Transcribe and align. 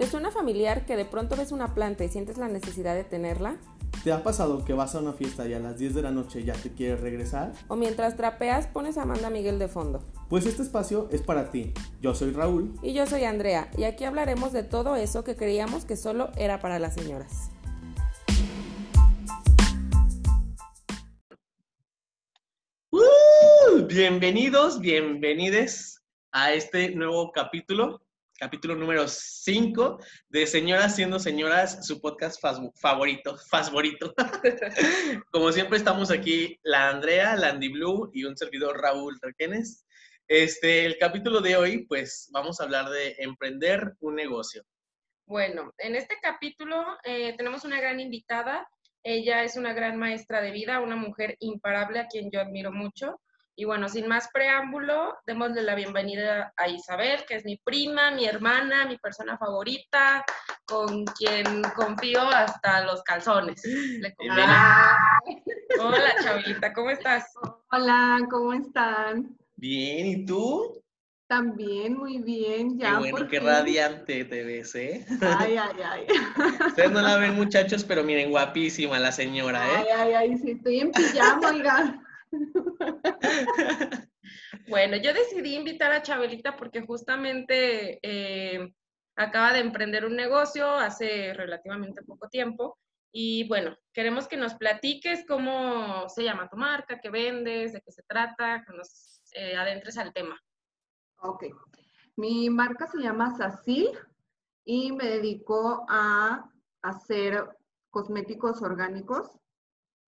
¿Te 0.00 0.06
suena 0.06 0.30
familiar 0.30 0.86
que 0.86 0.96
de 0.96 1.04
pronto 1.04 1.36
ves 1.36 1.52
una 1.52 1.74
planta 1.74 2.04
y 2.04 2.08
sientes 2.08 2.38
la 2.38 2.48
necesidad 2.48 2.94
de 2.94 3.04
tenerla? 3.04 3.58
¿Te 4.02 4.12
ha 4.12 4.22
pasado 4.22 4.64
que 4.64 4.72
vas 4.72 4.94
a 4.94 5.00
una 5.00 5.12
fiesta 5.12 5.46
y 5.46 5.52
a 5.52 5.58
las 5.58 5.76
10 5.76 5.94
de 5.94 6.00
la 6.00 6.10
noche 6.10 6.42
ya 6.42 6.54
te 6.54 6.72
quieres 6.72 7.02
regresar? 7.02 7.52
¿O 7.68 7.76
mientras 7.76 8.16
trapeas 8.16 8.66
pones 8.66 8.96
a 8.96 9.02
Amanda 9.02 9.28
Miguel 9.28 9.58
de 9.58 9.68
fondo? 9.68 10.02
Pues 10.30 10.46
este 10.46 10.62
espacio 10.62 11.06
es 11.12 11.20
para 11.20 11.50
ti. 11.50 11.74
Yo 12.00 12.14
soy 12.14 12.30
Raúl. 12.32 12.72
Y 12.82 12.94
yo 12.94 13.06
soy 13.06 13.24
Andrea, 13.24 13.70
y 13.76 13.84
aquí 13.84 14.04
hablaremos 14.04 14.54
de 14.54 14.62
todo 14.62 14.96
eso 14.96 15.22
que 15.22 15.36
creíamos 15.36 15.84
que 15.84 15.96
solo 15.96 16.30
era 16.38 16.60
para 16.60 16.78
las 16.78 16.94
señoras. 16.94 17.50
¡Uh! 22.90 23.86
bienvenidos, 23.86 24.80
bienvenides 24.80 26.00
a 26.32 26.54
este 26.54 26.94
nuevo 26.94 27.32
capítulo 27.32 28.00
capítulo 28.40 28.74
número 28.74 29.06
5 29.06 29.98
de 30.30 30.46
Señoras 30.46 30.96
siendo 30.96 31.18
señoras, 31.18 31.86
su 31.86 32.00
podcast 32.00 32.40
favorito, 32.80 33.36
favorito. 33.36 34.14
Como 35.30 35.52
siempre 35.52 35.76
estamos 35.76 36.10
aquí 36.10 36.58
la 36.62 36.88
Andrea, 36.88 37.36
la 37.36 37.50
Andy 37.50 37.68
Blue 37.68 38.10
y 38.14 38.24
un 38.24 38.34
servidor 38.38 38.80
Raúl 38.80 39.18
Requenes. 39.20 39.84
Este, 40.26 40.86
el 40.86 40.96
capítulo 40.96 41.42
de 41.42 41.56
hoy, 41.56 41.86
pues 41.86 42.30
vamos 42.32 42.60
a 42.60 42.64
hablar 42.64 42.88
de 42.88 43.14
emprender 43.18 43.92
un 44.00 44.14
negocio. 44.14 44.64
Bueno, 45.26 45.74
en 45.76 45.94
este 45.94 46.16
capítulo 46.22 46.82
eh, 47.04 47.36
tenemos 47.36 47.64
una 47.64 47.78
gran 47.78 48.00
invitada. 48.00 48.66
Ella 49.02 49.44
es 49.44 49.56
una 49.56 49.74
gran 49.74 49.98
maestra 49.98 50.40
de 50.40 50.50
vida, 50.50 50.80
una 50.80 50.96
mujer 50.96 51.36
imparable 51.40 52.00
a 52.00 52.06
quien 52.06 52.30
yo 52.30 52.40
admiro 52.40 52.72
mucho. 52.72 53.20
Y 53.60 53.66
bueno, 53.66 53.90
sin 53.90 54.08
más 54.08 54.30
preámbulo, 54.32 55.18
démosle 55.26 55.60
la 55.60 55.74
bienvenida 55.74 56.50
a 56.56 56.66
Isabel, 56.66 57.26
que 57.28 57.34
es 57.34 57.44
mi 57.44 57.58
prima, 57.58 58.10
mi 58.10 58.24
hermana, 58.24 58.86
mi 58.86 58.96
persona 58.96 59.36
favorita, 59.36 60.24
con 60.64 61.04
quien 61.04 61.60
confío 61.76 62.22
hasta 62.22 62.86
los 62.86 63.02
calzones. 63.02 63.62
Hola. 64.18 64.96
Hola, 65.78 66.14
Chavita, 66.22 66.72
¿cómo 66.72 66.88
estás? 66.88 67.26
Hola, 67.70 68.26
¿cómo 68.30 68.54
están? 68.54 69.36
Bien, 69.56 70.06
¿y 70.06 70.24
tú? 70.24 70.82
También, 71.26 71.98
muy 71.98 72.16
bien, 72.22 72.78
ya. 72.78 72.92
Qué 72.92 73.10
bueno, 73.10 73.28
qué 73.28 73.40
radiante 73.40 74.24
te 74.24 74.42
ves, 74.42 74.74
¿eh? 74.74 75.04
Ay, 75.20 75.58
ay, 75.58 75.82
ay. 75.84 76.06
Ustedes 76.66 76.90
no 76.90 77.02
la 77.02 77.18
ven, 77.18 77.34
muchachos, 77.34 77.84
pero 77.84 78.02
miren, 78.04 78.30
guapísima 78.30 78.98
la 78.98 79.12
señora, 79.12 79.66
¿eh? 79.66 79.76
Ay, 79.76 79.86
ay, 79.98 80.12
ay, 80.14 80.38
sí, 80.38 80.52
estoy 80.52 80.80
en 80.80 80.92
pijama, 80.92 81.50
oiga. 81.50 82.00
bueno, 84.68 84.96
yo 84.96 85.12
decidí 85.12 85.54
invitar 85.54 85.92
a 85.92 86.02
Chabelita 86.02 86.56
porque 86.56 86.82
justamente 86.82 88.00
eh, 88.02 88.72
acaba 89.16 89.52
de 89.52 89.60
emprender 89.60 90.04
un 90.04 90.16
negocio 90.16 90.70
hace 90.70 91.34
relativamente 91.34 92.02
poco 92.02 92.28
tiempo. 92.28 92.78
Y 93.12 93.48
bueno, 93.48 93.76
queremos 93.92 94.28
que 94.28 94.36
nos 94.36 94.54
platiques 94.54 95.24
cómo 95.26 96.08
se 96.08 96.22
llama 96.22 96.48
tu 96.48 96.56
marca, 96.56 97.00
qué 97.00 97.10
vendes, 97.10 97.72
de 97.72 97.80
qué 97.80 97.90
se 97.90 98.02
trata, 98.04 98.64
que 98.64 98.72
nos 98.76 99.20
eh, 99.32 99.56
adentres 99.56 99.98
al 99.98 100.12
tema. 100.12 100.40
Ok. 101.22 101.44
Mi 102.16 102.50
marca 102.50 102.86
se 102.86 102.98
llama 102.98 103.36
Sacil 103.36 103.88
y 104.64 104.92
me 104.92 105.06
dedico 105.06 105.84
a 105.88 106.48
hacer 106.82 107.48
cosméticos 107.90 108.62
orgánicos 108.62 109.38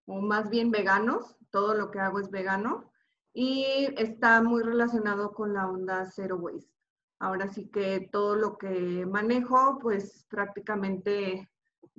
o 0.07 0.21
más 0.21 0.51
bien 0.51 0.71
veganos 0.71 1.37
todo 1.53 1.75
lo 1.75 1.93
que 1.93 2.01
hago 2.01 2.19
es 2.19 2.31
vegano 2.31 2.91
y 3.33 3.87
está 3.97 4.43
muy 4.43 4.63
relacionado 4.63 5.33
con 5.33 5.55
la 5.55 5.69
onda 5.69 6.05
Zero 6.07 6.37
Waste. 6.37 6.73
Ahora 7.19 7.49
sí 7.49 7.71
que 7.71 8.09
todo 8.11 8.35
lo 8.35 8.59
que 8.59 9.07
manejo, 9.07 9.79
pues 9.81 10.27
prácticamente 10.29 11.49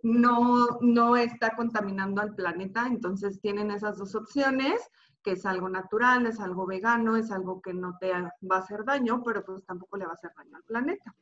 no, 0.01 0.79
no 0.81 1.15
está 1.15 1.55
contaminando 1.55 2.21
al 2.21 2.35
planeta, 2.35 2.87
entonces 2.87 3.39
tienen 3.39 3.71
esas 3.71 3.97
dos 3.97 4.15
opciones, 4.15 4.81
que 5.23 5.31
es 5.31 5.45
algo 5.45 5.69
natural, 5.69 6.25
es 6.25 6.41
algo 6.41 6.65
vegano, 6.65 7.15
es 7.15 7.31
algo 7.31 7.61
que 7.61 7.73
no 7.73 7.97
te 8.01 8.11
va 8.11 8.57
a 8.57 8.59
hacer 8.59 8.83
daño, 8.83 9.23
pero 9.23 9.45
pues 9.45 9.65
tampoco 9.65 9.95
le 9.95 10.05
va 10.05 10.11
a 10.11 10.15
hacer 10.15 10.31
daño 10.35 10.57
al 10.57 10.63
planeta. 10.63 11.15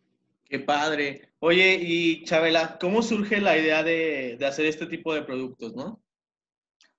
Qué 0.46 0.60
padre. 0.60 1.34
Oye, 1.40 1.78
y 1.80 2.26
Chabela, 2.26 2.80
¿cómo 2.80 3.04
surge 3.04 3.40
la 3.40 3.56
idea 3.56 3.84
de, 3.84 4.36
de 4.40 4.46
hacer 4.46 4.66
este 4.66 4.88
tipo 4.88 5.14
de 5.14 5.22
productos, 5.22 5.76
no? 5.76 6.02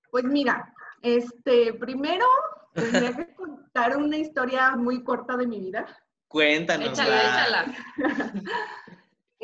Pues 0.09 0.23
mira, 0.23 0.73
este, 1.03 1.73
primero, 1.73 2.25
tendría 2.73 3.13
que 3.13 3.35
contar 3.35 3.97
una 3.97 4.17
historia 4.17 4.75
muy 4.77 5.03
corta 5.03 5.35
de 5.35 5.45
mi 5.45 5.59
vida. 5.59 5.85
Cuéntanos. 6.29 6.89
Échala, 6.89 7.21
échala. 7.21 7.75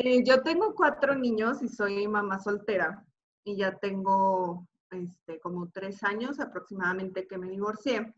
Eh, 0.01 0.23
yo 0.23 0.41
tengo 0.41 0.73
cuatro 0.75 1.13
niños 1.13 1.61
y 1.61 1.67
soy 1.67 2.07
mamá 2.07 2.39
soltera. 2.39 3.05
Y 3.43 3.57
ya 3.57 3.75
tengo 3.79 4.65
este, 4.89 5.41
como 5.41 5.69
tres 5.71 6.01
años 6.05 6.39
aproximadamente 6.39 7.27
que 7.27 7.37
me 7.37 7.49
divorcié. 7.49 8.13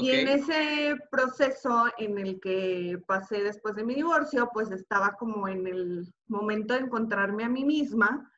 Y 0.00 0.12
en 0.12 0.28
ese 0.28 0.96
proceso 1.10 1.88
en 1.98 2.16
el 2.16 2.40
que 2.40 2.98
pasé 3.06 3.42
después 3.42 3.74
de 3.74 3.84
mi 3.84 3.94
divorcio, 3.94 4.48
pues 4.54 4.70
estaba 4.70 5.12
como 5.18 5.46
en 5.46 5.66
el 5.66 6.10
momento 6.26 6.72
de 6.72 6.80
encontrarme 6.80 7.44
a 7.44 7.50
mí 7.50 7.66
misma 7.66 8.32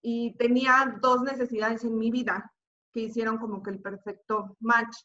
y 0.00 0.36
tenía 0.36 0.96
dos 1.00 1.22
necesidades 1.22 1.82
en 1.82 1.98
mi 1.98 2.12
vida 2.12 2.51
que 2.92 3.00
hicieron 3.00 3.38
como 3.38 3.62
que 3.62 3.70
el 3.70 3.80
perfecto 3.80 4.56
match. 4.60 4.96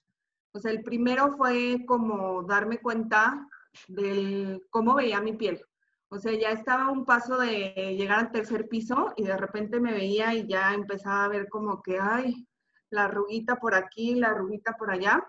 O 0.52 0.60
sea, 0.60 0.72
el 0.72 0.84
primero 0.84 1.36
fue 1.38 1.86
como 1.88 2.44
darme 2.44 2.80
cuenta 2.80 3.48
de 3.88 4.62
cómo 4.70 4.96
veía 4.96 5.22
mi 5.22 5.34
piel. 5.34 5.64
O 6.10 6.20
sea, 6.20 6.34
ya 6.34 6.52
estaba 6.52 6.86
a 6.86 6.92
un 6.92 7.06
paso 7.06 7.38
de 7.38 7.96
llegar 7.98 8.20
al 8.20 8.32
tercer 8.32 8.68
piso 8.70 9.14
y 9.18 9.24
de 9.24 9.36
repente 9.36 9.80
me 9.80 9.92
veía 9.92 10.34
y 10.34 10.48
ya 10.48 10.74
empezaba 10.74 11.26
a 11.26 11.30
ver 11.30 11.50
como 11.50 11.82
que, 11.82 12.00
ay, 12.00 12.48
la 12.90 13.06
arruguita 13.06 13.58
por 13.58 13.76
aquí, 13.76 14.16
la 14.16 14.30
arruguita 14.30 14.74
por 14.74 14.90
allá. 14.90 15.26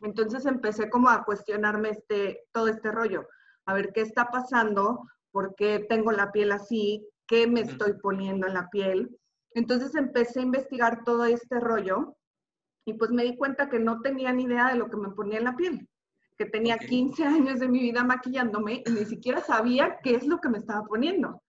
Entonces 0.00 0.46
empecé 0.46 0.88
como 0.88 1.10
a 1.10 1.24
cuestionarme 1.24 1.90
este, 1.90 2.44
todo 2.52 2.68
este 2.68 2.90
rollo. 2.90 3.28
A 3.66 3.74
ver 3.74 3.92
qué 3.92 4.00
está 4.00 4.30
pasando, 4.30 5.06
por 5.30 5.54
qué 5.56 5.84
tengo 5.88 6.12
la 6.12 6.32
piel 6.32 6.52
así, 6.52 7.06
qué 7.26 7.46
me 7.46 7.60
estoy 7.60 7.94
poniendo 7.94 8.46
en 8.46 8.54
la 8.54 8.68
piel. 8.70 9.18
Entonces 9.54 9.94
empecé 9.94 10.40
a 10.40 10.44
investigar 10.44 11.04
todo 11.04 11.24
este 11.24 11.60
rollo 11.60 12.16
y 12.84 12.94
pues 12.94 13.10
me 13.10 13.24
di 13.24 13.36
cuenta 13.36 13.68
que 13.68 13.78
no 13.78 14.00
tenía 14.00 14.32
ni 14.32 14.44
idea 14.44 14.68
de 14.68 14.76
lo 14.76 14.90
que 14.90 14.96
me 14.96 15.10
ponía 15.10 15.38
en 15.38 15.44
la 15.44 15.56
piel, 15.56 15.88
que 16.36 16.44
tenía 16.44 16.76
15 16.76 17.24
años 17.24 17.60
de 17.60 17.68
mi 17.68 17.80
vida 17.80 18.04
maquillándome 18.04 18.82
y 18.84 18.90
ni 18.90 19.04
siquiera 19.06 19.40
sabía 19.40 19.98
qué 20.02 20.16
es 20.16 20.26
lo 20.26 20.40
que 20.40 20.48
me 20.48 20.58
estaba 20.58 20.84
poniendo. 20.84 21.40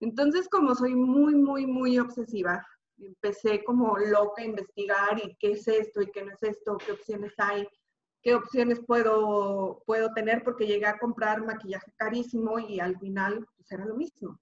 Entonces, 0.00 0.48
como 0.48 0.74
soy 0.74 0.94
muy, 0.94 1.36
muy, 1.36 1.66
muy 1.66 1.98
obsesiva, 1.98 2.66
empecé 2.98 3.62
como 3.64 3.96
loca 3.96 4.42
a 4.42 4.46
investigar 4.46 5.20
y 5.24 5.36
qué 5.38 5.52
es 5.52 5.66
esto 5.68 6.02
y 6.02 6.10
qué 6.10 6.24
no 6.24 6.32
es 6.32 6.42
esto, 6.42 6.76
qué 6.78 6.92
opciones 6.92 7.32
hay, 7.38 7.66
qué 8.20 8.34
opciones 8.34 8.80
puedo, 8.84 9.82
puedo 9.86 10.12
tener, 10.12 10.42
porque 10.42 10.66
llegué 10.66 10.86
a 10.86 10.98
comprar 10.98 11.44
maquillaje 11.44 11.92
carísimo 11.96 12.58
y 12.58 12.80
al 12.80 12.98
final 12.98 13.46
pues 13.56 13.70
era 13.70 13.84
lo 13.84 13.94
mismo. 13.94 14.38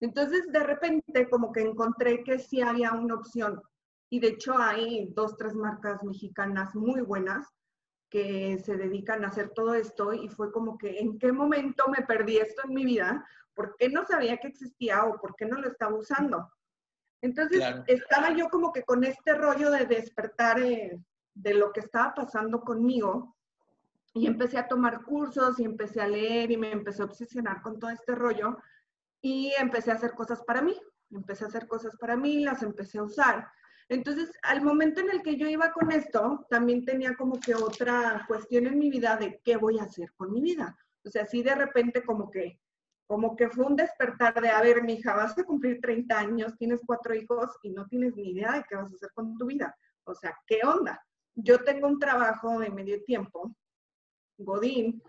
Entonces, 0.00 0.50
de 0.52 0.60
repente, 0.60 1.28
como 1.28 1.52
que 1.52 1.62
encontré 1.62 2.22
que 2.22 2.38
sí 2.38 2.60
había 2.60 2.92
una 2.92 3.14
opción. 3.14 3.62
Y 4.10 4.20
de 4.20 4.28
hecho 4.28 4.56
hay 4.56 5.08
dos, 5.14 5.36
tres 5.36 5.54
marcas 5.54 6.02
mexicanas 6.04 6.74
muy 6.74 7.00
buenas 7.00 7.48
que 8.08 8.58
se 8.58 8.76
dedican 8.76 9.24
a 9.24 9.28
hacer 9.28 9.50
todo 9.50 9.74
esto 9.74 10.12
y 10.12 10.28
fue 10.28 10.52
como 10.52 10.78
que 10.78 11.00
en 11.00 11.18
qué 11.18 11.32
momento 11.32 11.84
me 11.88 12.06
perdí 12.06 12.36
esto 12.36 12.62
en 12.64 12.74
mi 12.74 12.84
vida, 12.84 13.26
por 13.54 13.76
qué 13.76 13.88
no 13.88 14.06
sabía 14.06 14.36
que 14.36 14.48
existía 14.48 15.04
o 15.04 15.20
por 15.20 15.34
qué 15.34 15.46
no 15.46 15.60
lo 15.60 15.68
estaba 15.68 15.96
usando. 15.96 16.48
Entonces 17.20 17.60
estaba 17.88 18.30
yo 18.32 18.48
como 18.48 18.72
que 18.72 18.84
con 18.84 19.02
este 19.02 19.34
rollo 19.34 19.70
de 19.70 19.86
despertar 19.86 20.60
eh, 20.60 21.00
de 21.34 21.54
lo 21.54 21.72
que 21.72 21.80
estaba 21.80 22.14
pasando 22.14 22.60
conmigo 22.60 23.36
y 24.14 24.26
empecé 24.26 24.58
a 24.58 24.68
tomar 24.68 25.02
cursos 25.02 25.58
y 25.58 25.64
empecé 25.64 26.00
a 26.00 26.08
leer 26.08 26.50
y 26.50 26.56
me 26.56 26.70
empecé 26.70 27.02
a 27.02 27.06
obsesionar 27.06 27.60
con 27.62 27.78
todo 27.78 27.90
este 27.90 28.14
rollo 28.14 28.58
y 29.26 29.52
empecé 29.58 29.90
a 29.90 29.94
hacer 29.94 30.12
cosas 30.12 30.44
para 30.44 30.62
mí. 30.62 30.80
Empecé 31.10 31.44
a 31.44 31.48
hacer 31.48 31.66
cosas 31.66 31.96
para 31.96 32.16
mí, 32.16 32.44
las 32.44 32.62
empecé 32.62 32.98
a 32.98 33.02
usar. 33.02 33.48
Entonces, 33.88 34.30
al 34.42 34.62
momento 34.62 35.00
en 35.00 35.10
el 35.10 35.20
que 35.20 35.36
yo 35.36 35.48
iba 35.48 35.72
con 35.72 35.90
esto, 35.90 36.46
también 36.48 36.84
tenía 36.84 37.16
como 37.16 37.40
que 37.40 37.56
otra 37.56 38.24
cuestión 38.28 38.68
en 38.68 38.78
mi 38.78 38.88
vida 38.88 39.16
de 39.16 39.40
qué 39.42 39.56
voy 39.56 39.80
a 39.80 39.82
hacer 39.84 40.12
con 40.16 40.32
mi 40.32 40.40
vida. 40.40 40.78
O 41.04 41.10
sea, 41.10 41.24
así 41.24 41.42
de 41.42 41.56
repente 41.56 42.04
como 42.04 42.30
que, 42.30 42.60
como 43.08 43.34
que 43.34 43.48
fue 43.48 43.66
un 43.66 43.74
despertar 43.74 44.40
de, 44.40 44.48
a 44.48 44.60
ver, 44.60 44.84
mi 44.84 44.94
hija, 44.94 45.16
vas 45.16 45.36
a 45.36 45.42
cumplir 45.42 45.80
30 45.80 46.16
años, 46.16 46.56
tienes 46.56 46.80
cuatro 46.86 47.12
hijos 47.12 47.50
y 47.62 47.70
no 47.70 47.84
tienes 47.86 48.14
ni 48.14 48.30
idea 48.30 48.52
de 48.52 48.64
qué 48.68 48.76
vas 48.76 48.92
a 48.92 48.94
hacer 48.94 49.10
con 49.12 49.36
tu 49.36 49.46
vida. 49.46 49.76
O 50.04 50.14
sea, 50.14 50.36
¿qué 50.46 50.60
onda? 50.62 51.04
Yo 51.34 51.64
tengo 51.64 51.88
un 51.88 51.98
trabajo 51.98 52.60
de 52.60 52.70
medio 52.70 53.02
tiempo, 53.02 53.52
Godín, 54.38 55.02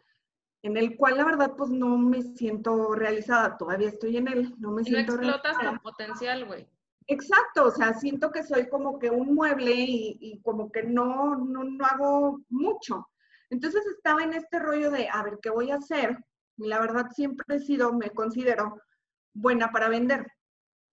en 0.67 0.75
el 0.75 0.97
cual 0.97 1.15
la 1.15 1.23
verdad 1.23 1.53
pues 1.57 1.69
no 1.69 1.97
me 1.97 2.21
siento 2.21 2.93
realizada, 2.93 3.57
todavía 3.57 3.87
estoy 3.87 4.17
en 4.17 4.27
él, 4.27 4.53
no 4.59 4.71
me 4.71 4.83
siento 4.83 5.15
no 5.15 5.23
explotas 5.23 5.57
tu 5.57 5.81
potencial, 5.81 6.45
güey. 6.45 6.67
Exacto, 7.07 7.67
o 7.67 7.71
sea, 7.71 7.93
siento 7.93 8.33
que 8.33 8.43
soy 8.43 8.67
como 8.67 8.99
que 8.99 9.09
un 9.09 9.33
mueble 9.33 9.73
y, 9.73 10.41
como 10.43 10.69
que 10.69 10.83
no, 10.83 11.37
no, 11.37 11.63
no, 11.63 11.85
hago 11.85 12.41
mucho. 12.49 13.07
Entonces 13.49 13.81
estaba 13.95 14.23
en 14.23 14.33
este 14.33 14.59
rollo 14.59 14.91
de, 14.91 15.07
a 15.07 15.23
ver, 15.23 15.39
¿qué 15.41 15.49
voy 15.49 15.71
a 15.71 15.75
hacer? 15.75 16.17
Y 16.57 16.67
la 16.67 16.81
verdad 16.81 17.05
siempre 17.15 17.55
he 17.55 17.59
sido, 17.59 17.93
me 17.93 18.09
considero 18.09 18.81
buena 19.33 19.71
para 19.71 19.87
vender. 19.87 20.27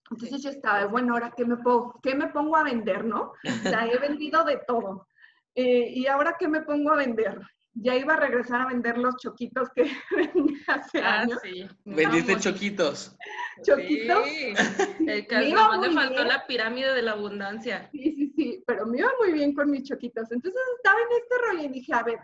Entonces 0.08 0.40
yo 0.40 0.50
estaba, 0.50 0.86
bueno, 0.86 1.14
ahora 1.14 1.32
qué 1.36 1.44
me, 1.44 1.56
pongo, 1.56 1.98
qué 2.00 2.14
me 2.14 2.28
pongo 2.28 2.54
a 2.56 2.62
vender, 2.62 3.04
¿no? 3.04 3.32
O 3.44 3.62
sea, 3.68 3.88
he 3.88 3.98
vendido 3.98 4.44
de 4.44 4.60
todo. 4.68 5.08
Eh, 5.56 5.88
¿Y 5.94 6.06
ahora 6.06 6.36
qué 6.38 6.46
me 6.46 6.62
pongo 6.62 6.92
a 6.92 6.96
vender? 6.96 7.40
Ya 7.74 7.96
iba 7.96 8.14
a 8.14 8.20
regresar 8.20 8.60
a 8.60 8.66
vender 8.66 8.98
los 8.98 9.16
choquitos 9.16 9.68
que 9.70 9.82
vendí 10.10 10.62
hace 10.68 11.00
ah, 11.00 11.20
años. 11.20 11.40
Sí. 11.42 11.68
¿Vendiste 11.84 12.38
choquitos? 12.38 13.16
¿Choquitos? 13.64 14.24
Sí. 14.26 14.54
El 15.08 15.26
caso, 15.26 15.80
me 15.80 15.90
faltó 15.90 16.24
la 16.24 16.46
pirámide 16.46 16.92
de 16.94 17.02
la 17.02 17.12
abundancia. 17.12 17.88
Sí, 17.90 18.14
sí, 18.14 18.32
sí, 18.36 18.64
pero 18.66 18.86
me 18.86 18.98
iba 18.98 19.10
muy 19.18 19.32
bien 19.32 19.54
con 19.54 19.70
mis 19.70 19.84
choquitos. 19.84 20.30
Entonces 20.30 20.60
estaba 20.76 20.98
en 21.00 21.22
este 21.22 21.34
rollo 21.46 21.68
y 21.68 21.72
dije, 21.72 21.92
a 21.92 22.02
ver, 22.02 22.20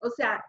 o 0.00 0.10
sea, 0.10 0.44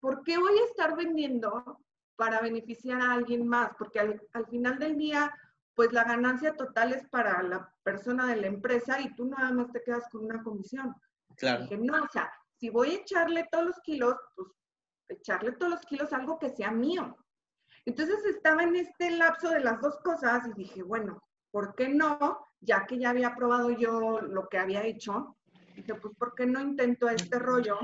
¿por 0.00 0.22
qué 0.22 0.38
voy 0.38 0.58
a 0.58 0.64
estar 0.64 0.96
vendiendo 0.96 1.80
para 2.16 2.40
beneficiar 2.40 3.00
a 3.00 3.12
alguien 3.12 3.46
más? 3.46 3.70
Porque 3.78 3.98
al, 3.98 4.22
al 4.32 4.46
final 4.46 4.78
del 4.78 4.96
día 4.96 5.32
pues 5.74 5.92
la 5.92 6.04
ganancia 6.04 6.54
total 6.54 6.92
es 6.92 7.08
para 7.08 7.42
la 7.42 7.72
persona 7.82 8.26
de 8.26 8.36
la 8.36 8.46
empresa 8.46 9.00
y 9.00 9.14
tú 9.14 9.26
nada 9.26 9.52
más 9.52 9.72
te 9.72 9.82
quedas 9.82 10.04
con 10.10 10.24
una 10.24 10.42
comisión. 10.42 10.94
Claro. 11.36 11.62
Dije, 11.62 11.78
no, 11.78 12.02
o 12.02 12.08
sea, 12.08 12.30
si 12.62 12.70
voy 12.70 12.90
a 12.90 12.94
echarle 13.00 13.48
todos 13.50 13.64
los 13.64 13.80
kilos, 13.80 14.14
pues 14.36 14.48
echarle 15.08 15.50
todos 15.50 15.72
los 15.72 15.80
kilos 15.80 16.12
algo 16.12 16.38
que 16.38 16.48
sea 16.48 16.70
mío. 16.70 17.16
Entonces 17.84 18.24
estaba 18.24 18.62
en 18.62 18.76
este 18.76 19.10
lapso 19.10 19.50
de 19.50 19.58
las 19.58 19.80
dos 19.80 19.98
cosas 20.04 20.46
y 20.46 20.52
dije, 20.52 20.84
bueno, 20.84 21.20
¿por 21.50 21.74
qué 21.74 21.88
no? 21.88 22.46
Ya 22.60 22.86
que 22.86 23.00
ya 23.00 23.10
había 23.10 23.34
probado 23.34 23.72
yo 23.72 24.20
lo 24.20 24.48
que 24.48 24.58
había 24.58 24.84
hecho, 24.84 25.36
dije, 25.74 25.96
pues 25.96 26.14
¿por 26.16 26.36
qué 26.36 26.46
no 26.46 26.60
intento 26.60 27.08
este 27.08 27.40
rollo? 27.40 27.80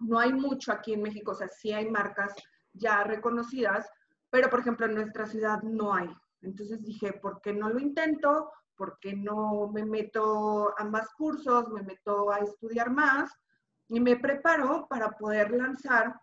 No 0.00 0.18
hay 0.18 0.32
mucho 0.32 0.72
aquí 0.72 0.94
en 0.94 1.02
México, 1.02 1.30
o 1.30 1.36
sea, 1.36 1.46
sí 1.46 1.72
hay 1.72 1.88
marcas 1.88 2.34
ya 2.72 3.04
reconocidas, 3.04 3.88
pero 4.28 4.50
por 4.50 4.58
ejemplo 4.58 4.86
en 4.86 4.96
nuestra 4.96 5.24
ciudad 5.26 5.62
no 5.62 5.94
hay. 5.94 6.10
Entonces 6.42 6.82
dije, 6.82 7.12
¿por 7.12 7.40
qué 7.40 7.52
no 7.52 7.68
lo 7.68 7.78
intento? 7.78 8.50
¿Por 8.74 8.98
qué 8.98 9.14
no 9.14 9.68
me 9.72 9.84
meto 9.84 10.76
a 10.76 10.82
más 10.82 11.14
cursos? 11.14 11.68
Me 11.68 11.84
meto 11.84 12.32
a 12.32 12.38
estudiar 12.38 12.90
más 12.90 13.30
y 13.88 14.00
me 14.00 14.16
preparo 14.16 14.86
para 14.88 15.10
poder 15.12 15.50
lanzar 15.50 16.20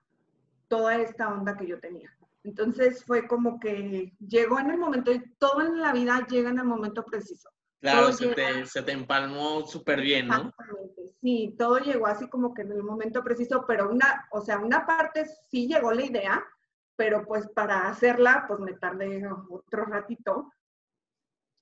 toda 0.67 0.95
esta 0.95 1.33
onda 1.33 1.55
que 1.57 1.67
yo 1.67 1.79
tenía. 1.79 2.09
Entonces 2.43 3.03
fue 3.05 3.27
como 3.27 3.59
que 3.59 4.13
llegó 4.19 4.59
en 4.59 4.71
el 4.71 4.77
momento, 4.77 5.11
y 5.11 5.21
todo 5.37 5.61
en 5.61 5.79
la 5.79 5.93
vida 5.93 6.25
llega 6.27 6.49
en 6.49 6.59
el 6.59 6.65
momento 6.65 7.05
preciso. 7.05 7.49
Claro, 7.81 8.11
se 8.13 8.27
te, 8.27 8.65
se 8.67 8.83
te, 8.83 8.91
empalmó 8.91 9.65
súper 9.65 10.01
bien, 10.01 10.27
¿no? 10.27 10.35
Exactamente, 10.35 11.01
sí, 11.19 11.55
todo 11.57 11.79
llegó 11.79 12.05
así 12.05 12.29
como 12.29 12.53
que 12.53 12.61
en 12.61 12.71
el 12.71 12.83
momento 12.83 13.23
preciso, 13.23 13.65
pero 13.67 13.89
una, 13.89 14.27
o 14.31 14.41
sea, 14.41 14.59
una 14.59 14.85
parte 14.85 15.25
sí 15.49 15.67
llegó 15.67 15.91
la 15.91 16.05
idea, 16.05 16.43
pero 16.95 17.25
pues 17.25 17.47
para 17.49 17.89
hacerla, 17.89 18.45
pues 18.47 18.59
me 18.59 18.73
tardé 18.73 19.27
otro 19.49 19.85
ratito, 19.85 20.51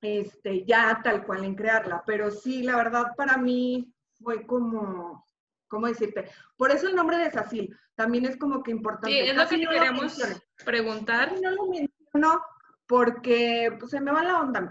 este, 0.01 0.65
ya 0.65 0.99
tal 1.01 1.25
cual 1.25 1.45
en 1.45 1.55
crearla, 1.55 2.03
pero 2.05 2.31
sí, 2.31 2.63
la 2.63 2.75
verdad 2.75 3.13
para 3.15 3.37
mí 3.37 3.93
fue 4.21 4.45
como, 4.45 5.25
¿cómo 5.69 5.87
decirte? 5.87 6.29
Por 6.57 6.71
eso 6.71 6.87
el 6.87 6.95
nombre 6.95 7.17
de 7.17 7.31
Sacil 7.31 7.75
también 7.95 8.25
es 8.25 8.37
como 8.37 8.61
que 8.61 8.71
importante. 8.71 9.09
Sí, 9.09 9.19
es 9.19 9.35
lo 9.35 9.47
que 9.47 9.59
queríamos 9.59 10.19
preguntar. 10.65 11.33
No 11.41 11.51
lo 11.51 11.67
menciono 11.67 12.41
porque 12.87 13.75
pues, 13.79 13.91
se 13.91 14.01
me 14.01 14.11
va 14.11 14.23
la 14.23 14.41
onda, 14.41 14.69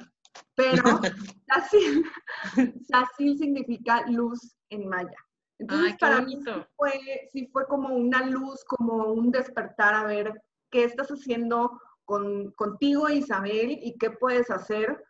pero 0.55 0.83
Sacil, 1.47 2.05
Sacil 2.91 3.39
significa 3.39 4.05
luz 4.09 4.57
en 4.71 4.89
maya. 4.89 5.17
Entonces, 5.59 5.97
para 5.99 6.21
mí 6.21 6.39
fue, 6.77 6.93
sí 7.33 7.49
fue 7.53 7.67
como 7.67 7.95
una 7.95 8.25
luz, 8.25 8.65
como 8.65 9.13
un 9.13 9.33
despertar 9.33 9.95
a 9.95 10.05
ver 10.05 10.33
qué 10.71 10.85
estás 10.85 11.09
haciendo 11.09 11.81
con, 12.05 12.53
contigo, 12.53 13.09
Isabel, 13.09 13.79
y 13.83 13.99
qué 13.99 14.11
puedes 14.11 14.51
hacer, 14.51 15.05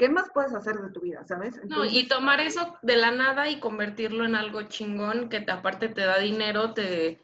qué 0.00 0.08
más 0.08 0.30
puedes 0.32 0.54
hacer 0.54 0.76
de 0.76 0.90
tu 0.90 1.00
vida, 1.00 1.22
¿sabes? 1.28 1.60
no, 1.68 1.84
y 1.84 2.08
tomar 2.08 2.40
eso 2.40 2.74
de 2.80 2.96
la 2.96 3.10
nada 3.10 3.50
y 3.50 3.60
convertirlo 3.60 4.24
en 4.24 4.34
algo 4.34 4.62
chingón 4.62 5.28
que 5.28 5.42
te, 5.42 5.52
aparte 5.52 5.90
te 5.90 6.00
da 6.00 6.18
dinero, 6.18 6.72
te, 6.72 7.20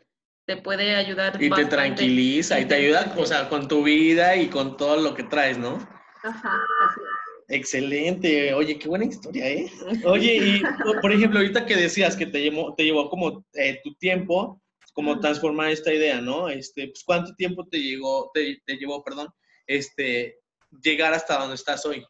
te 0.47 0.59
puede 0.59 0.95
ayudar. 0.95 1.43
Y 1.43 1.49
te 1.49 1.65
tranquiliza 1.65 2.61
y 2.61 2.67
te 2.67 2.75
ayuda, 2.75 3.15
o 3.17 3.25
sea, 3.25 3.49
con 3.49 3.67
tu 3.67 3.83
vida 3.83 4.37
y 4.37 4.49
con 4.49 4.77
todo 4.77 4.99
lo 4.99 5.15
que 5.15 5.23
traes, 5.23 5.57
¿no? 5.57 5.77
Ajá, 6.23 6.53
así 6.87 7.01
es. 7.01 7.17
Excelente, 7.49 8.53
oye, 8.53 8.79
qué 8.79 8.89
buena 8.89 9.07
historia, 9.07 9.49
¿eh? 9.49 9.71
Oye, 10.05 10.35
y 10.35 10.63
por 11.01 11.11
ejemplo, 11.11 11.39
ahorita 11.39 11.65
que 11.65 11.77
decías 11.77 12.15
que 12.15 12.27
te 12.27 12.43
llevó, 12.43 12.75
te 12.75 12.85
llevó 12.85 13.09
como 13.09 13.43
eh, 13.55 13.81
tu 13.83 13.95
tiempo, 13.95 14.61
como 14.93 15.19
transformar 15.19 15.71
esta 15.71 15.95
idea, 15.95 16.21
¿no? 16.21 16.51
Este, 16.51 16.89
pues, 16.89 17.03
¿cuánto 17.07 17.35
tiempo 17.37 17.67
te 17.71 17.79
llegó, 17.79 18.31
te, 18.35 18.61
llevó, 18.67 19.03
perdón, 19.03 19.29
este, 19.67 20.41
llegar 20.83 21.15
hasta 21.15 21.39
donde 21.39 21.55
estás 21.55 21.87
hoy? 21.87 22.05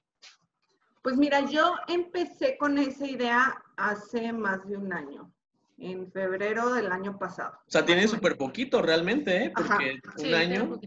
Pues 1.07 1.17
mira, 1.19 1.43
yo 1.43 1.77
empecé 1.87 2.59
con 2.59 2.79
esa 2.79 3.07
idea 3.07 3.63
hace 3.77 4.33
más 4.33 4.67
de 4.67 4.77
un 4.77 4.93
año, 4.93 5.31
en 5.79 6.11
febrero 6.11 6.75
del 6.75 6.91
año 6.91 7.17
pasado. 7.17 7.61
O 7.65 7.71
sea, 7.71 7.85
tiene 7.85 8.09
súper 8.09 8.37
poquito 8.37 8.83
realmente, 8.83 9.45
¿eh? 9.45 9.53
Porque 9.55 10.01
un 10.19 10.35
año. 10.35 10.81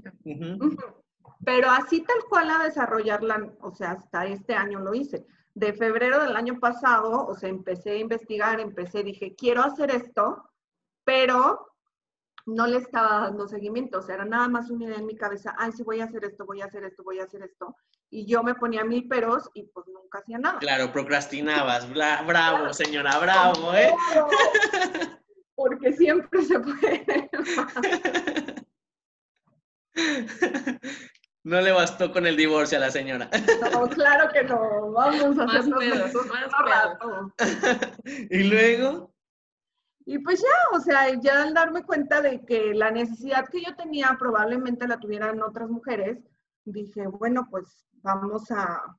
Pero 1.46 1.70
así 1.70 2.02
tal 2.02 2.18
cual 2.28 2.52
a 2.52 2.66
desarrollarla, 2.66 3.50
o 3.62 3.72
sea, 3.72 3.92
hasta 3.92 4.26
este 4.26 4.56
año 4.56 4.82
lo 4.82 4.94
hice. 4.94 5.26
De 5.54 5.72
febrero 5.72 6.22
del 6.22 6.36
año 6.36 6.60
pasado, 6.60 7.26
o 7.26 7.34
sea, 7.34 7.48
empecé 7.48 7.92
a 7.92 8.00
investigar, 8.00 8.60
empecé, 8.60 9.04
dije, 9.04 9.36
quiero 9.38 9.64
hacer 9.64 9.90
esto, 9.90 10.44
pero 11.06 11.69
no 12.56 12.68
le 12.68 12.78
estaba 12.78 13.22
dando 13.22 13.48
seguimiento, 13.48 14.00
o 14.00 14.02
sea, 14.02 14.16
era 14.16 14.26
nada 14.26 14.48
más 14.48 14.70
una 14.70 14.86
idea 14.86 14.98
en 14.98 15.06
mi 15.06 15.16
cabeza, 15.16 15.56
ay, 15.58 15.72
sí, 15.72 15.84
voy 15.84 16.02
a 16.02 16.06
hacer 16.06 16.26
esto, 16.26 16.46
voy 16.46 16.62
a 16.62 16.66
hacer 16.66 16.84
esto, 16.84 17.04
voy 17.04 17.20
a 17.20 17.24
hacer 17.24 17.44
esto. 17.44 17.76
Y 18.10 18.26
yo 18.26 18.44
me 18.44 18.56
ponía 18.56 18.84
mil 18.84 19.08
peros 19.08 19.50
y 19.54 19.64
pues 19.64 19.88
nunca 19.88 20.20
hacía 20.20 20.40
nada. 20.40 20.60
Claro, 20.60 20.92
procrastinabas, 20.92 21.88
bravo, 21.92 22.74
señora, 22.74 23.18
bravo, 23.20 23.74
¿eh? 23.74 23.94
Porque 25.56 25.94
siempre 25.94 26.44
se 26.44 26.60
puede. 26.60 27.30
No 31.44 31.62
le 31.62 31.72
bastó 31.72 32.12
con 32.12 32.28
el 32.28 32.36
divorcio 32.36 32.78
a 32.78 32.82
la 32.82 32.92
señora. 32.92 33.30
No, 33.72 33.88
claro 33.88 34.30
que 34.32 34.44
no. 34.44 34.92
Vamos 34.92 35.40
a 35.40 35.44
hacernos 35.46 35.84
más 36.28 36.52
rato. 36.66 37.34
y 38.30 38.44
luego. 38.44 39.12
Y 40.10 40.18
pues 40.18 40.42
ya, 40.42 40.76
o 40.76 40.80
sea, 40.80 41.14
ya 41.22 41.44
al 41.44 41.54
darme 41.54 41.84
cuenta 41.84 42.20
de 42.20 42.44
que 42.44 42.74
la 42.74 42.90
necesidad 42.90 43.48
que 43.48 43.62
yo 43.62 43.76
tenía 43.76 44.16
probablemente 44.18 44.88
la 44.88 44.98
tuvieran 44.98 45.40
otras 45.44 45.70
mujeres, 45.70 46.18
dije, 46.66 47.06
bueno, 47.06 47.48
pues 47.52 47.86
vamos 48.02 48.50
a, 48.50 48.98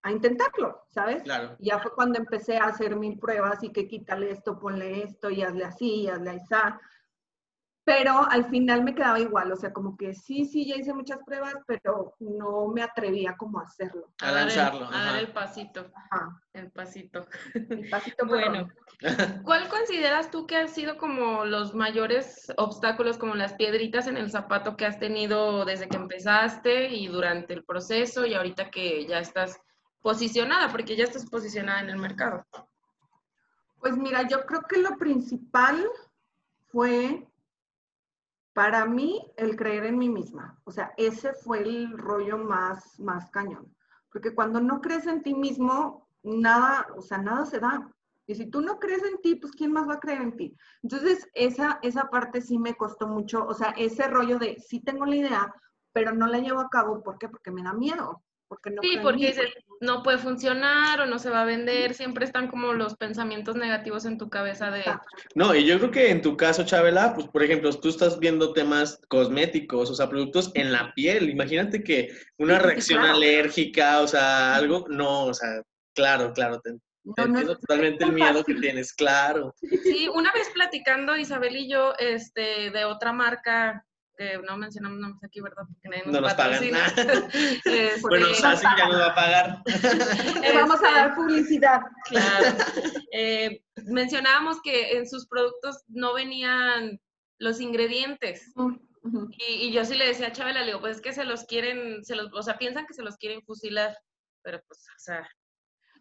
a 0.00 0.10
intentarlo, 0.10 0.86
¿sabes? 0.88 1.24
Claro. 1.24 1.56
Ya 1.58 1.78
fue 1.78 1.94
cuando 1.94 2.18
empecé 2.18 2.56
a 2.56 2.68
hacer 2.68 2.96
mil 2.96 3.18
pruebas 3.18 3.62
y 3.62 3.70
que 3.70 3.86
quítale 3.86 4.30
esto, 4.30 4.58
ponle 4.58 5.02
esto 5.02 5.28
y 5.28 5.42
hazle 5.42 5.64
así, 5.64 6.04
y 6.04 6.08
hazle 6.08 6.30
así 6.30 6.54
pero 7.84 8.30
al 8.30 8.44
final 8.50 8.84
me 8.84 8.94
quedaba 8.94 9.18
igual, 9.18 9.50
o 9.52 9.56
sea, 9.56 9.72
como 9.72 9.96
que 9.96 10.12
sí, 10.12 10.44
sí, 10.44 10.66
ya 10.66 10.76
hice 10.76 10.92
muchas 10.92 11.18
pruebas, 11.24 11.54
pero 11.66 12.14
no 12.18 12.68
me 12.68 12.82
atrevía 12.82 13.36
como 13.36 13.58
a 13.58 13.64
hacerlo. 13.64 14.12
A, 14.20 14.30
lanzarlo. 14.30 14.86
a 14.86 15.04
dar 15.04 15.16
el 15.16 15.32
pasito. 15.32 15.90
Ajá. 15.94 16.40
El 16.52 16.70
pasito. 16.70 17.26
El 17.54 17.88
pasito 17.88 18.26
bueno. 18.26 18.68
¿Cuál 19.44 19.68
consideras 19.68 20.30
tú 20.30 20.46
que 20.46 20.56
han 20.56 20.68
sido 20.68 20.98
como 20.98 21.46
los 21.46 21.74
mayores 21.74 22.52
obstáculos, 22.58 23.16
como 23.16 23.34
las 23.34 23.54
piedritas 23.54 24.06
en 24.06 24.18
el 24.18 24.30
zapato 24.30 24.76
que 24.76 24.84
has 24.84 24.98
tenido 24.98 25.64
desde 25.64 25.88
que 25.88 25.96
empezaste 25.96 26.88
y 26.90 27.08
durante 27.08 27.54
el 27.54 27.64
proceso 27.64 28.26
y 28.26 28.34
ahorita 28.34 28.70
que 28.70 29.06
ya 29.06 29.20
estás 29.20 29.58
posicionada, 30.02 30.70
porque 30.70 30.96
ya 30.96 31.04
estás 31.04 31.28
posicionada 31.28 31.80
en 31.80 31.90
el 31.90 31.98
mercado? 31.98 32.44
Pues 33.80 33.96
mira, 33.96 34.28
yo 34.28 34.44
creo 34.44 34.62
que 34.68 34.78
lo 34.78 34.98
principal 34.98 35.82
fue 36.68 37.26
para 38.60 38.84
mí, 38.84 39.26
el 39.38 39.56
creer 39.56 39.86
en 39.86 39.96
mí 39.96 40.10
misma, 40.10 40.60
o 40.64 40.70
sea, 40.70 40.92
ese 40.98 41.32
fue 41.32 41.62
el 41.62 41.96
rollo 41.96 42.36
más, 42.36 43.00
más 43.00 43.30
cañón. 43.30 43.74
Porque 44.12 44.34
cuando 44.34 44.60
no 44.60 44.82
crees 44.82 45.06
en 45.06 45.22
ti 45.22 45.32
mismo, 45.32 46.06
nada, 46.22 46.86
o 46.94 47.00
sea, 47.00 47.16
nada 47.16 47.46
se 47.46 47.58
da. 47.58 47.90
Y 48.26 48.34
si 48.34 48.50
tú 48.50 48.60
no 48.60 48.78
crees 48.78 49.02
en 49.02 49.18
ti, 49.22 49.36
pues 49.36 49.54
¿quién 49.54 49.72
más 49.72 49.88
va 49.88 49.94
a 49.94 50.00
creer 50.00 50.20
en 50.20 50.36
ti? 50.36 50.54
Entonces, 50.82 51.26
esa, 51.32 51.78
esa 51.80 52.10
parte 52.10 52.42
sí 52.42 52.58
me 52.58 52.74
costó 52.74 53.08
mucho, 53.08 53.46
o 53.46 53.54
sea, 53.54 53.70
ese 53.78 54.08
rollo 54.08 54.38
de 54.38 54.58
sí 54.58 54.80
tengo 54.80 55.06
la 55.06 55.16
idea, 55.16 55.54
pero 55.94 56.12
no 56.12 56.26
la 56.26 56.38
llevo 56.38 56.60
a 56.60 56.68
cabo, 56.68 57.02
¿por 57.02 57.16
qué? 57.16 57.30
Porque 57.30 57.50
me 57.50 57.62
da 57.62 57.72
miedo. 57.72 58.22
Porque 58.50 58.70
no 58.70 58.82
sí, 58.82 58.98
porque 59.00 59.32
no 59.80 60.02
puede 60.02 60.18
funcionar 60.18 61.00
o 61.00 61.06
no 61.06 61.20
se 61.20 61.30
va 61.30 61.42
a 61.42 61.44
vender, 61.44 61.94
siempre 61.94 62.24
están 62.24 62.48
como 62.48 62.72
los 62.72 62.96
pensamientos 62.96 63.54
negativos 63.54 64.04
en 64.06 64.18
tu 64.18 64.28
cabeza 64.28 64.72
de... 64.72 64.82
No, 65.36 65.54
y 65.54 65.64
yo 65.64 65.78
creo 65.78 65.92
que 65.92 66.10
en 66.10 66.20
tu 66.20 66.36
caso, 66.36 66.64
Chabela, 66.64 67.14
pues 67.14 67.28
por 67.28 67.44
ejemplo, 67.44 67.72
tú 67.72 67.88
estás 67.88 68.18
viendo 68.18 68.52
temas 68.52 69.00
cosméticos, 69.06 69.88
o 69.88 69.94
sea, 69.94 70.08
productos 70.08 70.50
en 70.54 70.72
la 70.72 70.92
piel, 70.94 71.30
imagínate 71.30 71.84
que 71.84 72.08
una 72.38 72.58
reacción 72.58 73.04
alérgica, 73.04 74.00
o 74.00 74.08
sea, 74.08 74.56
algo, 74.56 74.84
no, 74.88 75.26
o 75.26 75.34
sea, 75.34 75.62
claro, 75.94 76.32
claro, 76.32 76.60
te, 76.60 76.70
entiendo 77.16 77.56
totalmente 77.56 78.02
el 78.02 78.12
miedo 78.12 78.42
que 78.42 78.54
tienes, 78.56 78.92
claro. 78.92 79.54
Sí, 79.84 80.08
una 80.12 80.32
vez 80.32 80.50
platicando 80.52 81.16
Isabel 81.16 81.54
y 81.54 81.70
yo 81.70 81.94
este, 82.00 82.72
de 82.72 82.84
otra 82.84 83.12
marca 83.12 83.86
que 84.20 84.38
no 84.46 84.56
mencionamos 84.58 84.98
nombres 84.98 85.24
aquí, 85.24 85.40
¿verdad? 85.40 85.62
Porque 85.66 85.88
nadie 85.88 86.02
No 86.04 86.20
nos 86.20 86.34
pagan 86.34 86.70
nada. 86.70 86.92
Este, 87.32 88.00
Bueno, 88.02 88.34
Sassy 88.34 88.66
ya 88.76 88.86
nos 88.86 89.00
va 89.00 89.06
a 89.06 89.14
pagar. 89.14 89.62
Le 90.42 90.52
vamos 90.52 90.80
a 90.82 90.90
dar 90.90 91.14
publicidad. 91.14 91.80
Claro. 92.04 92.56
Eh, 93.12 93.62
mencionábamos 93.86 94.60
que 94.60 94.98
en 94.98 95.08
sus 95.08 95.26
productos 95.26 95.84
no 95.88 96.12
venían 96.12 97.00
los 97.38 97.60
ingredientes. 97.60 98.52
Y 99.38 99.72
yo 99.72 99.86
sí 99.86 99.96
le 99.96 100.06
decía 100.06 100.26
a 100.26 100.32
Chabela, 100.32 100.60
le 100.60 100.66
digo, 100.66 100.80
pues 100.80 100.96
es 100.96 101.02
que 101.02 101.14
se 101.14 101.24
los 101.24 101.44
quieren, 101.44 102.04
se 102.04 102.14
los, 102.14 102.30
o 102.34 102.42
sea, 102.42 102.58
piensan 102.58 102.86
que 102.86 102.92
se 102.92 103.02
los 103.02 103.16
quieren 103.16 103.42
fusilar, 103.42 103.96
pero 104.42 104.60
pues, 104.66 104.80
o 104.80 104.98
sea, 104.98 105.26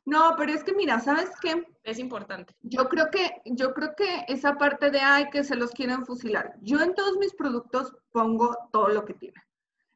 No, 0.05 0.33
pero 0.37 0.51
es 0.51 0.63
que 0.63 0.73
mira, 0.73 0.99
¿sabes 0.99 1.31
qué? 1.41 1.65
es 1.89 1.99
importante. 1.99 2.55
Yo 2.61 2.87
creo 2.87 3.09
que, 3.11 3.41
yo 3.45 3.73
creo 3.73 3.95
que 3.95 4.25
esa 4.27 4.57
parte 4.57 4.91
de 4.91 4.99
ay 4.99 5.29
que 5.29 5.43
se 5.43 5.55
los 5.55 5.71
quieren 5.71 6.05
fusilar. 6.05 6.55
Yo 6.61 6.79
en 6.79 6.93
todos 6.93 7.17
mis 7.17 7.33
productos 7.33 7.95
pongo 8.11 8.55
todo 8.71 8.89
lo 8.89 9.05
que 9.05 9.13
tiene. 9.13 9.41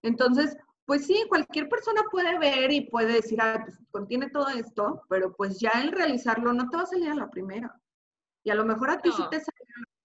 Entonces, 0.01 0.57
pues 0.85 1.05
sí, 1.05 1.23
cualquier 1.29 1.69
persona 1.69 2.01
puede 2.11 2.37
ver 2.39 2.71
y 2.71 2.89
puede 2.89 3.13
decir, 3.13 3.39
ah, 3.41 3.61
pues 3.63 3.79
contiene 3.91 4.29
todo 4.29 4.49
esto, 4.49 5.03
pero 5.07 5.33
pues 5.33 5.59
ya 5.59 5.71
el 5.81 5.91
realizarlo 5.91 6.51
no 6.53 6.69
te 6.69 6.77
va 6.77 6.83
a 6.83 6.87
salir 6.87 7.09
a 7.09 7.15
la 7.15 7.29
primera. 7.29 7.79
Y 8.43 8.49
a 8.49 8.55
lo 8.55 8.65
mejor 8.65 8.89
a 8.89 9.01
ti 9.01 9.11
sí 9.11 9.23
te 9.29 9.39
sale, 9.39 9.57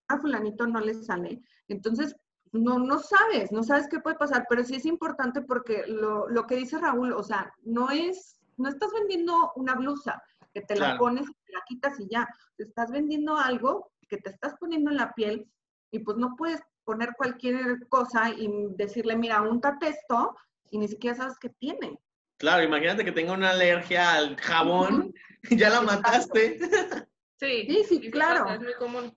a 0.08 0.18
fulanito 0.18 0.66
no 0.66 0.80
le 0.80 0.94
sale. 0.94 1.42
Entonces, 1.66 2.14
no, 2.52 2.78
no 2.78 2.98
sabes, 2.98 3.50
no 3.50 3.62
sabes 3.62 3.88
qué 3.88 3.98
puede 3.98 4.16
pasar, 4.16 4.46
pero 4.48 4.64
sí 4.64 4.76
es 4.76 4.86
importante 4.86 5.42
porque 5.42 5.84
lo, 5.86 6.28
lo 6.28 6.46
que 6.46 6.56
dice 6.56 6.78
Raúl, 6.78 7.12
o 7.12 7.22
sea, 7.22 7.52
no 7.62 7.90
es, 7.90 8.37
no 8.58 8.68
estás 8.68 8.90
vendiendo 8.92 9.52
una 9.56 9.74
blusa 9.74 10.22
que 10.52 10.60
te 10.62 10.76
la 10.76 10.98
pones 10.98 11.28
y 11.28 11.32
te 11.46 11.52
la 11.52 11.62
quitas 11.66 12.00
y 12.00 12.08
ya. 12.08 12.28
Te 12.56 12.64
estás 12.64 12.90
vendiendo 12.90 13.36
algo 13.36 13.92
que 14.08 14.16
te 14.18 14.30
estás 14.30 14.54
poniendo 14.58 14.90
en 14.90 14.96
la 14.96 15.12
piel 15.14 15.50
y 15.90 16.00
pues 16.00 16.16
no 16.16 16.34
puedes 16.36 16.60
poner 16.84 17.14
cualquier 17.16 17.86
cosa 17.88 18.30
y 18.30 18.50
decirle, 18.76 19.16
mira, 19.16 19.42
untate 19.42 19.88
esto 19.88 20.34
y 20.70 20.78
ni 20.78 20.88
siquiera 20.88 21.16
sabes 21.16 21.38
qué 21.38 21.50
tiene. 21.50 21.98
Claro, 22.38 22.62
imagínate 22.62 23.04
que 23.04 23.12
tenga 23.12 23.32
una 23.32 23.50
alergia 23.50 24.14
al 24.14 24.36
jabón, 24.36 25.12
ya 25.50 25.70
la 25.70 25.80
Exacto. 25.80 25.82
mataste. 26.02 26.58
Sí, 27.38 27.66
Sí, 27.68 27.84
sí, 27.88 28.00
sí 28.00 28.10
claro. 28.10 28.44
pasa, 28.44 28.54
Es 28.54 28.62
muy 28.62 28.74
común. 28.74 29.16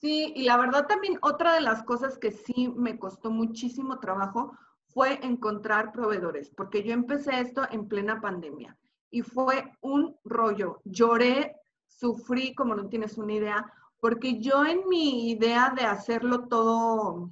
Sí, 0.00 0.32
y 0.34 0.42
la 0.44 0.56
verdad 0.56 0.86
también 0.86 1.16
otra 1.22 1.54
de 1.54 1.60
las 1.60 1.82
cosas 1.84 2.18
que 2.18 2.32
sí 2.32 2.68
me 2.76 2.98
costó 2.98 3.30
muchísimo 3.30 4.00
trabajo 4.00 4.56
fue 4.92 5.18
encontrar 5.22 5.92
proveedores, 5.92 6.50
porque 6.50 6.82
yo 6.82 6.92
empecé 6.92 7.40
esto 7.40 7.66
en 7.70 7.88
plena 7.88 8.20
pandemia 8.20 8.76
y 9.10 9.22
fue 9.22 9.72
un 9.80 10.16
rollo. 10.24 10.80
Lloré, 10.84 11.56
sufrí, 11.86 12.54
como 12.54 12.74
no 12.74 12.88
tienes 12.88 13.18
una 13.18 13.34
idea, 13.34 13.72
porque 14.00 14.40
yo 14.40 14.64
en 14.64 14.88
mi 14.88 15.30
idea 15.30 15.72
de 15.76 15.82
hacerlo 15.84 16.48
todo 16.48 17.30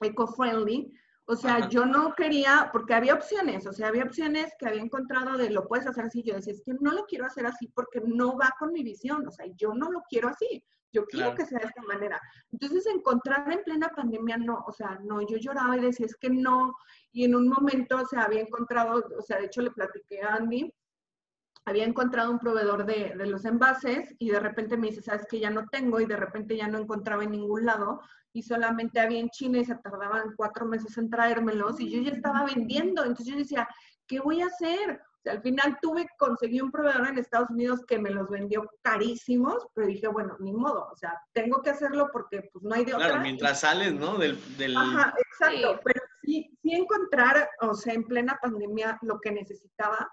eco-friendly, 0.00 0.92
o 1.30 1.36
sea, 1.36 1.56
Ajá. 1.56 1.68
yo 1.68 1.84
no 1.84 2.14
quería, 2.14 2.70
porque 2.72 2.94
había 2.94 3.14
opciones, 3.14 3.66
o 3.66 3.72
sea, 3.72 3.88
había 3.88 4.04
opciones 4.04 4.52
que 4.58 4.66
había 4.66 4.80
encontrado 4.80 5.36
de 5.36 5.50
lo 5.50 5.66
puedes 5.66 5.86
hacer 5.86 6.06
así. 6.06 6.22
Yo 6.22 6.34
decía, 6.34 6.54
es 6.54 6.62
que 6.62 6.72
no 6.80 6.92
lo 6.92 7.04
quiero 7.04 7.26
hacer 7.26 7.44
así 7.44 7.68
porque 7.68 8.00
no 8.00 8.38
va 8.38 8.54
con 8.58 8.72
mi 8.72 8.82
visión, 8.82 9.26
o 9.26 9.30
sea, 9.30 9.44
yo 9.56 9.74
no 9.74 9.90
lo 9.90 10.02
quiero 10.08 10.28
así. 10.28 10.64
Yo 10.92 11.04
quiero 11.06 11.26
Claro. 11.26 11.36
que 11.36 11.46
sea 11.46 11.58
de 11.58 11.66
esta 11.66 11.82
manera. 11.82 12.20
Entonces, 12.50 12.86
encontrar 12.86 13.50
en 13.52 13.62
plena 13.62 13.88
pandemia, 13.90 14.38
no, 14.38 14.64
o 14.66 14.72
sea, 14.72 14.98
no, 15.04 15.20
yo 15.20 15.36
lloraba 15.36 15.76
y 15.76 15.80
decía, 15.80 16.06
es 16.06 16.16
que 16.16 16.30
no. 16.30 16.74
Y 17.12 17.24
en 17.24 17.34
un 17.34 17.48
momento, 17.48 17.96
o 17.96 18.06
sea, 18.06 18.22
había 18.22 18.40
encontrado, 18.40 19.04
o 19.18 19.22
sea, 19.22 19.38
de 19.38 19.46
hecho 19.46 19.60
le 19.62 19.70
platiqué 19.70 20.22
a 20.22 20.34
Andy, 20.36 20.72
había 21.66 21.84
encontrado 21.84 22.30
un 22.30 22.38
proveedor 22.38 22.86
de, 22.86 23.12
de 23.14 23.26
los 23.26 23.44
envases 23.44 24.14
y 24.18 24.30
de 24.30 24.40
repente 24.40 24.78
me 24.78 24.86
dice, 24.88 25.02
sabes 25.02 25.26
que 25.28 25.38
ya 25.38 25.50
no 25.50 25.66
tengo 25.68 26.00
y 26.00 26.06
de 26.06 26.16
repente 26.16 26.56
ya 26.56 26.66
no 26.66 26.78
encontraba 26.78 27.24
en 27.24 27.32
ningún 27.32 27.66
lado 27.66 28.00
y 28.32 28.42
solamente 28.42 29.00
había 29.00 29.20
en 29.20 29.28
China 29.28 29.58
y 29.58 29.66
se 29.66 29.74
tardaban 29.74 30.32
cuatro 30.34 30.64
meses 30.64 30.96
en 30.96 31.10
traérmelos 31.10 31.78
y 31.80 31.90
yo 31.90 32.00
ya 32.00 32.12
estaba 32.12 32.44
vendiendo. 32.46 33.02
Entonces 33.02 33.26
yo 33.26 33.36
decía, 33.36 33.68
¿qué 34.06 34.20
voy 34.20 34.40
a 34.40 34.46
hacer? 34.46 35.02
O 35.18 35.20
sea, 35.22 35.32
al 35.32 35.42
final 35.42 35.76
tuve, 35.82 36.06
conseguí 36.16 36.60
un 36.60 36.70
proveedor 36.70 37.08
en 37.08 37.18
Estados 37.18 37.50
Unidos 37.50 37.84
que 37.86 37.98
me 37.98 38.10
los 38.10 38.28
vendió 38.28 38.70
carísimos, 38.82 39.66
pero 39.74 39.88
dije, 39.88 40.06
bueno, 40.06 40.36
ni 40.38 40.52
modo, 40.52 40.88
o 40.92 40.96
sea, 40.96 41.20
tengo 41.32 41.60
que 41.60 41.70
hacerlo 41.70 42.08
porque 42.12 42.48
pues 42.52 42.64
no 42.64 42.74
hay 42.74 42.84
de 42.84 42.94
otra. 42.94 43.08
Claro, 43.08 43.22
mientras 43.22 43.60
sales, 43.60 43.92
¿no? 43.94 44.16
Del, 44.16 44.38
del... 44.56 44.76
Ajá, 44.76 45.14
exacto, 45.18 45.74
Sí. 45.74 45.80
pero 45.84 46.00
sí, 46.22 46.58
sí 46.62 46.72
encontrar, 46.72 47.48
o 47.60 47.74
sea, 47.74 47.94
en 47.94 48.04
plena 48.04 48.38
pandemia 48.40 48.98
lo 49.02 49.18
que 49.20 49.32
necesitaba, 49.32 50.08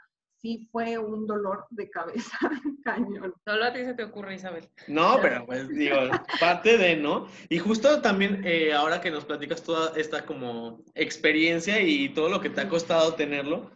sí 0.45 0.67
fue 0.71 0.97
un 0.97 1.25
dolor 1.25 1.65
de 1.69 1.89
cabeza 1.89 2.37
cañón. 2.83 3.33
Solo 3.45 3.65
a 3.65 3.73
ti 3.73 3.83
se 3.83 3.93
te 3.93 4.03
ocurre, 4.03 4.35
Isabel. 4.35 4.69
No, 4.87 5.17
pero 5.21 5.45
pues 5.45 5.67
digo, 5.69 5.97
parte 6.39 6.77
de, 6.77 6.95
¿no? 6.97 7.27
Y 7.49 7.57
justo 7.59 8.01
también 8.01 8.41
eh, 8.45 8.73
ahora 8.73 9.01
que 9.01 9.11
nos 9.11 9.25
platicas 9.25 9.63
toda 9.63 9.97
esta 9.97 10.25
como 10.25 10.83
experiencia 10.93 11.81
y 11.81 12.09
todo 12.09 12.29
lo 12.29 12.41
que 12.41 12.49
te 12.49 12.61
ha 12.61 12.69
costado 12.69 13.15
tenerlo, 13.15 13.71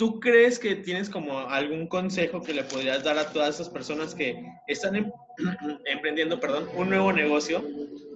¿tú 0.00 0.18
crees 0.18 0.58
que 0.58 0.76
tienes 0.76 1.10
como 1.10 1.40
algún 1.40 1.86
consejo 1.86 2.40
que 2.40 2.54
le 2.54 2.64
podrías 2.64 3.04
dar 3.04 3.18
a 3.18 3.30
todas 3.30 3.56
esas 3.56 3.68
personas 3.68 4.14
que 4.14 4.42
están 4.66 4.96
em- 4.96 5.12
emprendiendo, 5.84 6.40
perdón, 6.40 6.70
un 6.74 6.88
nuevo 6.88 7.12
negocio 7.12 7.62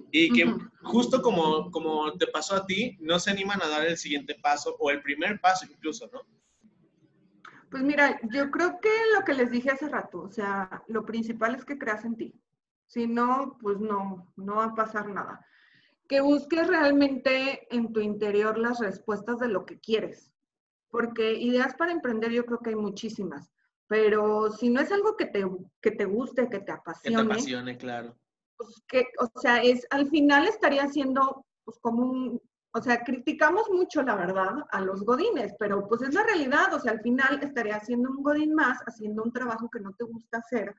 y 0.09 0.33
que 0.33 0.51
justo 0.81 1.21
como, 1.21 1.69
como 1.69 2.11
te 2.13 2.25
pasó 2.25 2.55
a 2.55 2.65
ti, 2.65 2.97
no 3.01 3.19
se 3.19 3.29
animan 3.29 3.61
a 3.61 3.67
dar 3.67 3.85
el 3.85 3.99
siguiente 3.99 4.35
paso 4.41 4.75
o 4.79 4.89
el 4.89 5.03
primer 5.03 5.39
paso 5.39 5.67
incluso, 5.71 6.09
¿no? 6.11 6.21
Pues 7.69 7.83
mira, 7.83 8.19
yo 8.33 8.49
creo 8.49 8.79
que 8.81 8.89
lo 9.15 9.23
que 9.23 9.35
les 9.35 9.51
dije 9.51 9.69
hace 9.69 9.87
rato, 9.87 10.21
o 10.21 10.31
sea, 10.31 10.81
lo 10.87 11.05
principal 11.05 11.53
es 11.53 11.65
que 11.65 11.77
creas 11.77 12.03
en 12.03 12.15
ti. 12.15 12.33
Si 12.87 13.05
no, 13.05 13.59
pues 13.61 13.77
no, 13.79 14.33
no 14.37 14.55
va 14.55 14.65
a 14.65 14.75
pasar 14.75 15.07
nada. 15.07 15.45
Que 16.07 16.19
busques 16.19 16.65
realmente 16.65 17.67
en 17.69 17.93
tu 17.93 17.99
interior 17.99 18.57
las 18.57 18.79
respuestas 18.79 19.37
de 19.37 19.49
lo 19.49 19.67
que 19.67 19.79
quieres. 19.79 20.31
Porque 20.95 21.33
ideas 21.33 21.75
para 21.75 21.91
emprender 21.91 22.31
yo 22.31 22.45
creo 22.45 22.59
que 22.59 22.69
hay 22.69 22.75
muchísimas. 22.77 23.51
Pero 23.87 24.49
si 24.51 24.69
no 24.69 24.79
es 24.79 24.91
algo 24.93 25.17
que 25.17 25.25
te, 25.25 25.45
que 25.81 25.91
te 25.91 26.05
guste, 26.05 26.43
que 26.43 26.59
te 26.59 26.59
Que 26.59 26.65
te 26.65 26.71
apasione, 26.71 27.21
apasione, 27.21 27.77
claro. 27.77 28.15
pues 28.57 28.81
que, 28.87 29.03
o 29.19 29.39
sea, 29.41 29.57
es, 29.61 29.85
al 29.89 30.07
final 30.07 30.47
estaría 30.47 30.87
siendo 30.87 31.45
pues 31.65 31.77
como 31.79 32.03
un, 32.03 32.41
o 32.73 32.81
sea, 32.81 33.03
criticamos 33.03 33.69
mucho, 33.69 34.03
la 34.03 34.15
verdad, 34.15 34.53
a 34.71 34.79
los 34.81 35.03
godines, 35.03 35.53
pero 35.59 35.85
pues 35.87 36.01
es 36.01 36.13
la 36.13 36.23
realidad, 36.23 36.73
o 36.73 36.79
sea, 36.79 36.93
al 36.93 37.01
final 37.01 37.39
estaría 37.43 37.75
haciendo 37.75 38.09
un 38.09 38.23
godín 38.23 38.53
más, 38.53 38.79
haciendo 38.87 39.23
un 39.23 39.33
trabajo 39.33 39.69
que 39.69 39.81
no 39.81 39.93
te 39.93 40.05
gusta 40.05 40.37
hacer, 40.37 40.75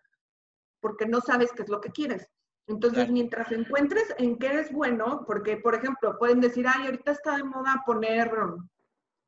porque 0.81 1.07
no 1.07 1.21
sabes 1.21 1.53
qué 1.53 1.63
es 1.63 1.69
lo 1.69 1.81
que 1.81 1.91
quieres. 1.91 2.27
Entonces, 2.69 3.01
Claro. 3.01 3.13
mientras 3.13 3.53
encuentres 3.53 4.15
en 4.19 4.39
qué 4.39 4.47
eres 4.49 4.73
bueno, 4.73 5.25
porque, 5.27 5.59
por 5.59 5.75
ejemplo, 5.75 6.19
pueden 6.19 6.41
decir, 6.41 6.67
ay, 6.67 6.87
ahorita 6.87 7.13
está 7.13 7.37
de 7.37 7.45
moda 7.45 7.83
poner, 7.87 8.31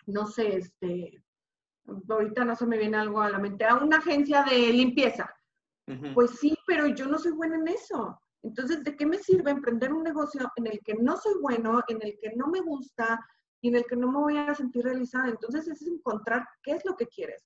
no 0.08 0.26
sé, 0.26 0.56
este, 0.56 1.22
ahorita 2.08 2.44
no 2.44 2.56
se 2.56 2.66
me 2.66 2.78
viene 2.78 2.96
algo 2.96 3.20
a 3.20 3.30
la 3.30 3.38
mente, 3.38 3.64
a 3.64 3.76
una 3.76 3.98
agencia 3.98 4.42
de 4.42 4.72
limpieza. 4.72 5.32
Pues 6.12 6.32
sí, 6.32 6.54
pero 6.66 6.86
yo 6.88 7.06
no 7.06 7.18
soy 7.18 7.32
buena 7.32 7.56
en 7.56 7.68
eso. 7.68 8.20
Entonces, 8.42 8.84
¿de 8.84 8.94
qué 8.94 9.06
me 9.06 9.16
sirve 9.16 9.50
emprender 9.50 9.90
un 9.90 10.02
negocio 10.02 10.52
en 10.56 10.66
el 10.66 10.80
que 10.84 10.94
no 10.94 11.16
soy 11.16 11.34
bueno, 11.40 11.80
en 11.88 11.98
el 12.02 12.18
que 12.20 12.36
no 12.36 12.48
me 12.48 12.60
gusta 12.60 13.18
y 13.62 13.68
en 13.68 13.76
el 13.76 13.86
que 13.86 13.96
no 13.96 14.12
me 14.12 14.18
voy 14.18 14.36
a 14.36 14.54
sentir 14.54 14.84
realizada? 14.84 15.28
Entonces, 15.28 15.66
es 15.66 15.86
encontrar 15.86 16.46
qué 16.62 16.72
es 16.72 16.84
lo 16.84 16.94
que 16.94 17.06
quieres. 17.06 17.42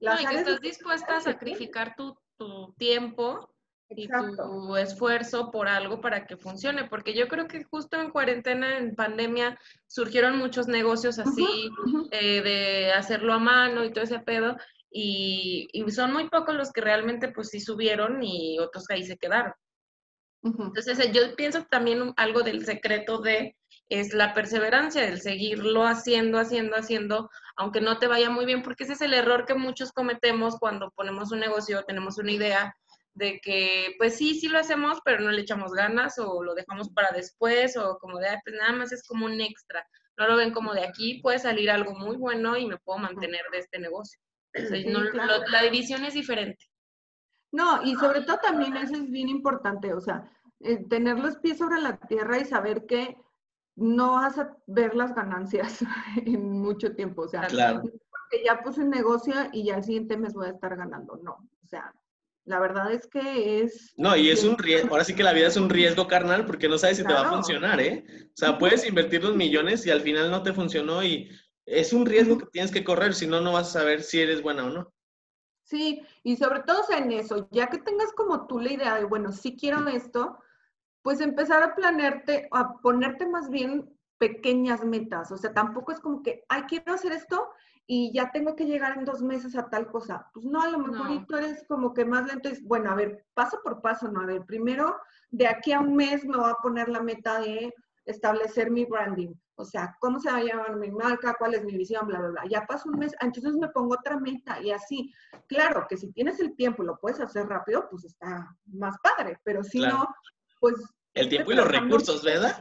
No, 0.00 0.20
y 0.20 0.26
que 0.26 0.36
estás 0.36 0.60
dispuesta 0.60 1.18
a 1.18 1.20
sacrificar 1.20 1.94
tu, 1.94 2.16
tu 2.36 2.74
tiempo 2.76 3.53
y 3.96 4.08
tu 4.08 4.76
esfuerzo 4.76 5.50
por 5.50 5.68
algo 5.68 6.00
para 6.00 6.26
que 6.26 6.36
funcione, 6.36 6.84
porque 6.84 7.14
yo 7.14 7.28
creo 7.28 7.46
que 7.46 7.64
justo 7.64 8.00
en 8.00 8.10
cuarentena, 8.10 8.78
en 8.78 8.94
pandemia, 8.94 9.58
surgieron 9.86 10.38
muchos 10.38 10.68
negocios 10.68 11.18
así, 11.18 11.70
Ujú. 11.86 12.08
eh, 12.10 12.42
de 12.42 12.92
hacerlo 12.92 13.32
a 13.32 13.38
mano 13.38 13.84
y 13.84 13.92
todo 13.92 14.04
ese 14.04 14.20
pedo, 14.20 14.56
y, 14.90 15.68
y 15.72 15.90
son 15.90 16.12
muy 16.12 16.28
pocos 16.28 16.54
los 16.54 16.72
que 16.72 16.80
realmente 16.80 17.28
pues 17.28 17.48
sí 17.50 17.60
subieron 17.60 18.22
y 18.22 18.58
otros 18.58 18.84
ahí 18.90 19.04
se 19.04 19.16
quedaron. 19.16 19.52
Entonces, 20.44 20.98
eh, 20.98 21.10
yo 21.10 21.34
pienso 21.36 21.64
también 21.64 22.12
algo 22.16 22.42
del 22.42 22.66
secreto 22.66 23.20
de 23.20 23.56
es 23.88 24.14
la 24.14 24.34
perseverancia, 24.34 25.06
el 25.06 25.20
seguirlo 25.20 25.84
haciendo, 25.84 26.38
haciendo, 26.38 26.76
haciendo, 26.76 27.30
aunque 27.56 27.80
no 27.80 27.98
te 27.98 28.06
vaya 28.06 28.30
muy 28.30 28.44
bien, 28.44 28.62
porque 28.62 28.84
ese 28.84 28.94
es 28.94 29.00
el 29.02 29.14
error 29.14 29.46
que 29.46 29.54
muchos 29.54 29.92
cometemos 29.92 30.56
cuando 30.58 30.90
ponemos 30.90 31.32
un 31.32 31.40
negocio, 31.40 31.82
tenemos 31.84 32.18
una 32.18 32.32
idea 32.32 32.76
de 33.14 33.40
que, 33.40 33.94
pues 33.98 34.16
sí, 34.16 34.34
sí 34.38 34.48
lo 34.48 34.58
hacemos, 34.58 35.00
pero 35.04 35.20
no 35.22 35.30
le 35.30 35.42
echamos 35.42 35.72
ganas 35.72 36.18
o 36.18 36.42
lo 36.42 36.54
dejamos 36.54 36.90
para 36.90 37.10
después 37.12 37.76
o 37.76 37.98
como 37.98 38.18
de, 38.18 38.28
"Ay, 38.28 38.38
pues 38.44 38.56
nada 38.56 38.72
más 38.72 38.92
es 38.92 39.06
como 39.06 39.26
un 39.26 39.40
extra. 39.40 39.86
No 40.16 40.28
lo 40.28 40.36
ven 40.36 40.52
como 40.52 40.74
de 40.74 40.84
aquí 40.86 41.20
puede 41.22 41.38
salir 41.38 41.70
algo 41.70 41.94
muy 41.94 42.16
bueno 42.16 42.56
y 42.56 42.66
me 42.66 42.76
puedo 42.78 42.98
mantener 42.98 43.42
de 43.52 43.58
este 43.58 43.78
negocio. 43.78 44.20
Entonces, 44.52 44.86
no- 44.86 45.00
lo- 45.02 45.46
la 45.50 45.62
división 45.62 46.04
es 46.04 46.14
diferente. 46.14 46.64
No, 47.52 47.82
y 47.84 47.94
sobre 47.96 48.22
todo 48.22 48.38
también 48.38 48.76
eso 48.76 48.94
es 48.96 49.10
bien 49.10 49.28
importante, 49.28 49.92
o 49.94 50.00
sea, 50.00 50.28
eh, 50.60 50.84
tener 50.88 51.18
los 51.18 51.36
pies 51.36 51.58
sobre 51.58 51.80
la 51.80 51.98
tierra 51.98 52.38
y 52.38 52.44
saber 52.44 52.84
que 52.86 53.16
no 53.76 54.12
vas 54.14 54.38
a 54.38 54.56
ver 54.66 54.94
las 54.94 55.14
ganancias 55.14 55.80
en 56.26 56.60
mucho 56.60 56.94
tiempo, 56.94 57.22
o 57.22 57.28
sea, 57.28 57.42
Claro. 57.46 57.82
que 58.30 58.42
ya 58.44 58.60
puse 58.62 58.80
un 58.80 58.90
negocio 58.90 59.34
y 59.52 59.64
ya 59.64 59.76
el 59.76 59.84
siguiente 59.84 60.16
mes 60.16 60.34
voy 60.34 60.46
a 60.48 60.50
estar 60.50 60.76
ganando, 60.76 61.16
no, 61.22 61.32
o 61.62 61.66
sea, 61.66 61.92
La 62.44 62.60
verdad 62.60 62.92
es 62.92 63.06
que 63.06 63.62
es... 63.62 63.94
No, 63.96 64.14
y 64.16 64.28
es 64.28 64.44
un 64.44 64.58
riesgo, 64.58 64.90
ahora 64.90 65.04
sí 65.04 65.14
que 65.14 65.22
la 65.22 65.32
vida 65.32 65.46
es 65.46 65.56
un 65.56 65.70
riesgo 65.70 66.06
carnal 66.06 66.44
porque 66.44 66.68
no 66.68 66.76
sabes 66.76 66.98
si 66.98 67.04
te 67.04 67.12
va 67.12 67.22
a 67.22 67.30
funcionar, 67.30 67.80
¿eh? 67.80 68.04
O 68.26 68.36
sea, 68.36 68.58
puedes 68.58 68.86
invertir 68.86 69.24
los 69.24 69.34
millones 69.34 69.86
y 69.86 69.90
al 69.90 70.02
final 70.02 70.30
no 70.30 70.42
te 70.42 70.52
funcionó 70.52 71.02
y 71.02 71.30
es 71.64 71.92
un 71.94 72.04
riesgo 72.04 72.36
que 72.36 72.46
tienes 72.46 72.70
que 72.70 72.84
correr, 72.84 73.14
si 73.14 73.26
no, 73.26 73.40
no 73.40 73.52
vas 73.52 73.68
a 73.68 73.80
saber 73.80 74.02
si 74.02 74.20
eres 74.20 74.42
buena 74.42 74.66
o 74.66 74.70
no. 74.70 74.92
Sí, 75.62 76.02
y 76.22 76.36
sobre 76.36 76.60
todo 76.60 76.82
en 76.94 77.12
eso, 77.12 77.48
ya 77.50 77.68
que 77.68 77.78
tengas 77.78 78.12
como 78.12 78.46
tú 78.46 78.60
la 78.60 78.72
idea 78.72 78.96
de, 78.96 79.04
bueno, 79.04 79.32
sí 79.32 79.56
quiero 79.56 79.88
esto, 79.88 80.38
pues 81.00 81.22
empezar 81.22 81.62
a 81.62 81.74
planearte, 81.74 82.48
a 82.50 82.74
ponerte 82.82 83.26
más 83.26 83.48
bien 83.48 83.90
pequeñas 84.18 84.84
metas. 84.84 85.32
O 85.32 85.38
sea, 85.38 85.54
tampoco 85.54 85.92
es 85.92 86.00
como 86.00 86.22
que, 86.22 86.44
ay, 86.48 86.62
quiero 86.68 86.92
hacer 86.92 87.12
esto 87.12 87.48
y 87.86 88.12
ya 88.14 88.30
tengo 88.32 88.56
que 88.56 88.64
llegar 88.64 88.96
en 88.96 89.04
dos 89.04 89.22
meses 89.22 89.56
a 89.56 89.68
tal 89.68 89.86
cosa. 89.88 90.30
Pues 90.32 90.46
no, 90.46 90.62
a 90.62 90.68
lo 90.68 90.78
mejor 90.78 91.26
tú 91.26 91.36
eres 91.36 91.64
como 91.68 91.92
que 91.92 92.04
más 92.04 92.26
lento. 92.26 92.48
Y, 92.48 92.62
bueno, 92.62 92.90
a 92.90 92.94
ver, 92.94 93.26
paso 93.34 93.60
por 93.62 93.82
paso, 93.82 94.08
¿no? 94.08 94.20
A 94.20 94.26
ver, 94.26 94.44
primero, 94.46 94.96
de 95.30 95.46
aquí 95.46 95.72
a 95.72 95.80
un 95.80 95.94
mes 95.94 96.24
me 96.24 96.36
voy 96.36 96.50
a 96.50 96.62
poner 96.62 96.88
la 96.88 97.02
meta 97.02 97.40
de 97.40 97.74
establecer 98.06 98.70
mi 98.70 98.86
branding. 98.86 99.34
O 99.56 99.64
sea, 99.64 99.96
¿cómo 100.00 100.18
se 100.18 100.30
va 100.30 100.38
a 100.38 100.42
llamar 100.42 100.76
mi 100.76 100.90
marca? 100.90 101.36
¿Cuál 101.38 101.54
es 101.54 101.64
mi 101.64 101.76
visión? 101.76 102.06
Bla, 102.06 102.20
bla, 102.20 102.30
bla. 102.30 102.42
Ya 102.48 102.66
pasó 102.66 102.88
un 102.88 102.98
mes, 102.98 103.14
entonces 103.20 103.54
me 103.54 103.68
pongo 103.68 103.94
otra 103.94 104.18
meta 104.18 104.60
y 104.60 104.70
así. 104.70 105.12
Claro 105.46 105.86
que 105.88 105.96
si 105.96 106.10
tienes 106.12 106.40
el 106.40 106.56
tiempo 106.56 106.82
y 106.82 106.86
lo 106.86 106.98
puedes 106.98 107.20
hacer 107.20 107.46
rápido, 107.46 107.86
pues 107.90 108.04
está 108.04 108.48
más 108.66 108.96
padre, 109.02 109.38
pero 109.44 109.62
si 109.62 109.80
no, 109.80 110.06
pues... 110.58 110.74
El 111.12 111.28
tiempo 111.28 111.52
y 111.52 111.54
los 111.54 111.68
recursos, 111.68 112.24
¿verdad? 112.24 112.60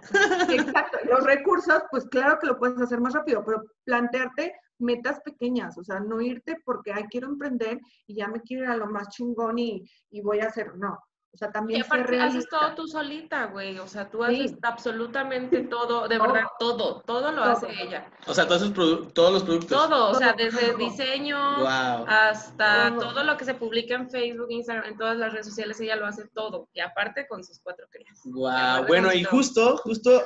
Exacto, 0.50 1.00
los 1.10 1.24
recursos, 1.24 1.82
pues 1.90 2.06
claro 2.06 2.38
que 2.40 2.46
lo 2.46 2.60
puedes 2.60 2.80
hacer 2.80 3.02
más 3.02 3.14
rápido, 3.14 3.44
pero 3.44 3.64
plantearte 3.84 4.54
metas 4.84 5.20
pequeñas, 5.22 5.78
o 5.78 5.84
sea, 5.84 6.00
no 6.00 6.22
irte 6.22 6.58
porque, 6.64 6.94
ay, 6.94 7.06
quiero 7.10 7.28
emprender 7.28 7.80
y 8.06 8.16
ya 8.16 8.28
me 8.28 8.42
quiero 8.42 8.66
ir 8.66 8.70
a 8.70 8.78
lo 8.78 8.88
más 8.88 9.10
chingón 9.10 9.58
y, 9.58 9.84
y 10.12 10.22
voy 10.22 10.40
a 10.42 10.48
hacer, 10.48 10.76
no, 10.78 11.00
o 11.34 11.38
sea, 11.38 11.52
también 11.52 11.80
y 11.80 11.84
aparte 11.84 12.22
haces 12.22 12.48
todo 12.48 12.76
tú 12.76 12.88
solita, 12.88 13.46
güey. 13.46 13.80
O 13.80 13.88
sea, 13.88 14.08
tú 14.08 14.24
haces 14.24 14.54
absolutamente 14.62 15.62
todo, 15.70 16.08
de 16.08 16.20
verdad, 16.20 16.44
todo, 16.60 17.02
todo 17.08 17.32
lo 17.32 17.44
hace 17.44 17.68
ella. 17.82 18.08
O 18.28 18.36
sea, 18.36 18.48
todos, 18.48 18.72
todos 19.14 19.34
los 19.34 19.44
productos. 19.44 19.70
Todo, 19.70 20.12
o 20.12 20.14
sea, 20.14 20.34
desde 20.34 20.76
diseño 20.76 21.38
hasta 21.68 22.96
todo. 23.00 23.24
lo 23.24 23.36
que 23.36 23.46
se 23.46 23.56
publica 23.56 23.96
en 23.96 24.12
Facebook, 24.12 24.46
Instagram, 24.52 24.92
en 24.92 24.98
todas 24.98 25.18
las 25.18 25.32
redes 25.32 25.48
sociales, 25.48 25.80
ella 25.80 25.96
lo 25.96 26.06
hace 26.06 26.28
todo. 26.36 26.70
Y 26.72 26.82
aparte 26.82 27.26
con 27.28 27.44
sus 27.44 27.60
cuatro 27.60 27.88
crías. 27.90 28.22
Wow, 28.26 28.86
bueno, 28.88 29.12
y 29.12 29.24
justo, 29.24 29.78
justo 29.78 30.22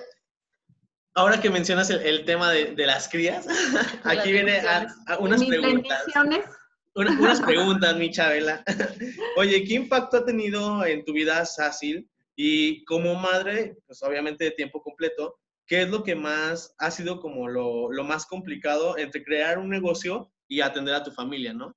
ahora 1.17 1.41
que 1.41 1.49
mencionas 1.49 1.89
el, 1.89 2.23
tema 2.25 2.51
de, 2.51 2.85
las 2.85 3.09
crías, 3.09 3.45
aquí 4.05 4.31
viene 4.31 4.59
a, 4.59 4.87
unas 5.19 5.43
preguntas 5.43 6.05
unas 6.97 7.41
preguntas, 7.45 7.95
mi 7.97 8.11
Chabela. 8.11 8.63
Oye, 9.37 9.63
¿qué 9.63 9.75
impacto 9.75 10.17
ha 10.17 10.25
tenido 10.25 10.85
en 10.85 11.03
tu 11.05 11.13
vida 11.13 11.45
Sácil? 11.45 12.09
Y 12.35 12.83
como 12.85 13.15
madre, 13.15 13.77
pues 13.85 14.01
obviamente 14.03 14.45
de 14.45 14.51
tiempo 14.51 14.81
completo, 14.81 15.39
¿qué 15.65 15.83
es 15.83 15.89
lo 15.89 16.03
que 16.03 16.15
más 16.15 16.75
ha 16.77 16.91
sido 16.91 17.19
como 17.19 17.47
lo, 17.47 17.89
más 18.03 18.25
complicado 18.25 18.97
entre 18.97 19.23
crear 19.23 19.57
un 19.57 19.69
negocio 19.69 20.31
y 20.47 20.61
atender 20.61 20.95
a 20.95 21.03
tu 21.03 21.11
familia, 21.11 21.53
no? 21.53 21.75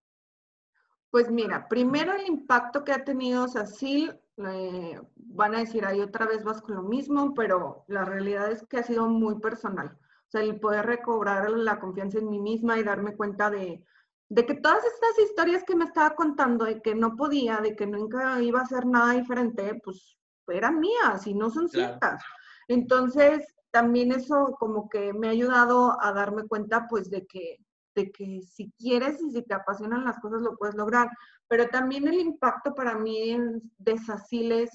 Pues 1.10 1.30
mira, 1.30 1.66
primero 1.68 2.14
el 2.14 2.26
impacto 2.26 2.84
que 2.84 2.92
ha 2.92 3.04
tenido 3.04 3.48
Sacil, 3.48 4.14
eh, 4.46 5.00
van 5.16 5.54
a 5.54 5.58
decir 5.60 5.84
ahí 5.84 6.00
otra 6.00 6.26
vez 6.26 6.44
vas 6.44 6.60
con 6.60 6.76
lo 6.76 6.82
mismo, 6.82 7.34
pero 7.34 7.84
la 7.88 8.04
realidad 8.04 8.50
es 8.50 8.66
que 8.66 8.78
ha 8.78 8.82
sido 8.82 9.08
muy 9.08 9.38
personal. 9.40 9.98
O 9.98 10.30
sea, 10.30 10.42
el 10.42 10.60
poder 10.60 10.86
recobrar 10.86 11.50
la 11.50 11.80
confianza 11.80 12.18
en 12.18 12.30
mí 12.30 12.38
misma 12.38 12.78
y 12.78 12.84
darme 12.84 13.16
cuenta 13.16 13.50
de, 13.50 13.84
de 14.28 14.46
que 14.46 14.54
todas 14.54 14.84
estas 14.84 15.18
historias 15.18 15.64
que 15.64 15.74
me 15.74 15.84
estaba 15.84 16.14
contando, 16.14 16.64
de 16.64 16.80
que 16.80 16.94
no 16.94 17.16
podía, 17.16 17.58
de 17.58 17.74
que 17.74 17.86
nunca 17.86 18.40
iba 18.40 18.60
a 18.60 18.62
hacer 18.62 18.86
nada 18.86 19.12
diferente, 19.12 19.80
pues 19.82 20.16
eran 20.46 20.78
mías 20.78 21.26
y 21.26 21.34
no 21.34 21.50
son 21.50 21.68
ciertas. 21.68 22.22
Entonces, 22.68 23.44
también 23.70 24.12
eso 24.12 24.56
como 24.58 24.88
que 24.88 25.12
me 25.12 25.28
ha 25.28 25.30
ayudado 25.30 26.00
a 26.00 26.12
darme 26.12 26.46
cuenta, 26.46 26.86
pues, 26.88 27.10
de 27.10 27.26
que, 27.26 27.58
que 28.08 28.42
si 28.42 28.72
quieres 28.78 29.20
y 29.22 29.30
si 29.30 29.42
te 29.42 29.54
apasionan 29.54 30.04
las 30.04 30.18
cosas, 30.20 30.40
lo 30.42 30.56
puedes 30.56 30.74
lograr. 30.74 31.10
Pero 31.48 31.68
también 31.68 32.08
el 32.08 32.20
impacto 32.20 32.74
para 32.74 32.96
mí 32.96 33.36
de 33.78 33.98
Sacil 33.98 34.52
es 34.52 34.70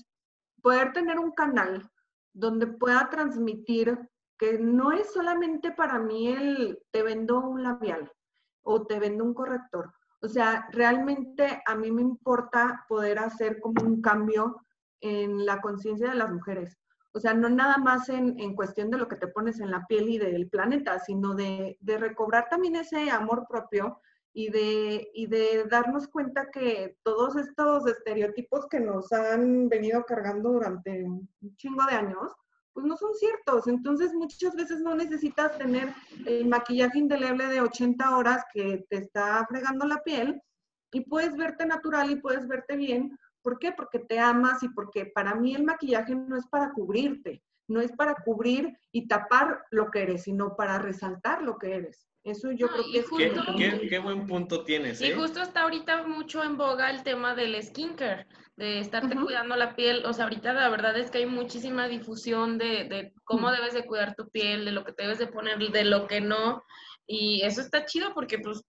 poder 0.61 0.93
tener 0.93 1.19
un 1.19 1.31
canal 1.31 1.89
donde 2.33 2.67
pueda 2.67 3.09
transmitir 3.09 3.97
que 4.37 4.59
no 4.59 4.91
es 4.91 5.13
solamente 5.13 5.71
para 5.71 5.99
mí 5.99 6.27
el 6.27 6.79
te 6.91 7.03
vendo 7.03 7.39
un 7.39 7.63
labial, 7.63 8.11
o 8.63 8.85
te 8.85 8.99
vendo 8.99 9.23
un 9.23 9.33
corrector. 9.33 9.93
O 10.21 10.27
sea, 10.27 10.67
realmente 10.71 11.61
a 11.65 11.75
mí 11.75 11.91
me 11.91 12.01
importa 12.01 12.85
poder 12.89 13.19
hacer 13.19 13.59
como 13.61 13.83
un 13.83 14.01
cambio 14.01 14.61
en 14.99 15.45
la 15.45 15.61
conciencia 15.61 16.09
de 16.09 16.15
las 16.15 16.31
mujeres. 16.31 16.77
O 17.15 17.19
sea, 17.21 17.33
no 17.33 17.47
nada 17.47 17.77
más 17.77 18.09
en, 18.09 18.55
cuestión 18.55 18.91
de 18.91 18.97
lo 18.97 19.07
que 19.07 19.15
te 19.15 19.27
pones 19.27 19.61
en 19.61 19.71
la 19.71 19.85
piel 19.87 20.09
y 20.09 20.17
del 20.17 20.49
planeta, 20.49 20.99
sino 20.99 21.33
de, 21.33 21.77
de 21.79 21.97
recobrar 21.97 22.49
también 22.49 22.75
ese 22.75 23.09
amor 23.09 23.45
propio 23.49 24.01
y 24.33 24.49
de, 24.49 25.11
y 25.13 25.27
de 25.27 25.63
darnos 25.63 26.09
cuenta 26.09 26.51
que 26.51 26.97
todos 27.03 27.37
estos 27.37 27.87
estereotipos 27.87 28.67
que 28.67 28.81
nos 28.81 29.13
han 29.13 29.69
venido 29.69 30.03
cargando 30.03 30.51
durante 30.51 31.05
un 31.05 31.29
chingo 31.55 31.85
de 31.85 31.95
años, 31.95 32.33
pues 32.73 32.85
no 32.85 32.97
son 32.97 33.13
ciertos. 33.13 33.65
Entonces 33.69 34.13
muchas 34.13 34.53
veces 34.53 34.81
no 34.81 34.93
necesitas 34.93 35.57
tener 35.57 35.93
el 36.25 36.49
maquillaje 36.49 36.99
indeleble 36.99 37.47
de 37.47 37.61
80 37.61 38.17
horas 38.17 38.43
que 38.53 38.85
te 38.89 38.97
está 38.97 39.45
fregando 39.47 39.85
la 39.85 40.03
piel 40.03 40.41
y 40.91 40.99
puedes 41.05 41.37
verte 41.37 41.65
natural 41.65 42.11
y 42.11 42.17
puedes 42.17 42.45
verte 42.45 42.75
bien. 42.75 43.17
¿Por 43.45 43.59
qué? 43.59 43.71
Porque 43.71 43.99
te 43.99 44.17
amas 44.17 44.63
y 44.63 44.69
porque 44.69 45.05
para 45.05 45.35
mí 45.35 45.53
el 45.53 45.63
maquillaje 45.63 46.15
no 46.15 46.35
es 46.35 46.47
para 46.47 46.71
cubrirte, 46.73 47.43
no 47.67 47.79
es 47.79 47.91
para 47.91 48.15
cubrir 48.15 48.75
y 48.91 49.07
tapar 49.07 49.61
lo 49.69 49.91
que 49.91 50.01
eres, 50.01 50.23
sino 50.23 50.55
para 50.55 50.79
resaltar 50.79 51.43
lo 51.43 51.59
que 51.59 51.75
eres. 51.75 52.07
Eso 52.23 52.51
yo 52.51 52.67
creo 52.69 52.85
que 52.91 52.97
es... 52.97 53.05
Qué, 53.55 53.87
qué, 53.87 53.99
buen 53.99 54.25
punto 54.25 54.63
tienes. 54.63 54.99
Y 54.99 55.11
¿eh? 55.11 55.15
justo 55.15 55.43
está 55.43 55.61
ahorita 55.61 56.07
mucho 56.07 56.43
en 56.43 56.57
boga 56.57 56.89
el 56.89 57.03
tema 57.03 57.35
del 57.35 57.61
skincare, 57.61 58.25
de 58.55 58.79
estarte 58.79 59.15
cuidando 59.15 59.55
la 59.55 59.75
piel. 59.75 60.03
O 60.07 60.13
sea, 60.13 60.23
ahorita 60.23 60.51
la 60.53 60.69
verdad 60.69 60.97
es 60.97 61.11
que 61.11 61.19
hay 61.19 61.27
muchísima 61.27 61.87
difusión 61.87 62.57
de, 62.57 62.85
de 62.85 63.13
cómo 63.25 63.51
debes 63.51 63.75
de 63.75 63.85
cuidar 63.85 64.15
tu 64.15 64.27
piel, 64.31 64.65
de 64.65 64.71
lo 64.71 64.83
que 64.83 64.91
te 64.91 65.03
debes 65.03 65.19
de 65.19 65.27
poner, 65.27 65.59
de 65.59 65.85
lo 65.85 66.07
que 66.07 66.19
no. 66.19 66.63
Y 67.05 67.43
eso 67.43 67.61
está 67.61 67.85
chido 67.85 68.11
porque, 68.15 68.39
pues, 68.39 68.63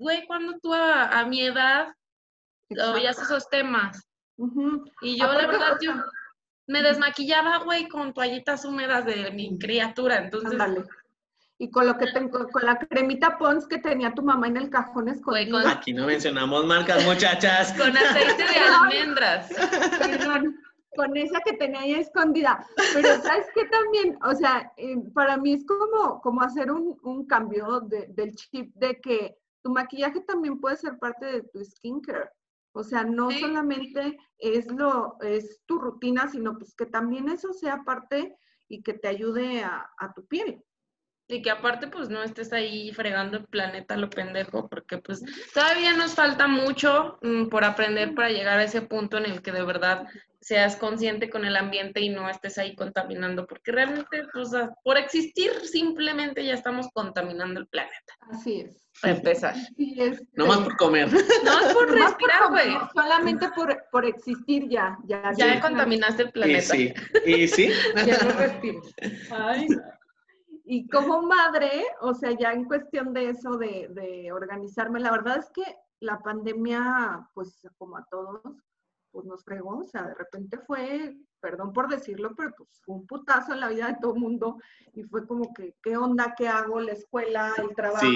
güey, 0.00 0.24
cuando 0.26 0.58
tú 0.60 0.72
a, 0.72 1.24
mi 1.26 1.42
edad 1.42 1.92
oías 2.78 3.18
esos 3.18 3.48
temas. 3.48 4.06
Y 5.02 5.18
yo, 5.18 5.26
la 5.26 5.46
verdad, 5.46 5.78
yo 5.80 5.92
me 6.66 6.82
desmaquillaba, 6.82 7.58
güey, 7.58 7.88
con 7.88 8.14
toallitas 8.14 8.64
húmedas 8.64 9.04
de 9.04 9.30
mi 9.32 9.58
criatura. 9.58 10.18
Entonces, 10.18 10.58
y 11.62 11.70
con 11.70 11.86
lo 11.86 11.98
que 11.98 12.06
tengo, 12.06 12.48
con 12.48 12.64
la 12.64 12.78
cremita 12.78 13.36
Pons 13.36 13.68
que 13.68 13.76
tenía 13.76 14.14
tu 14.14 14.22
mamá 14.22 14.46
en 14.48 14.56
el 14.56 14.70
cajón 14.70 15.08
escondido. 15.08 15.58
Aquí 15.68 15.92
no 15.92 16.06
mencionamos 16.06 16.64
marcas, 16.64 17.04
muchachas. 17.04 17.72
con 17.78 17.94
aceite 17.94 18.44
de 18.44 18.58
almendras. 18.58 19.50
con 20.96 21.14
esa 21.18 21.40
que 21.40 21.52
tenía 21.52 21.80
ahí 21.80 21.92
escondida. 21.96 22.66
Pero 22.94 23.08
sabes 23.20 23.46
que 23.54 23.66
también, 23.66 24.18
o 24.24 24.34
sea, 24.34 24.72
eh, 24.78 24.96
para 25.12 25.36
mí 25.36 25.52
es 25.52 25.66
como, 25.66 26.22
como 26.22 26.40
hacer 26.40 26.70
un, 26.72 26.98
un 27.02 27.26
cambio 27.26 27.80
de, 27.80 28.06
del 28.08 28.34
chip 28.34 28.74
de 28.76 28.98
que 28.98 29.36
tu 29.62 29.70
maquillaje 29.70 30.20
también 30.22 30.58
puede 30.58 30.76
ser 30.76 30.98
parte 30.98 31.26
de 31.26 31.42
tu 31.42 31.62
skincare. 31.62 32.30
O 32.72 32.84
sea, 32.84 33.04
no 33.04 33.30
solamente 33.30 34.18
es 34.38 34.70
lo, 34.70 35.20
es 35.20 35.62
tu 35.66 35.78
rutina, 35.78 36.28
sino 36.28 36.56
pues 36.56 36.74
que 36.74 36.86
también 36.86 37.28
eso 37.28 37.52
sea 37.52 37.82
parte 37.84 38.36
y 38.68 38.82
que 38.82 38.94
te 38.94 39.08
ayude 39.08 39.64
a, 39.64 39.90
a 39.98 40.12
tu 40.14 40.26
piel. 40.26 40.64
Y 41.30 41.42
que 41.42 41.50
aparte, 41.50 41.86
pues 41.86 42.08
no 42.08 42.24
estés 42.24 42.52
ahí 42.52 42.92
fregando 42.92 43.36
el 43.38 43.44
planeta 43.44 43.96
lo 43.96 44.10
pendejo, 44.10 44.68
porque 44.68 44.98
pues 44.98 45.22
todavía 45.54 45.92
nos 45.92 46.14
falta 46.14 46.48
mucho 46.48 47.18
mm, 47.22 47.46
por 47.48 47.64
aprender 47.64 48.14
para 48.16 48.30
llegar 48.30 48.58
a 48.58 48.64
ese 48.64 48.82
punto 48.82 49.16
en 49.16 49.26
el 49.26 49.40
que 49.40 49.52
de 49.52 49.62
verdad 49.62 50.08
seas 50.40 50.74
consciente 50.74 51.30
con 51.30 51.44
el 51.44 51.54
ambiente 51.54 52.00
y 52.00 52.08
no 52.08 52.28
estés 52.28 52.58
ahí 52.58 52.74
contaminando, 52.74 53.46
porque 53.46 53.70
realmente, 53.70 54.24
pues 54.32 54.50
por 54.82 54.96
existir 54.96 55.52
simplemente 55.64 56.44
ya 56.44 56.54
estamos 56.54 56.88
contaminando 56.92 57.60
el 57.60 57.68
planeta. 57.68 58.14
Así 58.32 58.62
es. 58.62 58.88
Para 59.00 59.14
empezar. 59.14 59.54
No 60.34 60.46
más 60.46 60.58
por 60.58 60.76
comer. 60.76 61.08
No 61.44 61.54
más 61.54 61.72
por 61.72 61.90
respirar, 61.92 62.48
güey. 62.50 62.72
Solamente 62.92 63.48
por, 63.54 63.84
por, 63.92 64.04
existir 64.04 64.68
ya. 64.68 64.98
Ya, 65.04 65.30
ya 65.36 65.60
contaminaste 65.60 66.24
el 66.24 66.32
planeta. 66.32 66.76
Y 66.76 66.88
sí. 66.88 66.94
¿Y 67.24 67.48
sí? 67.48 67.70
ya 68.06 68.18
no 68.18 68.32
respiras. 68.32 68.94
Ay, 69.30 69.68
y 70.72 70.86
como 70.86 71.22
madre, 71.22 71.84
o 72.00 72.14
sea, 72.14 72.30
ya 72.30 72.52
en 72.52 72.64
cuestión 72.64 73.12
de 73.12 73.30
eso, 73.30 73.58
de, 73.58 74.30
organizarme, 74.32 75.00
la 75.00 75.10
verdad 75.10 75.38
es 75.38 75.50
que 75.50 75.64
la 75.98 76.20
pandemia, 76.20 77.28
pues 77.34 77.60
como 77.76 77.96
a 77.96 78.04
todos, 78.08 78.40
pues 79.10 79.26
nos 79.26 79.42
fregó, 79.42 79.78
o 79.78 79.84
sea, 79.84 80.04
de 80.04 80.14
repente 80.14 80.58
fue, 80.58 81.16
perdón 81.40 81.72
por 81.72 81.88
decirlo, 81.88 82.36
pero 82.36 82.54
pues 82.56 82.68
fue 82.84 82.94
un 82.94 83.04
putazo 83.04 83.52
en 83.52 83.58
la 83.58 83.68
vida 83.68 83.88
de 83.88 83.96
todo 84.00 84.14
el 84.14 84.20
mundo 84.20 84.58
y 84.92 85.02
fue 85.02 85.26
como 85.26 85.52
que, 85.52 85.74
¿qué 85.82 85.96
onda? 85.96 86.36
¿Qué 86.38 86.46
hago? 86.46 86.78
La 86.78 86.92
escuela, 86.92 87.52
el 87.58 87.74
trabajo. 87.74 88.06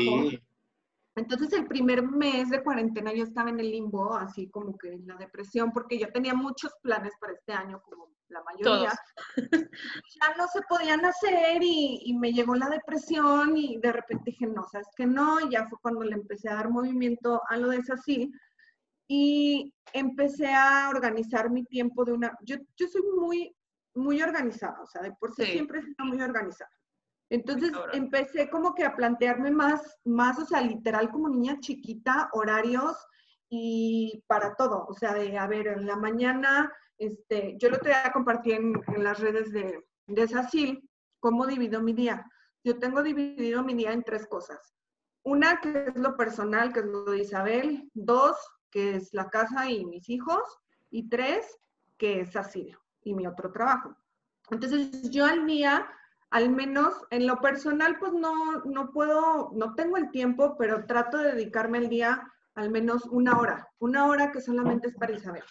Entonces 1.17 1.53
el 1.55 1.67
primer 1.67 2.05
mes 2.05 2.51
de 2.51 2.63
cuarentena 2.63 3.13
yo 3.13 3.25
estaba 3.25 3.51
en 3.51 3.59
el 3.59 3.73
limbo, 3.73 4.15
así 4.15 4.49
como 4.49 4.79
que 4.79 4.93
en 4.93 5.09
la 5.09 5.17
depresión, 5.17 5.73
porque 5.73 5.99
yo 5.99 6.13
tenía 6.13 6.35
muchos 6.35 6.73
planes 6.83 7.15
para 7.19 7.33
este 7.33 7.53
año, 7.53 7.83
como 7.83 8.14
la 8.35 8.43
mayoría. 8.43 8.93
Ya 10.21 10.35
no 10.37 10.47
se 10.49 10.61
podían 10.69 11.05
hacer 11.05 11.63
y, 11.63 12.01
y, 12.05 12.15
me 12.15 12.33
llegó 12.33 12.55
la 12.55 12.69
depresión 12.69 13.57
y 13.57 13.79
de 13.79 13.93
repente 13.93 14.31
dije, 14.31 14.47
no, 14.47 14.65
sabes 14.71 14.89
que 14.97 15.07
no, 15.07 15.41
y 15.41 15.51
ya 15.51 15.67
fue 15.69 15.79
cuando 15.81 16.03
le 16.03 16.15
empecé 16.15 16.49
a 16.49 16.55
dar 16.55 16.71
movimiento 16.71 17.41
a 17.49 17.57
lo 17.57 17.69
de 17.69 17.83
así 17.93 18.31
y 19.09 19.73
empecé 19.93 20.53
a 20.53 20.89
organizar 20.89 21.51
mi 21.51 21.65
tiempo 21.65 22.05
de 22.05 22.13
una, 22.13 22.39
yo, 22.43 22.57
yo 22.77 22.89
soy 22.89 23.03
muy, 23.03 23.57
muy 23.95 24.23
organizada, 24.23 24.81
o 24.81 24.87
sea, 24.87 25.03
de 25.03 25.13
por 25.13 25.35
sí, 25.35 25.45
siempre 25.45 25.81
he 25.81 25.83
sido 25.83 26.05
muy 26.05 26.21
organizada. 26.21 26.71
Entonces 27.31 27.73
empecé 27.93 28.49
como 28.51 28.75
que 28.75 28.85
a 28.85 28.95
plantearme 28.95 29.51
más, 29.51 29.99
más, 30.05 30.39
o 30.39 30.47
sea, 30.47 30.61
literal 30.61 31.11
como 31.11 31.29
niña 31.29 31.59
chiquita, 31.61 32.29
horarios 32.33 32.97
y 33.49 34.25
para 34.27 34.55
todo. 34.55 34.87
O 34.89 34.95
sea, 34.95 35.15
de, 35.15 35.37
a 35.39 35.47
ver, 35.47 35.69
en 35.69 35.87
la 35.87 35.97
mañana, 35.97 36.73
este, 36.99 37.57
yo 37.59 37.71
lo 37.71 37.79
te 37.79 37.93
a 37.93 38.13
compartir 38.13 38.55
en, 38.55 39.05
las 39.05 39.21
redes 39.21 39.53
de, 39.53 39.85
de 40.07 40.29
SACIL, 40.29 40.89
cómo 41.21 41.47
divido 41.47 41.83
mi 41.83 41.93
día. 41.93 42.25
Yo 42.63 42.79
tengo 42.79 43.03
dividido 43.03 43.63
mi 43.63 43.75
día 43.75 43.93
en 43.93 44.03
tres 44.03 44.27
cosas. 44.27 44.75
Una 45.23 45.61
que 45.61 45.87
es 45.89 45.97
lo 45.97 46.17
personal, 46.17 46.73
que 46.73 46.81
es 46.81 46.87
lo 46.87 47.05
de 47.05 47.19
Isabel. 47.19 47.91
Dos, 47.95 48.37
que 48.71 48.97
es 48.97 49.13
la 49.13 49.29
casa 49.31 49.71
y 49.71 49.85
mis 49.85 50.09
hijos. 50.09 50.43
Y 50.91 51.09
tres, 51.09 51.59
que 51.99 52.21
es 52.21 52.33
SACIL 52.33 52.77
y 53.03 53.15
mi 53.15 53.27
otro 53.27 53.53
trabajo. 53.53 53.97
Entonces 54.51 55.11
yo 55.11 55.25
al 55.25 55.47
día 55.47 55.87
al 56.35 56.51
menos 56.51 56.95
en 57.11 57.29
lo 57.29 57.41
personal, 57.41 57.97
pues 58.01 58.13
no, 58.13 58.65
no 58.65 58.91
puedo, 58.91 59.53
no 59.55 59.77
tengo 59.77 59.97
el 59.97 60.11
tiempo, 60.11 60.57
pero 60.59 60.85
trato 60.85 61.19
de 61.19 61.31
dedicarme 61.31 61.79
al 61.79 61.89
día 61.89 62.29
al 62.55 62.71
menos 62.71 63.05
una 63.07 63.39
hora, 63.39 63.69
una 63.79 64.07
hora 64.07 64.31
que 64.33 64.41
solamente 64.41 64.89
es 64.89 64.95
para 64.95 65.13
Isabel. 65.13 65.43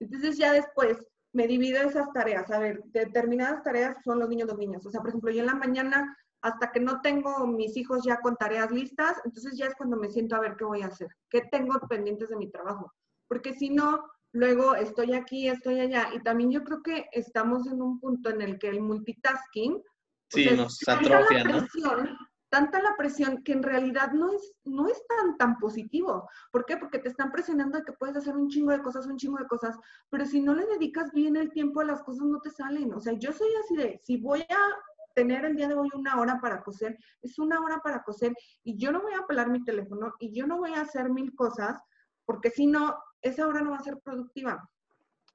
Entonces 0.00 0.36
ya 0.36 0.52
después 0.52 0.98
me 1.32 1.46
divido 1.46 1.82
esas 1.82 2.12
tareas. 2.12 2.50
A 2.50 2.58
ver, 2.58 2.82
determinadas 2.86 3.62
tareas 3.62 3.96
son 4.04 4.18
los 4.18 4.28
niños, 4.28 4.48
los 4.48 4.58
niños. 4.58 4.84
O 4.86 4.90
sea, 4.90 5.00
por 5.00 5.10
ejemplo, 5.10 5.30
yo 5.30 5.40
en 5.40 5.46
la 5.46 5.54
mañana, 5.54 6.16
hasta 6.42 6.70
que 6.72 6.80
no 6.80 7.00
tengo 7.00 7.46
mis 7.46 7.76
hijos 7.76 8.04
ya 8.04 8.20
con 8.20 8.36
tareas 8.36 8.70
listas, 8.70 9.20
entonces 9.24 9.56
ya 9.56 9.66
es 9.66 9.74
cuando 9.74 9.96
me 9.96 10.10
siento 10.10 10.36
a 10.36 10.40
ver 10.40 10.56
qué 10.56 10.64
voy 10.64 10.82
a 10.82 10.86
hacer, 10.86 11.08
qué 11.30 11.42
tengo 11.50 11.78
pendientes 11.88 12.28
de 12.28 12.36
mi 12.36 12.50
trabajo. 12.50 12.92
Porque 13.28 13.54
si 13.54 13.70
no, 13.70 14.04
luego 14.32 14.74
estoy 14.74 15.14
aquí, 15.14 15.48
estoy 15.48 15.80
allá. 15.80 16.08
Y 16.14 16.22
también 16.22 16.50
yo 16.50 16.62
creo 16.64 16.82
que 16.82 17.06
estamos 17.12 17.66
en 17.66 17.82
un 17.82 17.98
punto 18.00 18.30
en 18.30 18.42
el 18.42 18.58
que 18.58 18.68
el 18.68 18.80
multitasking, 18.80 19.82
Sí, 20.28 20.48
nos 20.56 20.78
atrofia, 20.88 21.44
¿no? 21.44 21.58
Presión, 21.60 22.16
tanta 22.48 22.80
la 22.80 22.96
presión 22.96 23.42
que 23.42 23.52
en 23.52 23.62
realidad 23.62 24.12
no 24.12 24.32
es, 24.32 24.54
no 24.64 24.88
es 24.88 25.02
tan, 25.06 25.36
tan 25.36 25.58
positivo. 25.58 26.28
¿Por 26.52 26.64
qué? 26.64 26.76
Porque 26.76 26.98
te 26.98 27.08
están 27.08 27.32
presionando 27.32 27.78
de 27.78 27.84
que 27.84 27.92
puedes 27.92 28.16
hacer 28.16 28.36
un 28.36 28.48
chingo 28.48 28.72
de 28.72 28.82
cosas, 28.82 29.06
un 29.06 29.16
chingo 29.16 29.38
de 29.38 29.46
cosas, 29.46 29.76
pero 30.10 30.24
si 30.24 30.40
no 30.40 30.54
le 30.54 30.66
dedicas 30.66 31.12
bien 31.12 31.36
el 31.36 31.52
tiempo 31.52 31.80
a 31.80 31.84
las 31.84 32.02
cosas 32.02 32.26
no 32.26 32.40
te 32.40 32.50
salen. 32.50 32.92
O 32.94 33.00
sea, 33.00 33.12
yo 33.14 33.32
soy 33.32 33.48
así 33.64 33.76
de, 33.76 34.00
si 34.04 34.16
voy 34.16 34.40
a 34.40 35.14
tener 35.14 35.44
el 35.46 35.56
día 35.56 35.68
de 35.68 35.74
hoy 35.74 35.88
una 35.94 36.20
hora 36.20 36.40
para 36.40 36.62
coser, 36.62 36.98
es 37.22 37.38
una 37.38 37.60
hora 37.60 37.80
para 37.82 38.02
coser 38.02 38.34
y 38.62 38.76
yo 38.76 38.92
no 38.92 39.00
voy 39.00 39.14
a 39.14 39.26
pelar 39.26 39.48
mi 39.48 39.64
teléfono 39.64 40.12
y 40.20 40.32
yo 40.32 40.46
no 40.46 40.58
voy 40.58 40.74
a 40.74 40.82
hacer 40.82 41.08
mil 41.08 41.34
cosas 41.34 41.80
porque 42.26 42.50
si 42.50 42.66
no, 42.66 42.96
esa 43.22 43.46
hora 43.46 43.62
no 43.62 43.70
va 43.70 43.78
a 43.78 43.82
ser 43.82 43.98
productiva. 44.00 44.68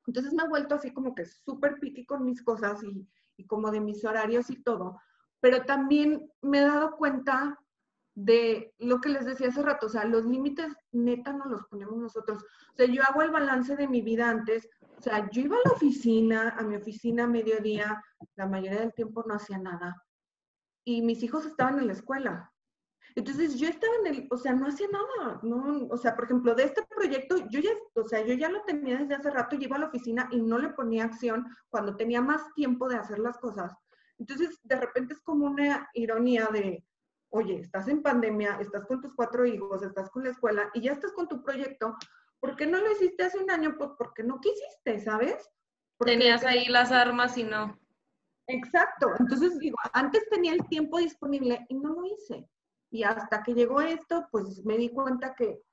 Entonces 0.05 0.33
me 0.33 0.43
he 0.43 0.47
vuelto 0.47 0.75
así 0.75 0.93
como 0.93 1.15
que 1.15 1.25
súper 1.25 1.79
piqui 1.79 2.05
con 2.05 2.23
mis 2.25 2.43
cosas 2.43 2.81
y, 2.83 3.07
como 3.47 3.71
de 3.71 3.79
mis 3.79 4.05
horarios 4.05 4.51
y 4.51 4.61
todo, 4.61 5.01
pero 5.41 5.65
también 5.65 6.31
me 6.41 6.59
he 6.59 6.61
dado 6.61 6.95
cuenta 6.95 7.59
de 8.15 8.73
lo 8.77 9.01
que 9.01 9.09
les 9.09 9.25
decía 9.25 9.47
hace 9.47 9.63
rato, 9.63 9.87
o 9.87 9.89
sea, 9.89 10.05
los 10.05 10.25
límites 10.25 10.73
neta 10.91 11.33
no 11.33 11.45
los 11.45 11.65
ponemos 11.65 11.97
nosotros. 11.97 12.43
O 12.43 12.75
sea, 12.75 12.85
yo 12.85 13.01
hago 13.03 13.21
el 13.21 13.31
balance 13.31 13.75
de 13.75 13.87
mi 13.87 14.01
vida 14.01 14.29
antes, 14.29 14.69
o 14.97 15.01
sea, 15.01 15.29
yo 15.31 15.41
iba 15.41 15.55
a 15.57 15.67
la 15.67 15.73
oficina, 15.73 16.49
a 16.57 16.63
mi 16.63 16.75
oficina 16.75 17.23
a 17.23 17.27
mediodía, 17.27 18.03
la 18.35 18.47
mayoría 18.47 18.81
del 18.81 18.93
tiempo 18.93 19.23
no 19.27 19.35
hacía 19.35 19.57
nada. 19.57 20.03
Y 20.85 21.01
mis 21.01 21.23
hijos 21.23 21.45
estaban 21.45 21.79
en 21.79 21.87
la 21.87 21.93
escuela. 21.93 22.51
Entonces 23.15 23.57
yo 23.57 23.67
estaba 23.67 23.93
en 24.01 24.07
el, 24.07 24.27
o 24.29 24.37
sea, 24.37 24.53
no 24.53 24.67
hacía 24.67 24.87
nada, 24.87 25.39
no, 25.43 25.87
o 25.89 25.97
sea, 25.97 26.15
por 26.15 26.25
ejemplo, 26.25 26.55
de 26.55 26.63
este 26.63 26.83
proyecto, 26.83 27.37
yo 27.49 27.59
ya, 27.59 27.71
o 27.95 28.07
sea, 28.07 28.25
yo 28.25 28.33
ya 28.35 28.49
lo 28.49 28.61
tenía 28.63 28.99
desde 28.99 29.15
hace 29.15 29.31
rato, 29.31 29.55
yo 29.55 29.63
iba 29.63 29.75
a 29.75 29.79
la 29.79 29.87
oficina 29.87 30.29
y 30.31 30.39
no 30.41 30.57
le 30.59 30.69
ponía 30.69 31.05
acción 31.05 31.45
cuando 31.69 31.97
tenía 31.97 32.21
más 32.21 32.53
tiempo 32.53 32.87
de 32.87 32.95
hacer 32.95 33.19
las 33.19 33.37
cosas. 33.37 33.73
Entonces, 34.21 34.59
de 34.61 34.75
repente 34.75 35.15
es 35.15 35.21
como 35.21 35.47
una 35.47 35.89
ironía 35.95 36.47
de, 36.53 36.85
oye, 37.31 37.59
estás 37.59 37.87
en 37.87 38.03
pandemia, 38.03 38.59
estás 38.61 38.85
con 38.85 39.01
tus 39.01 39.15
cuatro 39.15 39.47
hijos, 39.47 39.81
estás 39.81 40.11
con 40.11 40.23
la 40.23 40.29
escuela 40.29 40.69
y 40.75 40.81
ya 40.81 40.91
estás 40.91 41.11
con 41.13 41.27
tu 41.27 41.41
proyecto, 41.41 41.97
¿por 42.39 42.55
qué 42.55 42.67
no 42.67 42.77
lo 42.77 42.91
hiciste 42.91 43.23
hace 43.23 43.39
un 43.39 43.49
año? 43.49 43.75
Pues 43.79 43.89
porque 43.97 44.21
no 44.21 44.39
quisiste, 44.39 44.99
¿sabes? 44.99 45.49
Tenías 46.05 46.45
ahí 46.45 46.67
las 46.67 46.91
armas 46.91 47.35
y 47.35 47.45
no. 47.45 47.79
Exacto. 48.45 49.07
Entonces 49.19 49.57
digo, 49.57 49.77
antes 49.91 50.29
tenía 50.29 50.53
el 50.53 50.67
tiempo 50.67 50.99
disponible 50.99 51.65
y 51.67 51.73
no 51.73 51.93
lo 51.93 52.05
hice. 52.05 52.47
Y 52.91 53.01
hasta 53.01 53.41
que 53.41 53.55
llegó 53.55 53.81
esto, 53.81 54.27
pues 54.31 54.63
me 54.65 54.77
di 54.77 54.89
cuenta 54.89 55.33
que 55.33 55.63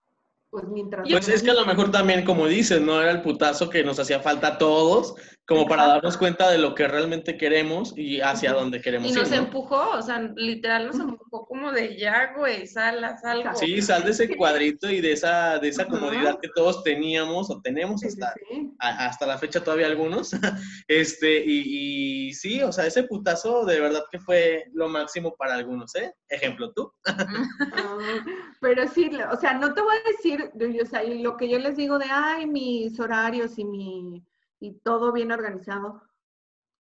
pues 0.51 0.65
mientras... 0.67 1.09
Pues 1.09 1.29
es 1.29 1.43
que 1.43 1.51
a 1.51 1.55
lo 1.55 1.67
mejor 1.67 1.91
también, 1.91 2.25
como 2.25 2.47
dices, 2.47 2.81
no 2.81 3.01
era 3.01 3.11
el 3.11 3.23
putazo 3.23 3.69
que 3.69 3.85
nos 3.85 3.99
hacía 3.99 4.21
falta 4.21 4.49
a 4.49 4.59
todos, 4.59 5.15
como 5.47 5.67
para 5.67 5.87
darnos 5.87 6.19
cuenta 6.19 6.51
de 6.51 6.59
lo 6.59 6.75
que 6.75 6.87
realmente 6.87 7.39
queremos 7.39 7.95
y 7.97 8.21
hacia 8.21 8.53
dónde 8.53 8.83
queremos 8.83 9.11
ir. 9.11 9.17
Y 9.17 9.21
nos 9.21 9.33
empujó, 9.33 9.93
o 9.93 10.03
sea, 10.03 10.21
literal 10.37 10.89
nos 10.89 11.01
empujó 11.01 11.47
como 11.47 11.73
de 11.73 11.97
ya, 11.97 12.35
güey, 12.37 12.67
sal, 12.67 13.01
sal. 13.23 13.45
Sí, 13.55 13.81
sal 13.81 14.05
de 14.05 14.11
ese 14.11 14.29
cuadrito 14.37 14.91
y 14.91 15.01
de 15.01 15.13
esa, 15.13 15.59
de 15.59 15.69
esa 15.69 15.87
comodidad 15.87 16.39
que 16.39 16.51
todos 16.55 16.83
teníamos 16.83 17.51
o 17.51 17.61
tenemos 17.63 18.05
hasta, 18.05 18.35
hasta 18.79 19.27
la 19.27 19.39
fecha 19.39 19.65
todavía 19.65 19.87
algunos. 19.87 20.33
este, 20.89 21.43
y, 21.47 22.29
y, 22.29 22.35
sí, 22.35 22.63
o 22.63 22.71
sea, 22.71 22.87
ese 22.87 23.05
putazo 23.05 23.65
de 23.65 23.81
verdad 23.81 24.05
que 24.11 24.19
fue 24.19 24.65
lo 24.75 24.89
máximo 24.89 25.35
para 25.35 25.55
algunos, 25.55 25.95
¿eh? 25.95 26.13
Ejemplo, 26.29 26.73
tú. 26.73 26.93
pero 28.61 28.87
sí, 28.89 29.11
o 29.31 29.37
sea, 29.37 29.55
no 29.55 29.75
te 29.75 29.81
voy 29.81 29.97
a 29.97 30.09
decir 30.09 30.53
o 30.83 30.87
sea, 30.87 31.03
lo 31.03 31.37
que 31.37 31.49
yo 31.49 31.59
les 31.59 31.77
digo 31.77 31.99
de, 31.99 32.07
ay, 32.11 32.47
mis 32.47 32.99
horarios 32.99 33.59
y 33.59 33.65
mi, 33.65 34.25
y 34.61 34.73
todo 34.81 35.13
bien 35.13 35.33
organizado, 35.33 36.03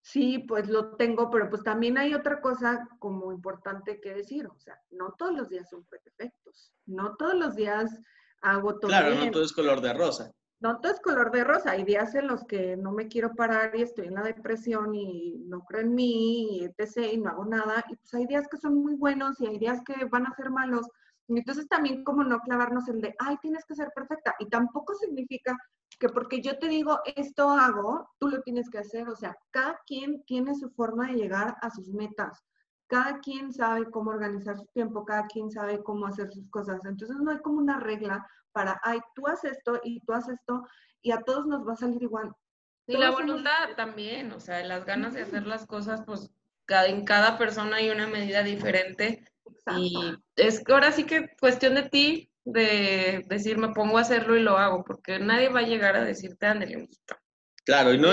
sí, 0.00 0.38
pues 0.38 0.68
lo 0.68 0.96
tengo, 0.96 1.30
pero 1.30 1.48
pues 1.50 1.62
también 1.62 1.98
hay 1.98 2.14
otra 2.14 2.40
cosa 2.40 2.88
como 2.98 3.32
importante 3.32 4.00
que 4.00 4.14
decir, 4.14 4.46
o 4.46 4.58
sea, 4.58 4.80
no 4.90 5.14
todos 5.18 5.34
los 5.34 5.48
días 5.48 5.68
son 5.68 5.84
perfectos, 5.84 6.72
no 6.86 7.16
todos 7.16 7.34
los 7.34 7.54
días 7.54 8.00
hago 8.40 8.78
todo 8.78 8.88
Claro, 8.88 9.14
no 9.14 9.30
todo 9.30 9.44
es 9.44 9.52
color 9.52 9.80
de 9.80 9.92
rosa. 9.92 10.32
No 10.60 10.80
todo 10.80 10.92
es 10.92 11.00
color 11.00 11.30
de 11.30 11.44
rosa, 11.44 11.70
hay 11.70 11.84
días 11.84 12.16
en 12.16 12.26
los 12.26 12.44
que 12.44 12.76
no 12.76 12.90
me 12.90 13.06
quiero 13.06 13.34
parar 13.34 13.76
y 13.76 13.82
estoy 13.82 14.06
en 14.06 14.14
la 14.14 14.22
depresión 14.22 14.92
y 14.92 15.44
no 15.46 15.60
creo 15.60 15.82
en 15.82 15.94
mí, 15.94 16.58
y 16.58 16.64
etc., 16.64 17.12
y 17.12 17.18
no 17.18 17.30
hago 17.30 17.44
nada, 17.44 17.84
y 17.88 17.94
pues 17.94 18.12
hay 18.14 18.26
días 18.26 18.48
que 18.48 18.56
son 18.56 18.74
muy 18.74 18.94
buenos 18.94 19.40
y 19.40 19.46
hay 19.46 19.58
días 19.58 19.80
que 19.86 20.04
van 20.06 20.26
a 20.26 20.34
ser 20.34 20.50
malos, 20.50 20.88
entonces 21.36 21.68
también 21.68 22.04
como 22.04 22.24
no 22.24 22.40
clavarnos 22.40 22.88
el 22.88 23.00
de, 23.00 23.14
ay, 23.18 23.36
tienes 23.42 23.64
que 23.66 23.74
ser 23.74 23.90
perfecta. 23.94 24.34
Y 24.38 24.48
tampoco 24.48 24.94
significa 24.94 25.56
que 25.98 26.08
porque 26.08 26.40
yo 26.40 26.58
te 26.58 26.68
digo 26.68 27.00
esto 27.16 27.50
hago, 27.50 28.10
tú 28.18 28.28
lo 28.28 28.40
tienes 28.42 28.70
que 28.70 28.78
hacer. 28.78 29.08
O 29.08 29.16
sea, 29.16 29.36
cada 29.50 29.78
quien 29.86 30.22
tiene 30.24 30.54
su 30.54 30.70
forma 30.70 31.08
de 31.08 31.14
llegar 31.14 31.56
a 31.60 31.70
sus 31.70 31.88
metas. 31.88 32.42
Cada 32.86 33.18
quien 33.18 33.52
sabe 33.52 33.90
cómo 33.90 34.10
organizar 34.10 34.56
su 34.56 34.64
tiempo, 34.72 35.04
cada 35.04 35.26
quien 35.26 35.50
sabe 35.50 35.82
cómo 35.82 36.06
hacer 36.06 36.32
sus 36.32 36.48
cosas. 36.48 36.82
Entonces 36.86 37.18
no 37.18 37.30
hay 37.30 37.38
como 37.40 37.58
una 37.58 37.78
regla 37.78 38.26
para, 38.52 38.80
ay, 38.82 39.00
tú 39.14 39.26
haces 39.26 39.58
esto 39.58 39.78
y 39.84 40.00
tú 40.00 40.14
haces 40.14 40.36
esto 40.36 40.66
y 41.02 41.12
a 41.12 41.20
todos 41.20 41.46
nos 41.46 41.66
va 41.66 41.74
a 41.74 41.76
salir 41.76 42.02
igual. 42.02 42.32
Y 42.86 42.96
la 42.96 43.10
voluntad 43.10 43.76
también, 43.76 44.32
o 44.32 44.40
sea, 44.40 44.64
las 44.64 44.86
ganas 44.86 45.12
de 45.12 45.20
hacer 45.20 45.46
las 45.46 45.66
cosas, 45.66 46.02
pues 46.06 46.30
cada, 46.64 46.86
en 46.86 47.04
cada 47.04 47.36
persona 47.36 47.76
hay 47.76 47.90
una 47.90 48.06
medida 48.06 48.42
diferente 48.42 49.24
y 49.76 50.14
es 50.36 50.62
ahora 50.68 50.92
sí 50.92 51.04
que 51.04 51.30
cuestión 51.40 51.74
de 51.74 51.82
ti 51.88 52.30
de 52.44 53.24
decir, 53.26 53.58
me 53.58 53.70
pongo 53.70 53.98
a 53.98 54.02
hacerlo 54.02 54.36
y 54.36 54.42
lo 54.42 54.56
hago, 54.56 54.84
porque 54.84 55.18
nadie 55.18 55.50
va 55.50 55.60
a 55.60 55.66
llegar 55.66 55.96
a 55.96 56.04
decirte, 56.04 56.46
ándale, 56.46 56.88
Claro, 57.64 57.92
y 57.92 57.98
no, 57.98 58.08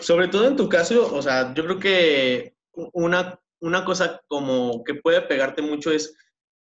sobre 0.00 0.26
todo 0.26 0.48
en 0.48 0.56
tu 0.56 0.68
caso, 0.68 1.14
o 1.14 1.22
sea, 1.22 1.54
yo 1.54 1.64
creo 1.64 1.78
que 1.78 2.56
una, 2.72 3.38
una 3.60 3.84
cosa 3.84 4.20
como 4.26 4.82
que 4.82 4.96
puede 4.96 5.22
pegarte 5.22 5.62
mucho 5.62 5.92
es, 5.92 6.16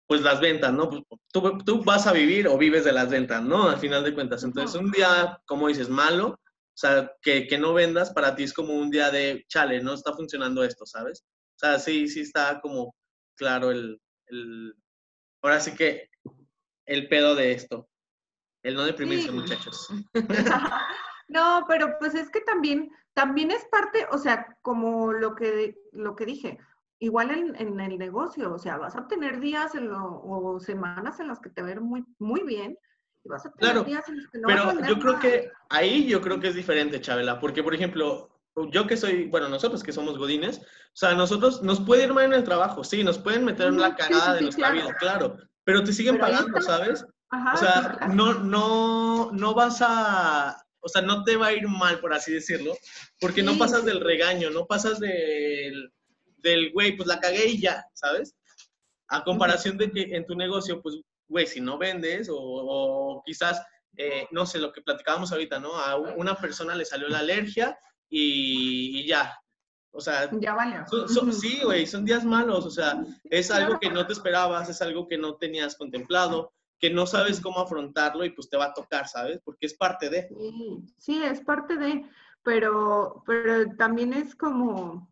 pues, 0.07 0.21
las 0.21 0.39
ventas, 0.39 0.71
¿no? 0.71 0.91
Pues, 0.91 1.03
tú, 1.33 1.57
tú 1.65 1.83
vas 1.83 2.07
a 2.07 2.13
vivir 2.13 2.47
o 2.47 2.59
vives 2.59 2.85
de 2.85 2.93
las 2.93 3.09
ventas, 3.09 3.43
¿no? 3.43 3.71
Al 3.71 3.79
final 3.79 4.05
de 4.05 4.13
cuentas. 4.13 4.45
Entonces, 4.45 4.79
un 4.79 4.91
día, 4.91 5.41
como 5.47 5.69
dices, 5.69 5.89
malo, 5.89 6.29
o 6.29 6.79
sea, 6.79 7.11
que, 7.23 7.47
que 7.47 7.57
no 7.57 7.73
vendas 7.73 8.11
para 8.11 8.37
ti 8.37 8.43
es 8.43 8.53
como 8.53 8.75
un 8.75 8.91
día 8.91 9.11
de, 9.11 9.47
chale, 9.49 9.83
no 9.83 9.95
está 9.95 10.13
funcionando 10.13 10.63
esto, 10.63 10.85
¿sabes? 10.85 11.25
O 11.55 11.59
sea, 11.59 11.79
sí, 11.79 12.07
sí 12.07 12.21
está 12.21 12.61
como 12.61 12.95
claro 13.35 13.71
el, 13.71 13.99
ahora 15.43 15.61
sí 15.61 15.75
que 15.75 16.11
el 16.87 17.09
pedo 17.09 17.35
de 17.35 17.53
esto. 17.53 17.89
El 18.63 18.75
no 18.75 18.85
deprimirse, 18.85 19.31
muchachos. 19.31 19.89
no, 21.29 21.65
pero 21.69 21.97
pues 21.99 22.15
es 22.15 22.31
que 22.31 22.41
también, 22.41 22.91
también 23.15 23.51
es 23.51 23.65
parte, 23.67 24.07
o 24.11 24.19
sea, 24.19 24.57
como 24.63 25.13
lo 25.13 25.37
que, 25.37 25.77
lo 25.93 26.17
que 26.17 26.27
dije, 26.27 26.59
igual 26.99 27.31
en, 27.31 27.81
el 27.81 27.99
negocio, 27.99 28.53
o 28.53 28.59
sea, 28.59 28.77
vas 28.77 28.97
a 28.97 29.07
tener 29.07 29.41
días 29.41 29.73
o 29.75 30.59
semanas 30.59 31.21
en 31.21 31.29
las 31.29 31.41
que 31.41 31.51
te 31.51 31.61
ir 31.71 31.81
muy, 31.81 32.05
muy 32.19 32.43
bien 32.43 32.77
y 33.25 33.29
vas 33.29 33.45
a 33.47 33.53
tener 33.53 33.75
claro, 33.75 33.85
días 33.85 34.09
en 34.09 34.17
los 34.17 34.29
que 34.29 34.39
no 34.39 34.49
pero 34.49 34.67
vas 34.67 34.79
a 34.79 34.89
yo 34.89 34.99
creo 34.99 35.19
que 35.19 35.51
ahí 35.69 36.07
yo 36.09 36.21
creo 36.21 36.41
que 36.41 36.49
es 36.49 36.55
diferente, 36.55 37.01
Chabela, 37.01 37.39
porque 37.39 37.63
por 37.63 37.75
ejemplo, 37.75 38.36
yo 38.71 38.87
que 38.87 38.97
soy, 38.97 39.27
bueno, 39.27 39.49
nosotros 39.49 39.83
que 39.83 39.93
somos 39.93 40.17
godines, 40.17 40.59
o 40.59 40.97
sea, 40.97 41.15
nosotros 41.15 41.63
nos 41.63 41.81
puede 41.81 42.05
ir 42.05 42.15
mal 42.15 42.25
en 42.25 42.33
el 42.33 42.45
trabajo, 42.45 42.85
sí, 42.85 43.05
nos 43.05 43.19
pueden 43.19 43.45
meter 43.45 43.69
en 43.69 43.81
la 43.81 43.95
cagada 43.95 44.35
de 44.35 44.43
nuestra 44.43 44.71
vida, 44.71 44.95
claro, 44.99 45.37
pero 45.65 45.85
te 45.85 45.93
siguen 45.93 46.19
pagando, 46.19 46.61
¿sabes? 46.63 47.05
o 47.31 47.57
sea, 47.57 48.09
no, 48.15 48.35
no, 48.35 49.31
no 49.33 49.55
vas 49.55 49.79
a, 49.81 50.57
o 50.81 50.89
sea, 50.89 51.03
no 51.03 51.23
te 51.25 51.37
va 51.37 51.49
a 51.49 51.53
ir 51.53 51.69
mal, 51.69 52.01
por 52.01 52.15
así 52.15 52.33
decirlo, 52.33 52.75
porque 53.21 53.43
no 53.43 53.59
pasas 53.59 53.85
del 53.85 54.01
regaño, 54.01 54.51
no 54.51 54.67
pasas 54.67 55.01
del, 55.01 55.93
del, 56.39 56.73
güey, 56.73 56.97
pues 56.97 57.09
la 57.09 57.21
cagué 57.21 57.47
y 57.49 57.61
ya, 57.61 57.85
¿sabes? 57.93 58.35
A 59.09 59.23
comparación 59.23 59.77
de 59.77 59.91
que 59.91 60.17
en 60.17 60.25
tu 60.25 60.35
negocio, 60.35 60.81
pues, 60.81 60.97
güey, 61.29 61.47
si 61.47 61.61
no 61.61 61.77
vendes 61.77 62.29
o, 62.31 63.23
quizás, 63.27 63.61
eh, 63.99 64.27
no 64.31 64.47
sé, 64.47 64.61
lo 64.61 64.73
que 64.73 64.81
platicábamos 64.81 65.31
ahorita, 65.33 65.59
¿no? 65.59 65.77
A 65.77 65.97
una 65.97 66.37
persona 66.37 66.75
le 66.75 66.85
salió 66.85 67.09
la 67.09 67.19
alergia 67.19 67.77
y, 68.09 69.07
ya, 69.07 69.39
o 69.91 70.01
sea, 70.01 70.31
ya 70.33 70.55
vale. 70.55 70.85
sí, 71.33 71.61
güey, 71.65 71.87
son 71.87 72.05
días 72.05 72.25
malos, 72.25 72.67
o 72.67 72.71
sea, 72.71 73.03
es 73.25 73.51
algo 73.51 73.79
que 73.79 73.91
no 73.91 74.07
te 74.07 74.13
esperabas, 74.13 74.69
es 74.69 74.83
algo 74.83 75.09
que 75.09 75.19
no 75.19 75.37
tenías 75.37 75.77
contemplado, 75.77 76.53
que 76.79 76.91
no 76.91 77.07
sabes 77.07 77.41
cómo 77.41 77.61
afrontarlo 77.61 78.25
y 78.25 78.31
pues 78.31 78.51
te 78.51 78.57
va 78.57 78.67
a 78.67 78.75
tocar, 78.75 79.09
¿sabes? 79.09 79.41
Porque 79.45 79.67
es 79.67 79.75
parte 79.75 80.11
de. 80.11 80.29
Sí, 80.99 81.23
es 81.23 81.41
parte 81.41 81.77
de, 81.77 82.09
pero, 82.43 83.23
pero 83.27 83.75
también 83.77 84.13
es 84.13 84.37
como, 84.37 85.11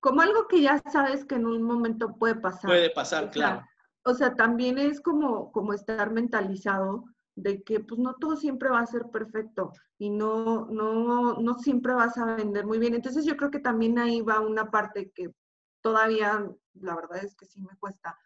como 0.00 0.20
algo 0.20 0.48
que 0.48 0.62
ya 0.62 0.82
sabes 0.92 1.24
que 1.24 1.36
en 1.36 1.46
un 1.46 1.62
momento 1.62 2.16
puede 2.16 2.34
pasar. 2.34 2.70
Puede 2.70 2.90
pasar, 2.90 3.30
claro. 3.30 3.64
o 4.02 4.14
sea, 4.14 4.34
también 4.34 4.78
es 4.78 5.00
como, 5.00 5.52
como 5.52 5.72
estar 5.72 6.10
mentalizado 6.10 7.04
de 7.42 7.62
que 7.62 7.80
pues 7.80 8.00
no 8.00 8.14
todo 8.14 8.36
siempre 8.36 8.68
va 8.68 8.80
a 8.80 8.86
ser 8.86 9.06
perfecto 9.12 9.72
y 9.98 10.10
no, 10.10 10.66
no, 10.66 11.34
no 11.34 11.58
siempre 11.58 11.94
vas 11.94 12.18
a 12.18 12.36
vender 12.36 12.66
muy 12.66 12.78
bien. 12.78 12.94
Entonces 12.94 13.24
yo 13.24 13.36
creo 13.36 13.50
que 13.50 13.60
también 13.60 13.98
ahí 13.98 14.20
va 14.20 14.40
una 14.40 14.70
parte 14.70 15.10
que 15.14 15.32
todavía, 15.80 16.48
la 16.74 16.94
verdad 16.96 17.24
es 17.24 17.34
que 17.36 17.46
sí 17.46 17.60
me 17.60 17.76
cuesta, 17.78 18.18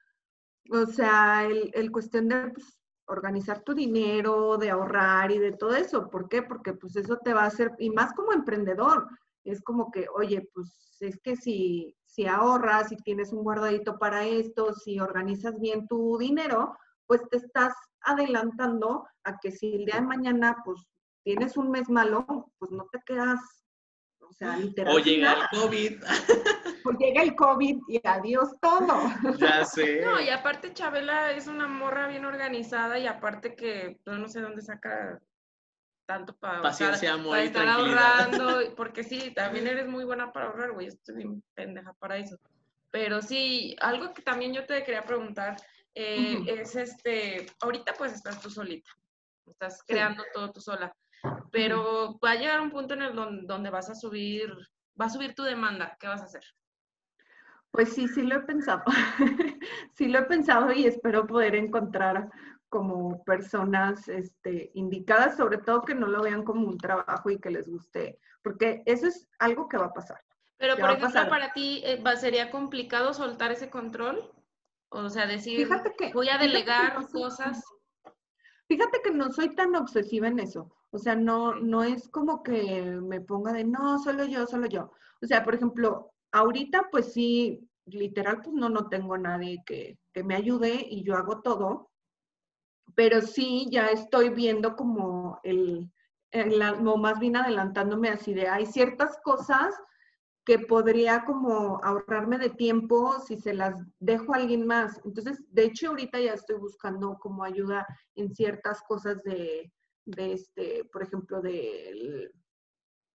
o 0.71 0.87
sea, 0.87 1.45
el, 1.45 1.71
el 1.75 1.91
cuestión 1.91 2.29
de 2.29 2.51
pues, 2.51 2.79
organizar 3.07 3.63
tu 3.63 3.75
dinero, 3.75 4.57
de 4.57 4.71
ahorrar 4.71 5.31
y 5.31 5.39
de 5.39 5.53
todo 5.53 5.75
eso. 5.75 6.09
¿Por 6.09 6.29
qué? 6.29 6.43
Porque 6.43 6.73
pues 6.73 6.97
eso 6.97 7.19
te 7.19 7.35
va 7.35 7.43
a 7.43 7.47
hacer, 7.47 7.73
y 7.79 7.91
más 7.91 8.13
como 8.15 8.33
emprendedor, 8.33 9.07
es 9.45 9.63
como 9.63 9.91
que, 9.91 10.07
oye, 10.15 10.49
pues 10.55 10.97
es 11.01 11.19
que 11.23 11.37
si, 11.37 11.97
si 12.07 12.27
ahorras, 12.27 12.89
si 12.89 12.97
tienes 12.97 13.33
un 13.33 13.43
guardadito 13.43 13.99
para 13.99 14.25
esto, 14.27 14.73
si 14.73 15.01
organizas 15.01 15.59
bien 15.59 15.87
tu 15.89 16.17
dinero, 16.17 16.77
pues 17.13 17.29
te 17.29 17.37
estás 17.37 17.75
adelantando 18.01 19.07
a 19.25 19.39
que 19.39 19.53
si 19.53 19.75
el 19.75 19.85
día 19.85 19.97
de 19.97 20.07
mañana 20.07 20.57
pues 20.65 20.81
tienes 21.23 21.59
un 21.59 21.71
mes 21.71 21.91
malo, 21.91 22.51
pues 22.59 22.71
no 22.71 22.87
te 22.91 23.03
quedas 23.05 23.39
o 24.19 24.33
sea, 24.33 24.57
literalmente. 24.57 25.11
O 25.11 25.13
llega 25.13 25.33
el 25.35 25.61
COVID. 25.61 26.03
O 26.87 26.91
llega 26.93 27.23
el 27.23 27.37
COVID 27.37 27.81
y 27.87 28.01
adiós 28.03 28.49
todo. 28.63 29.03
Ya 29.39 29.63
sé. 29.67 30.01
No, 30.01 30.19
y 30.23 30.31
aparte 30.31 30.73
Chabela 30.73 31.33
es 31.33 31.49
una 31.49 31.67
morra 31.67 32.07
bien 32.09 32.25
organizada 32.25 32.99
y 32.99 33.07
aparte 33.07 33.55
que 33.55 34.01
yo 34.07 34.15
no 34.15 34.29
sé 34.29 34.41
dónde 34.41 34.63
saca 34.63 35.21
tanto 36.07 36.35
para, 36.35 36.63
Paciencia, 36.63 37.13
amor 37.13 37.33
para 37.33 37.43
estar 37.43 37.69
ahorrando, 37.69 38.75
porque 38.75 39.05
sí, 39.05 39.35
también 39.37 39.67
eres 39.67 39.87
muy 39.87 40.05
buena 40.05 40.33
para 40.33 40.47
ahorrar, 40.47 40.73
güey, 40.73 40.87
estoy 40.87 41.17
bien 41.17 41.45
pendeja 41.55 41.93
para 41.93 42.17
eso. 42.17 42.39
Pero 42.91 43.21
sí, 43.21 43.77
algo 43.81 44.15
que 44.15 44.23
también 44.23 44.55
yo 44.55 44.65
te 44.65 44.83
quería 44.83 45.05
preguntar 45.05 45.57
eh, 45.95 46.43
es 46.47 46.77
este, 46.77 47.47
ahorita 47.61 47.95
pues 47.95 48.13
estás 48.13 48.41
tú 48.41 48.51
solita, 48.51 48.91
estás 49.47 49.83
creando 49.87 50.25
todo 50.33 50.53
tú 50.53 50.61
sola 50.61 50.95
pero 51.51 52.19
va 52.25 52.33
a 52.33 52.37
llegar 52.37 52.61
un 52.61 52.71
punto 52.71 52.95
en 52.95 53.03
el 53.03 53.15
donde, 53.15 53.71
vas 53.71 53.91
a 53.91 53.95
subir, 53.95 54.51
va 55.01 55.07
a 55.07 55.11
subir 55.11 55.35
tu 55.35 55.43
demanda, 55.43 55.97
¿qué 56.01 56.09
vas 56.09 56.23
a 56.23 56.25
hacer? 56.25 56.43
Pues 57.71 57.95
sí, 57.95 58.09
sí 58.09 58.23
lo 58.23 58.37
he 58.37 58.41
pensado. 58.41 58.83
sí 59.95 60.09
lo 60.09 60.19
he 60.19 60.25
pensado 60.25 60.73
y 60.73 60.87
espero 60.87 61.27
poder 61.27 61.55
encontrar 61.55 62.29
como 62.69 63.23
personas 63.25 64.09
este, 64.09 64.71
indicadas, 64.75 65.37
sobre 65.37 65.59
todo 65.59 65.83
que 65.83 65.95
no 65.95 66.07
lo 66.07 66.23
vean 66.23 66.43
como 66.43 66.67
un 66.67 66.79
trabajo 66.79 67.31
y 67.31 67.39
que 67.39 67.51
les 67.51 67.69
guste, 67.69 68.19
porque 68.43 68.83
eso 68.87 69.07
es 69.07 69.29
algo 69.39 69.69
que 69.69 69.79
va 69.79 69.87
a 69.87 69.93
pasar. 69.93 70.21
Pero, 70.57 70.77
por 70.77 70.91
ejemplo, 70.91 71.29
para 71.29 71.53
ti, 71.53 71.83
eh, 71.85 72.03
¿sería 72.17 72.51
complicado 72.51 73.15
soltar 73.15 73.53
ese 73.53 73.69
control? 73.69 74.33
O 74.93 75.09
sea, 75.09 75.27
decir, 75.27 75.69
voy 76.13 76.29
a 76.29 76.39
delegar 76.39 77.07
cosas. 77.11 77.65
Fíjate 78.69 79.01
que 79.03 79.11
no 79.11 79.33
soy 79.33 79.55
tan 79.55 79.75
obsesiva 79.75 80.29
en 80.29 80.39
eso. 80.39 80.75
O 80.91 80.99
sea, 80.99 81.15
no, 81.15 81.55
no 81.55 81.83
es 81.83 82.09
como 82.11 82.43
que 82.43 82.83
me 83.03 83.21
ponga 83.21 83.53
de, 83.53 83.65
no, 83.65 83.99
solo 83.99 84.25
yo, 84.27 84.47
solo 84.47 84.67
yo. 84.67 84.93
O 85.23 85.27
sea, 85.27 85.43
por 85.43 85.55
ejemplo, 85.55 86.13
ahorita 86.31 86.89
pues 86.91 87.13
sí, 87.15 87.67
literal, 87.87 88.43
pues 88.43 88.55
no, 88.55 88.69
no 88.69 88.89
tengo 88.89 89.17
nadie 89.17 89.63
que, 89.65 89.99
me 90.23 90.35
ayude 90.35 90.87
y 90.91 91.03
yo 91.05 91.17
hago 91.17 91.41
todo, 91.41 91.91
pero 92.95 93.23
sí 93.23 93.67
ya 93.71 93.87
estoy 93.87 94.29
viendo 94.29 94.77
como 94.77 95.41
el, 95.43 95.91
o 96.35 96.97
más 96.99 97.19
bien 97.19 97.37
adelantándome 97.37 98.11
así 98.11 98.35
de, 98.35 98.49
hay 98.49 98.67
ciertas 98.67 99.17
cosas 99.25 99.75
que 100.45 100.59
podría 100.59 101.25
como 101.25 101.81
ahorrarme 101.85 102.39
de 102.39 102.51
tiempo 102.51 103.21
si 103.21 103.37
se 103.37 103.55
las 103.55 103.77
dejo 104.01 104.35
a 104.35 104.39
alguien 104.39 104.67
más. 104.67 105.01
Entonces, 105.05 105.41
de 105.49 105.65
hecho, 105.65 105.91
ahorita 105.91 106.21
ya 106.21 106.35
estoy 106.35 106.57
buscando 106.57 107.17
como 107.19 107.45
ayuda 107.45 107.87
en 108.17 108.35
ciertas 108.35 108.83
cosas 108.83 109.23
de, 109.23 109.73
de 110.05 110.33
este, 110.33 110.85
por 110.93 111.03
ejemplo, 111.03 111.41
de, 111.41 112.31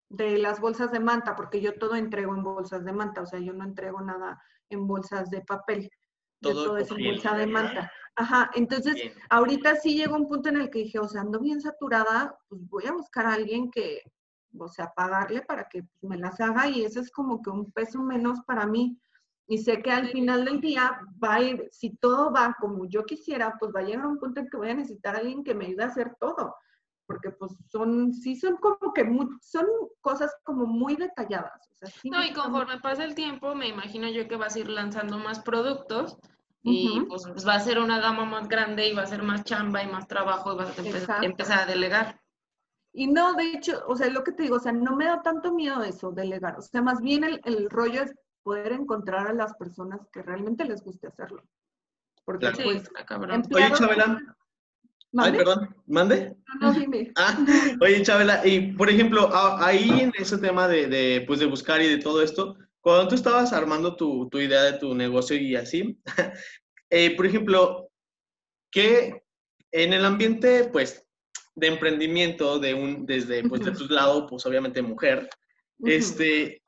de 0.10 0.38
las 0.38 0.62
bolsas 0.62 0.92
de 0.92 1.02
manta, 1.02 1.36
porque 1.36 1.60
yo 1.60 1.78
todo 1.78 1.96
entrego 1.96 2.34
en 2.34 2.44
bolsas 2.44 2.86
de 2.86 2.94
manta, 2.94 3.22
o 3.22 3.26
sea, 3.26 3.40
yo 3.40 3.54
no 3.54 3.66
entrego 3.66 4.00
nada 4.02 4.42
en 4.70 4.88
bolsas 4.88 5.30
de 5.30 5.42
papel. 5.42 5.90
Todo, 6.40 6.78
es 6.78 6.92
en 6.92 7.04
bolsa 7.04 7.36
de 7.36 7.48
manta. 7.48 7.92
Ajá, 8.16 8.50
entonces 8.56 8.96
ahorita 9.30 9.76
sí 9.76 9.96
llegó 9.96 10.16
un 10.16 10.28
punto 10.28 10.50
en 10.50 10.58
el 10.58 10.70
que 10.70 10.80
dije, 10.80 11.00
o 11.00 11.08
sea, 11.08 11.22
ando 11.22 11.40
bien 11.40 11.62
saturada, 11.62 12.38
pues 12.48 12.62
voy 12.68 12.86
a 12.86 12.94
buscar 12.94 13.26
a 13.26 13.34
alguien 13.34 13.70
que, 13.70 14.02
o 14.66 14.70
sea, 14.70 14.94
pagarle 14.96 15.42
para 15.42 15.68
que 15.68 15.84
pues, 15.84 16.10
me 16.10 16.18
las 16.18 16.40
haga 16.40 16.68
y 16.68 16.84
eso 16.84 17.00
es 17.00 17.12
como 17.12 17.42
que 17.42 17.50
un 17.50 17.72
peso 17.72 18.02
menos 18.02 18.42
para 18.42 18.66
mí. 18.66 19.00
Y 19.50 19.60
sé 19.60 19.82
que 19.82 19.92
al 19.92 20.10
final 20.10 20.44
del 20.44 20.60
día 20.60 21.00
va 21.24 21.36
a 21.36 21.42
ir, 21.42 21.70
si 21.72 21.96
todo 21.96 22.34
va 22.34 22.56
como 22.60 22.86
yo 22.86 23.06
quisiera, 23.06 23.56
pues 23.58 23.72
va 23.74 23.80
a 23.80 23.84
llegar 23.84 24.06
un 24.06 24.20
punto 24.20 24.42
en 24.42 24.50
que 24.50 24.58
voy 24.58 24.70
a 24.70 24.74
necesitar 24.74 25.16
a 25.16 25.20
alguien 25.20 25.44
que 25.44 25.56
me 25.56 25.68
ayude 25.68 25.84
a 25.84 25.88
hacer 25.88 26.16
todo 26.20 26.54
porque 27.08 27.32
pues 27.32 27.54
son, 27.72 28.14
sí 28.14 28.36
son 28.36 28.58
como 28.58 28.94
que 28.94 29.06
muy, 29.06 29.28
son 29.42 29.66
cosas 30.02 30.36
como 30.44 30.66
muy 30.66 30.96
detalladas. 30.96 31.72
no, 32.04 32.24
y 32.24 32.34
conforme 32.34 32.80
pasa 32.80 33.06
el 33.06 33.16
tiempo, 33.16 33.56
me 33.56 33.70
imagino 33.70 34.10
yo 34.10 34.28
que 34.28 34.36
vas 34.36 34.56
a 34.56 34.60
ir 34.60 34.70
lanzando 34.70 35.18
más 35.18 35.40
productos 35.40 36.18
y 36.64 37.00
pues, 37.08 37.48
va 37.48 37.56
a 37.56 37.60
ser 37.62 37.80
una 37.80 38.00
gama 38.00 38.26
más 38.26 38.50
grande 38.50 38.90
y 38.90 38.94
va 38.94 39.04
a 39.04 39.08
ser 39.08 39.24
más 39.24 39.46
chamba 39.46 39.82
y 39.82 39.88
más 39.88 40.08
trabajo 40.08 40.54
y 40.54 40.58
vas 40.58 40.78
a 41.10 41.24
empezar 41.24 41.60
a 41.60 41.66
delegar. 41.66 42.20
Y 42.98 43.06
no, 43.06 43.36
de 43.36 43.52
hecho, 43.52 43.84
o 43.88 43.96
sea, 43.96 44.10
lo 44.10 44.24
que 44.24 44.32
te 44.32 44.42
digo, 44.42 44.56
o 44.56 44.60
sea, 44.60 44.72
no 44.72 44.96
me 44.96 45.06
da 45.06 45.22
tanto 45.22 45.54
miedo 45.54 45.84
eso, 45.84 46.12
delegar. 46.12 46.58
O 46.58 46.64
sea, 46.64 46.82
más 46.82 47.00
bien 47.00 47.24
el, 47.24 47.40
el 47.46 47.70
rollo 47.70 48.02
es 48.02 48.12
poder 48.42 48.72
encontrar 48.72 49.28
a 49.28 49.34
las 49.34 49.54
personas 49.54 50.02
que 50.12 50.24
realmente 50.24 50.66
les 50.66 50.84
guste 50.84 51.06
hacerlo. 51.06 51.44
Porque 52.26 52.50
pues, 52.56 52.90
Oye, 53.54 53.72
Chabela, 53.76 54.20
Ay, 55.16 55.32
perdón, 55.32 55.76
¿mande? 55.86 56.38
No, 56.60 56.74
dime. 56.74 57.14
Ah, 57.18 57.38
oye, 57.82 58.02
Chabela, 58.02 58.42
y 58.44 58.74
por 58.74 58.90
ejemplo, 58.90 59.30
ahí 59.32 59.92
en 60.02 60.12
ese 60.18 60.40
tema 60.40 60.68
de, 60.68 60.88
de, 60.88 61.24
pues, 61.28 61.40
de 61.40 61.46
buscar 61.46 61.80
y 61.84 61.88
de 61.88 62.00
todo 62.00 62.24
esto, 62.24 62.58
cuando 62.82 63.10
tú 63.10 63.14
estabas 63.14 63.54
armando 63.54 63.96
tu, 63.96 64.28
tu 64.30 64.40
idea 64.40 64.64
de 64.64 64.80
tu 64.80 64.96
negocio 64.96 65.38
y 65.38 65.56
así, 65.56 66.02
eh, 66.90 67.16
por 67.16 67.28
ejemplo, 67.28 67.92
¿qué 68.72 69.24
en 69.72 69.94
el 69.94 70.04
ambiente, 70.04 70.68
pues, 70.74 71.07
de 71.58 71.68
emprendimiento, 71.68 72.60
de 72.60 72.76
un, 72.76 73.06
desde, 73.08 73.44
pues, 73.50 73.66
de 73.66 73.72
tu 73.72 73.88
lado, 73.88 74.28
pues, 74.28 74.46
obviamente 74.46 74.84
mujer, 74.84 75.28
este, 75.80 76.62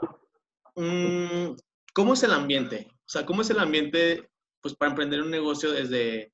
mm, 0.76 1.56
¿cómo 1.94 2.14
es 2.14 2.24
el 2.24 2.34
ambiente? 2.34 2.88
O 2.92 3.10
sea, 3.10 3.24
¿cómo 3.24 3.44
es 3.44 3.50
el 3.52 3.60
ambiente, 3.60 4.28
pues, 4.62 4.76
para 4.76 4.90
emprender 4.90 5.22
un 5.22 5.30
negocio 5.30 5.72
desde 5.72 6.34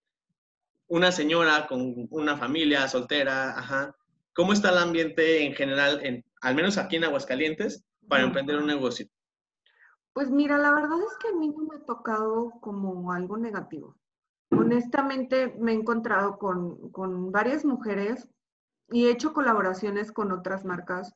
una 0.88 1.12
señora 1.12 1.68
con 1.68 2.08
una 2.12 2.38
familia 2.38 2.88
soltera, 2.88 3.58
ajá. 3.58 3.94
¿Cómo 4.34 4.54
está 4.54 4.70
el 4.70 4.78
ambiente 4.78 5.46
en 5.46 5.54
general, 5.54 6.00
en, 6.04 6.24
al 6.41 6.56
menos 6.56 6.78
aquí 6.78 6.96
en 6.96 7.06
Aguascalientes, 7.06 7.84
para 8.08 8.24
emprender 8.24 8.58
un 8.58 8.68
negocio? 8.68 9.08
Pues 10.13 10.30
mira, 10.32 10.58
la 10.58 10.72
verdad 10.72 10.98
es 11.00 11.18
que 11.18 11.30
a 11.30 11.38
mí 11.38 11.50
no 11.50 11.65
me 11.65 11.76
ha 11.76 11.86
tocado 11.86 12.52
como 12.62 13.12
algo 13.12 13.36
negativo. 13.38 13.98
Honestamente, 14.52 15.54
me 15.60 15.74
he 15.74 15.76
encontrado 15.76 16.38
con, 16.38 16.91
con 16.91 17.32
varias 17.32 17.65
mujeres 17.65 18.30
y 18.89 19.06
he 19.06 19.12
hecho 19.12 19.34
colaboraciones 19.34 20.12
con 20.12 20.32
otras 20.32 20.65
marcas 20.65 21.13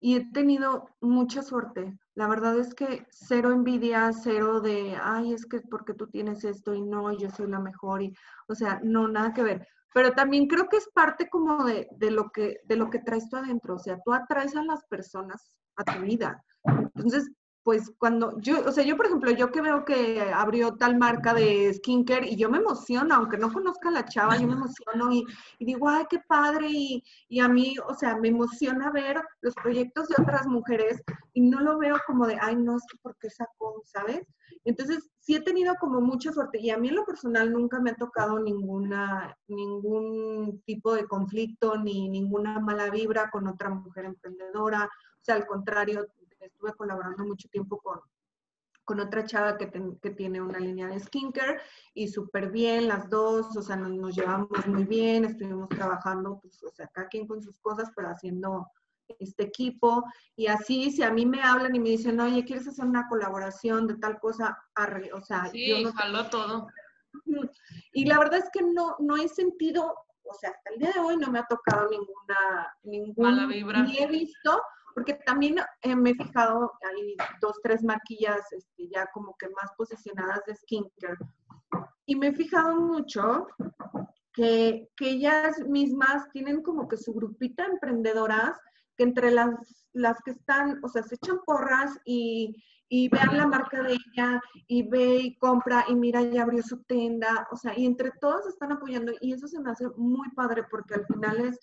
y 0.00 0.16
he 0.16 0.32
tenido 0.32 0.88
mucha 1.00 1.42
suerte. 1.42 1.96
La 2.14 2.26
verdad 2.26 2.58
es 2.58 2.74
que 2.74 3.06
cero 3.10 3.52
envidia, 3.52 4.12
cero 4.12 4.60
de, 4.60 4.96
ay, 5.00 5.32
es 5.32 5.46
que 5.46 5.60
porque 5.60 5.94
tú 5.94 6.08
tienes 6.08 6.44
esto 6.44 6.74
y 6.74 6.82
no, 6.82 7.12
yo 7.12 7.30
soy 7.30 7.48
la 7.48 7.60
mejor 7.60 8.02
y, 8.02 8.12
o 8.48 8.54
sea, 8.54 8.80
no, 8.82 9.06
nada 9.06 9.32
que 9.32 9.42
ver. 9.42 9.68
Pero 9.94 10.12
también 10.12 10.48
creo 10.48 10.68
que 10.68 10.78
es 10.78 10.88
parte 10.92 11.28
como 11.28 11.64
de, 11.64 11.88
de 11.92 12.10
lo, 12.10 12.30
que, 12.30 12.60
de 12.64 12.76
lo 12.76 12.90
que 12.90 12.98
traes 12.98 13.28
tú 13.28 13.36
adentro, 13.36 13.76
o 13.76 13.78
sea, 13.78 14.00
tú 14.04 14.12
atraes 14.12 14.56
a 14.56 14.64
las 14.64 14.84
personas 14.86 15.52
a 15.76 15.84
tu 15.84 16.00
vida. 16.02 16.42
Entonces, 16.64 17.30
pues 17.62 17.92
cuando 17.98 18.38
yo, 18.40 18.64
o 18.66 18.72
sea, 18.72 18.84
yo 18.84 18.96
por 18.96 19.06
ejemplo, 19.06 19.30
yo 19.30 19.52
que 19.52 19.60
veo 19.60 19.84
que 19.84 20.20
abrió 20.34 20.74
tal 20.74 20.98
marca 20.98 21.32
de 21.32 21.72
skincare 21.72 22.28
y 22.28 22.36
yo 22.36 22.50
me 22.50 22.58
emociono, 22.58 23.14
aunque 23.14 23.38
no 23.38 23.52
conozca 23.52 23.88
a 23.88 23.92
la 23.92 24.04
chava, 24.04 24.36
yo 24.36 24.48
me 24.48 24.54
emociono 24.54 25.12
y, 25.12 25.24
digo, 25.60 25.88
ay, 25.88 26.04
qué 26.10 26.18
padre, 26.18 26.68
y, 26.68 27.04
y, 27.28 27.40
a 27.40 27.48
mí, 27.48 27.76
o 27.86 27.94
sea, 27.94 28.16
me 28.16 28.28
emociona 28.28 28.90
ver 28.90 29.22
los 29.42 29.54
proyectos 29.54 30.08
de 30.08 30.16
otras 30.20 30.46
mujeres 30.46 31.02
y 31.34 31.40
no 31.40 31.60
lo 31.60 31.78
veo 31.78 31.96
como 32.06 32.26
de, 32.26 32.36
ay, 32.40 32.56
no, 32.56 32.78
sé 32.80 32.98
por 33.00 33.16
qué 33.18 33.30
sacó, 33.30 33.82
¿sabes? 33.84 34.26
Entonces, 34.64 35.10
sí 35.20 35.34
he 35.34 35.40
tenido 35.40 35.74
como 35.76 36.00
mucha 36.00 36.32
suerte 36.32 36.60
y 36.60 36.70
a 36.70 36.78
mí 36.78 36.88
en 36.88 36.96
lo 36.96 37.04
personal 37.04 37.52
nunca 37.52 37.80
me 37.80 37.90
ha 37.90 37.94
tocado 37.94 38.38
ninguna, 38.38 39.36
ningún 39.48 40.62
tipo 40.66 40.94
de 40.94 41.06
conflicto 41.06 41.76
ni 41.76 42.08
ninguna 42.08 42.58
mala 42.60 42.90
vibra 42.90 43.30
con 43.30 43.46
otra 43.46 43.70
mujer 43.70 44.04
emprendedora. 44.04 44.84
O 44.84 45.24
sea, 45.24 45.36
al 45.36 45.46
contrario, 45.46 46.06
estuve 46.62 46.76
colaborando 46.76 47.24
mucho 47.24 47.48
tiempo 47.48 47.78
con, 47.78 48.00
con 48.84 49.00
otra 49.00 49.24
chava 49.24 49.58
que, 49.58 49.70
que, 50.00 50.10
tiene 50.10 50.40
una 50.40 50.58
línea 50.58 50.86
de 50.88 51.00
skincare 51.00 51.60
y 51.94 52.08
súper 52.08 52.50
bien 52.50 52.88
las 52.88 53.08
dos, 53.10 53.56
o 53.56 53.62
sea, 53.62 53.76
nos, 53.76 54.14
llevamos 54.14 54.66
muy 54.66 54.84
bien, 54.84 55.24
estuvimos 55.24 55.68
trabajando, 55.68 56.38
pues, 56.40 56.62
o 56.62 56.70
sea, 56.70 56.88
cada 56.88 57.08
quien 57.08 57.26
con 57.26 57.42
sus 57.42 57.58
cosas, 57.58 57.90
pero 57.94 58.08
haciendo 58.08 58.68
este 59.18 59.44
equipo. 59.44 60.04
Y 60.36 60.46
así, 60.46 60.90
si 60.90 61.02
a 61.02 61.10
mí 61.10 61.26
me 61.26 61.42
hablan 61.42 61.74
y 61.74 61.80
me 61.80 61.90
dicen, 61.90 62.20
oye, 62.20 62.44
¿quieres 62.44 62.68
hacer 62.68 62.84
una 62.84 63.08
colaboración 63.08 63.86
de 63.86 63.96
tal 63.96 64.18
cosa? 64.20 64.58
o 65.14 65.20
sea, 65.20 65.46
sí, 65.46 65.68
yo 65.68 65.82
no... 65.82 65.92
jaló 65.92 66.28
todo. 66.30 66.68
Y 67.92 68.06
la 68.06 68.18
verdad 68.18 68.38
es 68.38 68.48
que 68.50 68.62
no, 68.62 68.96
no 69.00 69.16
he 69.16 69.28
sentido, 69.28 69.94
o 70.22 70.34
sea, 70.34 70.50
hasta 70.50 70.70
el 70.70 70.78
día 70.78 70.92
de 70.94 71.00
hoy 71.00 71.16
no 71.18 71.30
me 71.30 71.40
ha 71.40 71.46
tocado 71.46 71.90
ninguna, 71.90 72.74
ninguna, 72.84 73.30
Mala 73.30 73.46
vibra. 73.46 73.82
ni 73.82 73.98
he 73.98 74.06
visto, 74.06 74.62
porque 74.94 75.14
también 75.26 75.56
eh, 75.82 75.96
me 75.96 76.10
he 76.10 76.14
fijado, 76.14 76.72
hay 76.82 77.16
dos, 77.40 77.60
tres 77.62 77.82
marquillas 77.82 78.40
este, 78.52 78.88
ya 78.88 79.06
como 79.12 79.34
que 79.36 79.48
más 79.50 79.70
posicionadas 79.76 80.40
de 80.46 80.54
skincare, 80.54 81.18
y 82.06 82.16
me 82.16 82.28
he 82.28 82.32
fijado 82.32 82.80
mucho 82.80 83.46
que, 84.32 84.88
que 84.96 85.10
ellas 85.10 85.58
mismas 85.68 86.28
tienen 86.32 86.62
como 86.62 86.88
que 86.88 86.96
su 86.96 87.12
grupita 87.12 87.64
de 87.64 87.72
emprendedoras, 87.72 88.58
que 88.96 89.04
entre 89.04 89.30
las, 89.30 89.88
las 89.92 90.18
que 90.24 90.32
están, 90.32 90.80
o 90.82 90.88
sea, 90.88 91.02
se 91.02 91.14
echan 91.14 91.40
porras 91.46 91.98
y, 92.04 92.62
y 92.88 93.08
vean 93.08 93.38
la 93.38 93.46
marca 93.46 93.82
de 93.82 93.94
ella 93.94 94.38
y 94.66 94.82
ve 94.86 95.16
y 95.16 95.36
compra 95.38 95.84
y 95.88 95.94
mira, 95.94 96.20
ya 96.22 96.42
abrió 96.42 96.62
su 96.62 96.82
tienda, 96.84 97.48
o 97.50 97.56
sea, 97.56 97.78
y 97.78 97.86
entre 97.86 98.10
todas 98.20 98.46
están 98.46 98.72
apoyando 98.72 99.12
y 99.22 99.32
eso 99.32 99.48
se 99.48 99.60
me 99.60 99.70
hace 99.70 99.88
muy 99.96 100.28
padre 100.32 100.64
porque 100.70 100.94
al 100.94 101.06
final 101.06 101.40
es 101.40 101.58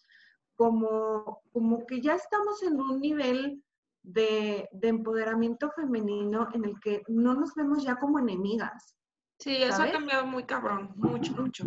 como, 0.60 1.42
como 1.54 1.86
que 1.86 2.02
ya 2.02 2.16
estamos 2.16 2.62
en 2.64 2.82
un 2.82 3.00
nivel 3.00 3.64
de, 4.04 4.68
empoderamiento 4.82 5.72
femenino 5.72 6.50
en 6.54 6.66
el 6.66 6.78
que 6.82 7.02
no 7.08 7.34
nos 7.34 7.56
vemos 7.56 7.82
ya 7.82 7.96
como 7.96 8.20
enemigas. 8.20 8.94
Sí, 9.40 9.56
eso 9.56 9.84
ha 9.84 9.90
cambiado 9.90 10.26
muy 10.26 10.44
cabrón, 10.44 10.92
mucho, 10.98 11.32
mucho. 11.32 11.64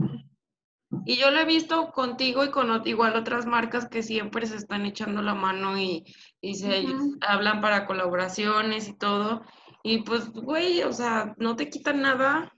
Y 1.06 1.16
yo 1.16 1.30
lo 1.30 1.40
he 1.40 1.46
visto 1.46 1.90
contigo 1.90 2.44
y 2.44 2.50
con 2.50 2.86
igual 2.86 3.16
otras 3.16 3.46
marcas 3.46 3.88
que 3.88 4.02
siempre 4.02 4.44
se 4.44 4.56
están 4.56 4.84
echando 4.84 5.22
la 5.22 5.34
mano 5.34 5.78
y, 5.78 6.04
se 6.42 6.84
hablan 7.22 7.62
para 7.62 7.86
colaboraciones 7.86 8.88
y 8.88 8.92
todo. 8.92 9.40
Y 9.82 10.02
pues, 10.02 10.30
güey, 10.32 10.82
o 10.82 10.92
sea, 10.92 11.34
no 11.38 11.56
te 11.56 11.70
quitan 11.70 12.02
nada 12.02 12.52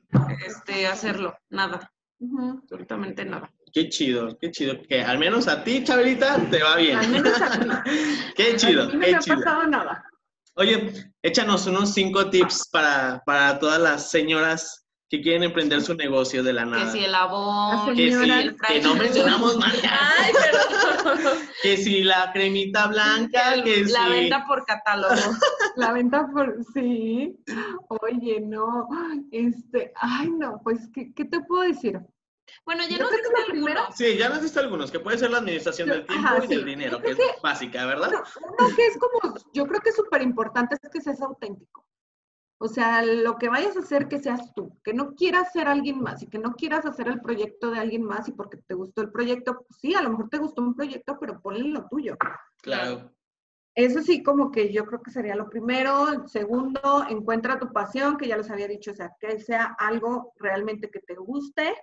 este, 0.44 0.88
hacerlo, 0.88 1.38
nada, 1.49 1.92
absolutamente 2.61 3.25
nada. 3.25 3.53
Qué 3.75 3.89
chido, 3.89 4.39
qué 4.41 4.53
chido. 4.53 4.81
Que 4.89 5.03
al 5.03 5.19
menos 5.19 5.49
a 5.49 5.65
ti, 5.65 5.83
Chabelita, 5.83 6.37
te 6.49 6.63
va 6.63 6.77
bien. 6.77 6.97
Al 6.97 7.09
menos 7.09 7.43
a 7.43 7.59
ti. 7.59 7.69
qué 8.37 8.55
chido. 8.55 8.85
A 8.85 8.87
mí 8.87 8.93
no 8.93 9.01
qué 9.01 9.11
me 9.11 9.17
ha 9.17 9.19
pasado 9.19 9.67
nada. 9.67 10.05
Oye, 10.55 10.93
échanos 11.23 11.67
unos 11.67 11.93
cinco 11.93 12.31
tips 12.31 12.69
para, 12.71 13.21
para 13.27 13.59
todas 13.59 13.81
las 13.81 14.09
señoras 14.13 14.87
que 15.11 15.21
quieren 15.21 15.43
emprender 15.43 15.83
su 15.83 15.95
negocio 15.95 16.45
de 16.45 16.53
la 16.53 16.65
nada. 16.65 16.85
Que 16.85 16.99
si 16.99 17.05
el 17.05 17.15
abón, 17.17 17.97
que 17.97 18.13
si, 18.13 18.31
el 18.31 18.57
que 18.57 18.81
no 18.81 18.95
mencionamos 18.95 19.57
marcas. 19.57 19.91
Ay, 19.91 20.33
perdón. 21.05 21.39
que 21.63 21.77
si 21.77 22.05
la 22.05 22.31
cremita 22.33 22.87
blanca, 22.87 23.61
que 23.65 23.87
la 23.87 24.05
si... 24.07 24.11
venta 24.11 24.45
por 24.47 24.65
catálogo. 24.65 25.15
La 25.77 25.93
venta 25.93 26.29
por, 26.33 26.57
sí. 26.73 27.37
Oye, 27.89 28.41
no, 28.41 28.87
este, 29.33 29.93
ay, 29.97 30.31
no, 30.31 30.61
pues, 30.63 30.89
¿qué, 30.95 31.13
qué 31.13 31.25
te 31.25 31.41
puedo 31.41 31.63
decir? 31.63 32.01
Bueno, 32.64 32.83
ya 32.85 32.98
Yo 32.98 33.04
no 33.04 33.09
creo 33.11 33.22
que 33.22 33.30
lo 33.30 33.37
sé 33.37 33.50
primero- 33.50 33.80
algunos. 33.80 33.96
Sí, 33.96 34.16
ya 34.18 34.28
nos 34.28 34.42
diste 34.42 34.61
algunos, 34.61 34.90
que 34.90 35.00
puede 35.00 35.18
ser 35.18 35.30
la 35.30 35.38
administración 35.38 35.88
del 35.88 36.07
tiempo 36.07 36.28
Ajá, 36.28 36.44
y 36.44 36.48
del 36.48 36.61
sí. 36.61 36.64
dinero, 36.64 36.98
Yo 36.98 37.02
que 37.02 37.11
es 37.12 37.18
básica, 37.42 37.87
¿verdad? 37.87 38.09
Uno, 38.09 38.22
uno 38.59 38.76
que 38.76 38.87
es 38.87 38.98
como, 38.98 39.35
yo 39.52 39.66
creo 39.66 39.80
que 39.80 39.90
es 39.90 39.96
súper 39.96 40.22
importante 40.22 40.76
es 40.80 40.90
que 40.90 41.00
seas 41.00 41.20
auténtico. 41.22 41.85
O 42.59 42.68
sea, 42.68 43.04
lo 43.04 43.37
que 43.37 43.48
vayas 43.48 43.76
a 43.76 43.80
hacer, 43.80 44.09
que 44.09 44.20
seas 44.20 44.54
tú, 44.54 44.78
que 44.85 44.94
no 44.94 45.14
quieras 45.14 45.52
ser 45.52 45.68
alguien 45.68 46.00
más 46.00 46.22
y 46.22 46.28
que 46.28 46.38
no 46.38 46.52
quieras 46.54 46.87
hacer 46.87 47.09
el 47.09 47.20
proyecto 47.20 47.70
de 47.70 47.78
alguien 47.80 48.04
más 48.04 48.28
y 48.28 48.33
porque 48.33 48.59
te 48.59 48.74
gustó 48.74 49.02
el 49.02 49.11
proyecto, 49.11 49.64
pues 49.66 49.80
sí, 49.80 49.94
a 49.94 50.00
lo 50.02 50.11
mejor 50.11 50.28
te 50.30 50.38
gustó 50.38 50.62
un 50.62 50.74
proyecto, 50.74 51.18
pero 51.20 51.40
ponle 51.40 51.64
lo 51.68 51.87
tuyo. 51.88 52.16
Claro. 52.62 53.11
Eso 53.74 54.02
sí, 54.02 54.22
como 54.22 54.52
que 54.52 54.72
yo 54.72 54.87
creo 54.87 55.02
que 55.02 55.11
sería 55.11 55.35
lo 55.35 55.50
primero. 55.50 56.09
El 56.09 56.28
segundo, 56.28 57.04
encuentra 57.09 57.59
tu 57.59 57.72
pasión, 57.72 58.16
que 58.16 58.28
ya 58.28 58.37
les 58.37 58.48
había 58.50 58.68
dicho, 58.68 58.92
o 58.92 58.94
sea, 58.94 59.11
que 59.18 59.40
sea 59.40 59.74
algo 59.78 60.33
realmente 60.37 60.88
que 60.90 61.00
te 61.00 61.16
guste. 61.16 61.74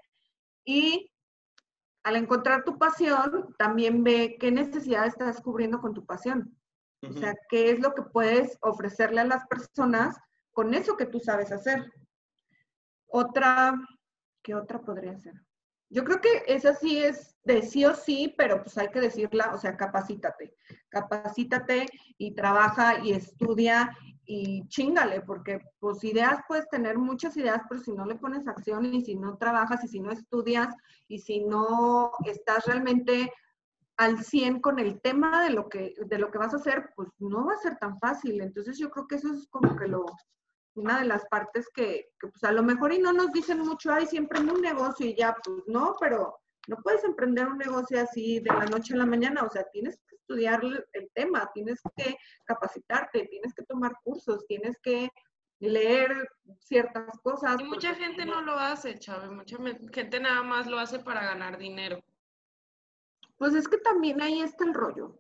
Y 0.66 1.12
al 2.04 2.16
encontrar 2.16 2.64
tu 2.64 2.78
pasión, 2.78 3.56
también 3.58 4.04
ve 4.04 4.38
qué 4.40 4.52
necesidad 4.52 5.06
estás 5.06 5.42
cubriendo 5.42 5.80
con 5.80 5.94
tu 5.94 6.06
pasión. 6.06 6.58
O 7.08 7.14
sea, 7.14 7.34
qué 7.50 7.72
es 7.72 7.80
lo 7.80 7.96
que 7.96 8.04
puedes 8.04 8.58
ofrecerle 8.62 9.22
a 9.22 9.26
las 9.26 9.48
personas 9.48 10.18
con 10.52 10.74
eso 10.74 10.98
que 10.98 11.08
tú 11.08 11.20
sabes 11.20 11.52
hacer. 11.52 11.92
Otra, 13.08 13.74
¿qué 14.44 14.54
otra 14.54 14.82
podría 14.82 15.18
ser? 15.18 15.34
Yo 15.90 16.06
creo 16.06 16.22
que 16.22 16.44
esa 16.48 16.74
sí 16.74 17.00
es 17.00 17.36
de 17.44 17.64
sí 17.64 17.86
o 17.86 17.96
sí, 17.96 18.34
pero 18.38 18.64
pues 18.64 18.78
hay 18.78 18.90
que 18.90 19.02
decirla, 19.02 19.52
o 19.54 19.58
sea, 19.58 19.76
capacítate. 19.76 20.56
Capacítate 20.90 21.88
y 22.18 22.34
trabaja 22.34 23.04
y 23.04 23.12
estudia 23.14 23.92
y 24.34 24.66
chingale, 24.70 25.20
porque 25.20 25.60
pues 25.82 26.02
ideas 26.06 26.40
puedes 26.48 26.70
tener 26.70 26.98
muchas 26.98 27.36
ideas, 27.36 27.64
pero 27.68 27.82
si 27.82 27.92
no 27.92 28.06
le 28.06 28.16
pones 28.16 28.48
acción 28.48 28.86
y 28.86 29.04
si 29.04 29.16
no 29.16 29.38
trabajas 29.38 29.84
y 29.84 29.90
si 29.90 30.00
no 30.00 30.10
estudias 30.10 30.74
y 31.10 31.20
si 31.20 31.42
no 31.42 32.14
estás 32.26 32.66
realmente 32.66 33.34
al 33.98 34.24
100 34.24 34.62
con 34.62 34.80
el 34.80 35.02
tema 35.02 35.44
de 35.44 35.50
lo 35.50 35.68
que 35.68 35.96
de 36.06 36.18
lo 36.18 36.32
que 36.32 36.38
vas 36.38 36.54
a 36.54 36.58
hacer, 36.58 36.92
pues 36.96 37.10
no 37.20 37.46
va 37.46 37.56
a 37.56 37.58
ser 37.58 37.76
tan 37.78 38.00
fácil. 38.00 38.40
Entonces 38.40 38.78
yo 38.78 38.90
creo 38.90 39.06
que 39.06 39.16
eso 39.16 39.34
es 39.34 39.50
como 39.50 39.76
que 39.76 39.90
lo 39.90 40.06
una 40.76 41.00
de 41.00 41.08
las 41.08 41.26
partes 41.26 41.68
que, 41.74 42.12
que, 42.18 42.30
pues 42.30 42.42
a 42.46 42.54
lo 42.54 42.64
mejor 42.64 42.94
y 42.94 43.00
no 43.00 43.12
nos 43.12 43.34
dicen 43.34 43.60
mucho, 43.60 43.92
ay, 43.92 44.06
siempre 44.06 44.40
en 44.40 44.50
un 44.50 44.62
negocio 44.62 45.06
y 45.06 45.14
ya, 45.14 45.36
pues 45.44 45.64
no, 45.68 45.98
pero 46.00 46.38
no 46.70 46.78
puedes 46.78 47.04
emprender 47.04 47.50
un 47.50 47.58
negocio 47.58 48.00
así 48.00 48.40
de 48.40 48.54
la 48.54 48.64
noche 48.66 48.94
a 48.94 48.98
la 48.98 49.06
mañana, 49.06 49.44
o 49.44 49.50
sea, 49.50 49.66
tienes 49.74 50.00
estudiar 50.22 50.62
el 50.64 51.10
tema, 51.14 51.50
tienes 51.54 51.82
que 51.96 52.16
capacitarte, 52.46 53.28
tienes 53.28 53.54
que 53.54 53.64
tomar 53.64 53.94
cursos, 54.04 54.46
tienes 54.48 54.78
que 54.82 55.10
leer 55.62 56.30
ciertas 56.60 57.20
cosas. 57.20 57.60
Y 57.62 57.64
mucha 57.64 57.94
gente 57.96 58.26
no 58.26 58.42
lo 58.42 58.54
hace, 58.54 58.98
Chávez. 58.98 59.32
Mucha 59.32 59.58
gente 59.94 60.20
nada 60.20 60.42
más 60.44 60.68
lo 60.68 60.80
hace 60.80 61.00
para 61.00 61.24
ganar 61.24 61.58
dinero. 61.58 62.04
Pues 63.38 63.54
es 63.54 63.68
que 63.68 63.78
también 63.78 64.22
ahí 64.22 64.42
está 64.42 64.66
el 64.66 64.74
rollo, 64.74 65.18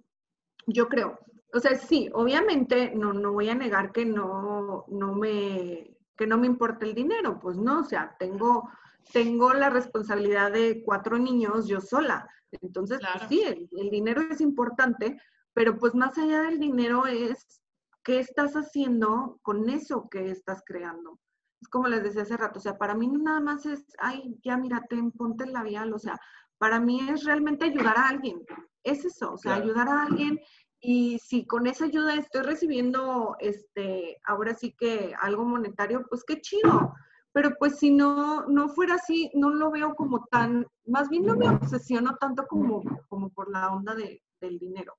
yo 0.68 0.88
creo. 0.88 1.20
O 1.54 1.60
sea, 1.60 1.76
sí, 1.76 2.10
obviamente 2.14 2.92
no, 2.96 3.14
no 3.14 3.34
voy 3.34 3.50
a 3.50 3.56
negar 3.56 3.92
que 3.92 4.06
no, 4.06 4.86
no 4.88 5.16
me, 5.16 5.98
que 6.16 6.28
no 6.28 6.38
me 6.38 6.48
importa 6.48 6.86
el 6.86 6.94
dinero, 6.94 7.40
pues 7.40 7.58
no, 7.58 7.80
o 7.80 7.84
sea, 7.84 8.16
tengo, 8.20 8.70
tengo 9.12 9.54
la 9.54 9.70
responsabilidad 9.70 10.52
de 10.52 10.84
cuatro 10.84 11.18
niños 11.18 11.68
yo 11.68 11.82
sola. 11.82 12.28
Entonces, 12.62 13.00
pues 13.00 13.30
sí, 13.30 13.42
el, 13.44 13.70
el 13.78 13.90
dinero 13.90 14.22
es 14.30 14.42
importante, 14.42 15.20
pero 15.54 15.78
pues 15.78 15.96
más 15.96 16.18
allá 16.18 16.44
del 16.44 16.60
dinero 16.60 17.06
es 17.06 17.62
qué 18.04 18.20
estás 18.20 18.54
haciendo 18.56 19.40
con 19.42 19.70
eso 19.70 20.08
que 20.10 20.30
estás 20.32 20.62
creando. 20.66 21.20
Es 21.62 21.68
como 21.68 21.88
les 21.88 22.04
decía 22.04 22.24
hace 22.24 22.38
rato, 22.38 22.60
o 22.60 22.62
sea, 22.62 22.78
para 22.78 22.96
mí 22.96 23.08
no 23.08 23.20
nada 23.20 23.40
más 23.40 23.66
es, 23.66 23.86
ay, 24.00 24.36
ya 24.44 24.58
mírate, 24.58 25.00
ponte 25.16 25.44
el 25.44 25.54
labial, 25.54 25.94
o 25.94 26.00
sea, 26.00 26.20
para 26.58 26.80
mí 26.80 27.08
es 27.10 27.24
realmente 27.24 27.66
ayudar 27.66 27.98
a 27.98 28.08
alguien. 28.08 28.44
Es 28.84 29.06
eso, 29.06 29.34
o 29.34 29.38
sea, 29.38 29.54
Claro. 29.56 29.66
ayudar 29.66 29.90
a 29.90 30.04
alguien 30.04 30.40
y 30.80 31.20
si 31.20 31.46
con 31.46 31.68
esa 31.68 31.86
ayuda 31.86 32.16
estoy 32.16 32.42
recibiendo, 32.42 33.36
este, 33.40 34.18
ahora 34.26 34.56
sí 34.56 34.76
que 34.78 35.14
algo 35.22 35.46
monetario, 35.46 36.04
pues 36.10 36.24
qué 36.24 36.42
chido. 36.42 36.94
Pero 37.34 37.56
pues 37.58 37.80
si 37.80 37.92
no, 37.92 38.46
no 38.48 38.70
fuera 38.70 38.96
así, 38.96 39.32
no 39.34 39.50
lo 39.50 39.72
veo 39.72 39.96
como 39.96 40.26
tan, 40.26 40.68
más 40.86 41.10
bien 41.10 41.26
no 41.26 41.36
me 41.36 41.50
obsesiono 41.50 42.18
tanto 42.18 42.46
como, 42.46 42.84
como 43.08 43.30
por 43.30 43.50
la 43.50 43.72
onda 43.72 43.96
de, 43.96 44.22
del 44.42 44.60
dinero. 44.60 44.96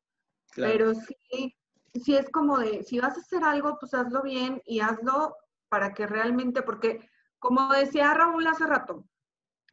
Claro. 0.51 0.73
Pero 0.73 0.95
sí, 0.95 1.55
sí 1.95 2.17
es 2.17 2.31
como 2.31 2.59
de, 2.59 2.83
si 2.85 2.99
vas 2.99 3.17
a 3.17 3.21
hacer 3.21 3.45
algo, 3.45 3.77
pues 3.79 3.93
hazlo 3.95 4.23
bien 4.23 4.63
y 4.65 4.81
hazlo 4.81 5.37
para 5.69 5.93
que 5.93 6.07
realmente, 6.07 6.63
porque 6.63 7.09
como 7.39 7.73
decía 7.73 8.15
Raúl 8.15 8.47
hace 8.47 8.67
rato, 8.67 9.05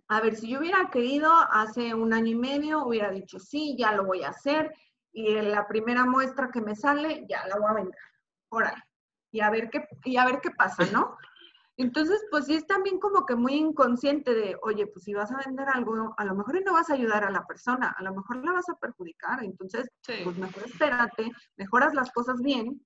a 0.07 0.21
ver, 0.21 0.35
si 0.35 0.49
yo 0.49 0.59
hubiera 0.59 0.89
querido 0.89 1.31
hace 1.51 1.93
un 1.93 2.13
año 2.13 2.31
y 2.31 2.35
medio, 2.35 2.83
hubiera 2.83 3.11
dicho, 3.11 3.39
sí, 3.39 3.75
ya 3.77 3.91
lo 3.91 4.05
voy 4.05 4.23
a 4.23 4.29
hacer, 4.29 4.73
y 5.11 5.35
en 5.35 5.51
la 5.51 5.67
primera 5.67 6.05
muestra 6.05 6.49
que 6.51 6.61
me 6.61 6.75
sale, 6.75 7.25
ya 7.29 7.45
la 7.47 7.57
voy 7.57 7.69
a 7.69 7.73
vender. 7.73 7.99
Órale. 8.49 8.83
Y 9.31 9.41
a 9.41 9.51
ver 9.51 9.69
qué, 9.69 9.87
y 10.05 10.17
a 10.17 10.25
ver 10.25 10.39
qué 10.41 10.49
pasa, 10.49 10.85
¿no? 10.91 11.15
Entonces, 11.79 12.21
pues 12.29 12.45
sí 12.45 12.55
es 12.55 12.67
también 12.67 12.99
como 12.99 13.25
que 13.25 13.35
muy 13.35 13.53
inconsciente 13.53 14.33
de, 14.33 14.57
oye, 14.63 14.85
pues 14.87 15.05
si 15.05 15.13
vas 15.13 15.31
a 15.31 15.41
vender 15.45 15.69
algo, 15.69 16.13
a 16.17 16.25
lo 16.25 16.35
mejor 16.35 16.61
no 16.65 16.73
vas 16.73 16.89
a 16.89 16.93
ayudar 16.93 17.23
a 17.23 17.31
la 17.31 17.47
persona, 17.47 17.95
a 17.97 18.03
lo 18.03 18.13
mejor 18.13 18.43
la 18.43 18.51
vas 18.51 18.67
a 18.67 18.77
perjudicar. 18.77 19.41
Entonces, 19.45 19.89
pues 20.05 20.37
mejor 20.37 20.63
espérate, 20.65 21.31
mejoras 21.55 21.93
las 21.93 22.11
cosas 22.11 22.41
bien 22.41 22.85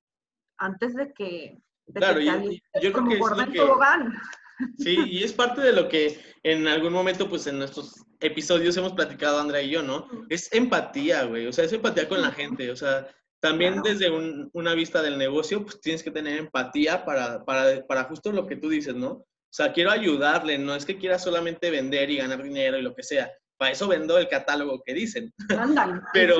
antes 0.59 0.93
de 0.93 1.11
que... 1.11 1.57
claro, 1.91 2.21
y, 2.21 2.61
yo 2.83 2.93
creo 2.93 3.05
que 3.07 3.15
es 3.15 3.55
lo 3.55 3.75
Sí, 4.77 4.95
y 5.07 5.23
es 5.23 5.33
parte 5.33 5.61
de 5.61 5.73
lo 5.73 5.89
que 5.89 6.21
en 6.43 6.67
algún 6.67 6.93
momento, 6.93 7.27
pues 7.27 7.47
en 7.47 7.57
nuestros 7.57 7.95
episodios 8.19 8.77
hemos 8.77 8.93
platicado 8.93 9.39
Andrea 9.39 9.63
y 9.63 9.71
yo, 9.71 9.81
¿no? 9.81 10.07
Es 10.29 10.53
empatía, 10.53 11.23
güey, 11.23 11.47
o 11.47 11.51
sea, 11.51 11.65
es 11.65 11.73
empatía 11.73 12.07
con 12.07 12.21
la 12.21 12.31
gente, 12.31 12.69
o 12.69 12.75
sea, 12.75 13.07
también 13.43 13.81
desde 13.81 14.09
una 14.53 14.73
vista 14.73 15.01
del 15.01 15.17
negocio, 15.17 15.63
pues 15.63 15.81
tienes 15.81 16.01
que 16.01 16.11
tener 16.11 16.39
empatía 16.39 17.03
para, 17.03 17.43
para, 17.43 17.85
para, 17.85 18.05
justo 18.05 18.31
lo 18.31 18.47
que 18.47 18.55
tú 18.55 18.69
dices, 18.69 18.95
¿no? 18.95 19.09
O 19.09 19.25
sea, 19.49 19.73
quiero 19.73 19.91
ayudarle, 19.91 20.57
no 20.57 20.73
es 20.73 20.85
que 20.85 20.97
quiera 20.97 21.19
solamente 21.19 21.69
vender 21.69 22.09
y 22.09 22.19
ganar 22.19 22.41
dinero 22.41 22.77
y 22.77 22.81
lo 22.81 22.95
que 22.95 23.03
sea. 23.03 23.29
Para 23.57 23.71
eso 23.73 23.89
vendo 23.89 24.17
el 24.17 24.29
catálogo 24.29 24.81
que 24.85 24.93
dicen. 24.93 25.33
pero, 26.13 26.39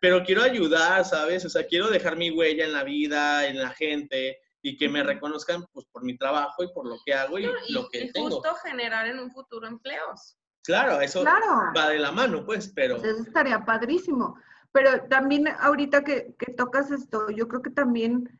pero 0.00 0.24
quiero 0.24 0.42
ayudar, 0.42 1.04
¿sabes? 1.04 1.44
O 1.44 1.50
sea, 1.50 1.66
quiero 1.66 1.90
dejar 1.90 2.16
mi 2.16 2.30
huella 2.30 2.64
en 2.64 2.72
la 2.72 2.82
vida, 2.82 3.46
en 3.46 3.58
la 3.58 3.68
gente 3.68 4.38
y 4.62 4.78
que 4.78 4.88
me 4.88 5.02
reconozcan 5.02 5.66
pues 5.70 5.84
por 5.92 6.02
mi 6.02 6.16
trabajo 6.16 6.64
y 6.64 6.72
por 6.72 6.86
lo 6.86 6.96
que 7.04 7.12
hago 7.12 7.38
y, 7.38 7.42
lo 7.68 7.90
que 7.90 8.04
y 8.04 8.12
tengo. 8.12 8.30
justo 8.30 8.54
generar 8.64 9.06
en 9.06 9.18
un 9.18 9.30
futuro 9.30 9.66
empleos. 9.66 10.38
Claro, 10.64 10.98
eso 11.02 11.22
va 11.24 11.90
de 11.90 11.98
la 11.98 12.10
mano, 12.10 12.46
pues, 12.46 12.72
pero... 12.74 12.96
Eso 12.96 13.22
estaría 13.22 13.62
padrísimo. 13.66 14.34
Pero 14.72 15.04
también 15.08 15.48
ahorita 15.48 16.04
que, 16.04 16.34
tocas 16.56 16.90
esto, 16.90 17.30
yo 17.30 17.48
creo 17.48 17.62
que 17.62 17.70
también 17.70 18.38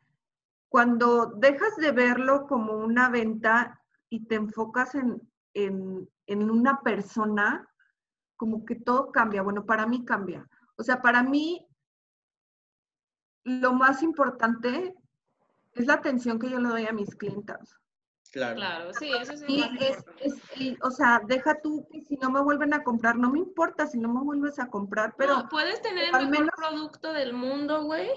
cuando 0.69 1.27
dejas 1.27 1.75
de 1.77 1.91
verlo 1.91 2.45
como 2.47 2.73
una 2.73 3.09
venta 3.09 3.81
y 4.09 4.25
te 4.25 4.35
enfocas 4.35 4.95
en, 4.95 5.21
en, 5.53 6.51
una 6.51 6.81
persona, 6.81 7.67
como 8.37 8.65
que 8.65 8.75
todo 8.75 9.11
cambia. 9.11 9.41
Bueno, 9.41 9.65
para 9.65 9.87
mí 9.87 10.05
cambia. 10.05 10.47
O 10.77 10.83
sea, 10.83 11.01
para 11.01 11.23
mí 11.23 11.67
lo 13.43 13.73
más 13.73 14.03
importante 14.03 14.95
es 15.73 15.87
la 15.87 15.95
atención 15.95 16.39
que 16.39 16.49
yo 16.49 16.59
le 16.59 16.69
doy 16.69 16.85
a 16.85 16.93
mis 16.93 17.15
clientas. 17.15 17.79
Claro. 18.31 18.55
Claro, 18.57 18.93
sí, 18.93 19.11
eso 19.19 19.35
sí. 19.37 19.63
es, 19.79 20.77
o 20.81 20.91
sea, 20.91 21.21
deja 21.25 21.59
tú 21.61 21.87
que 21.91 22.01
si 22.01 22.15
no 22.17 22.29
me 22.29 22.41
vuelven 22.41 22.73
a 22.73 22.83
comprar, 22.83 23.15
no 23.15 23.31
me 23.31 23.39
importa 23.39 23.87
si 23.87 23.97
no 23.97 24.13
me 24.13 24.21
vuelves 24.21 24.59
a 24.59 24.67
comprar, 24.67 25.15
pero... 25.17 25.35
No, 25.35 25.49
puedes 25.49 25.81
tener 25.81 26.13
el 26.15 26.29
mejor 26.29 26.51
producto 26.55 27.11
del 27.11 27.33
mundo, 27.33 27.83
güey, 27.83 28.07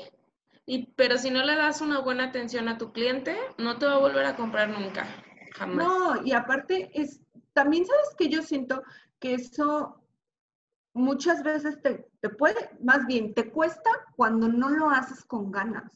y, 0.67 0.87
pero 0.97 1.17
si 1.17 1.31
no 1.31 1.43
le 1.43 1.57
das 1.57 1.81
una 1.81 2.01
buena 2.01 2.25
atención 2.25 2.69
a 2.69 2.77
tu 2.77 2.93
cliente, 2.93 3.37
no 3.57 3.79
te 3.79 3.87
va 3.87 3.95
a 3.95 3.99
volver 3.99 4.27
a 4.27 4.37
comprar 4.37 4.69
nunca, 4.69 5.07
jamás. 5.55 5.77
No, 5.77 6.23
y 6.23 6.33
aparte, 6.33 6.91
es 6.93 7.21
también 7.55 7.87
sabes 7.87 8.15
que 8.17 8.29
yo 8.29 8.43
siento 8.43 8.83
que 9.19 9.35
eso 9.35 10.03
muchas 10.95 11.43
veces 11.43 11.81
te, 11.81 12.07
te 12.21 12.29
puede, 12.29 12.71
más 12.83 13.07
bien, 13.07 13.33
te 13.35 13.51
cuesta 13.51 13.91
cuando 14.17 14.49
no 14.49 14.69
lo 14.69 14.91
haces 14.91 15.25
con 15.25 15.51
ganas 15.51 15.91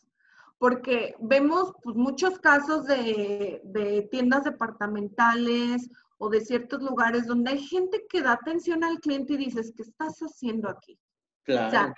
porque 0.58 1.14
vemos 1.20 1.72
pues, 1.82 1.96
muchos 1.96 2.38
casos 2.38 2.86
de, 2.86 4.08
tiendas 4.10 4.44
departamentales 4.44 5.90
o 6.18 6.30
de 6.30 6.40
ciertos 6.40 6.82
lugares 6.82 7.26
donde 7.26 7.52
hay 7.52 7.58
gente 7.62 8.06
que 8.08 8.22
da 8.22 8.32
atención 8.32 8.82
al 8.82 9.00
cliente 9.00 9.34
y 9.34 9.38
dices, 9.38 9.72
¿qué 9.76 9.82
estás 9.82 10.18
haciendo 10.20 10.68
aquí? 10.68 10.98
Claro. 11.44 11.68
O 11.68 11.70
sea, 11.70 11.94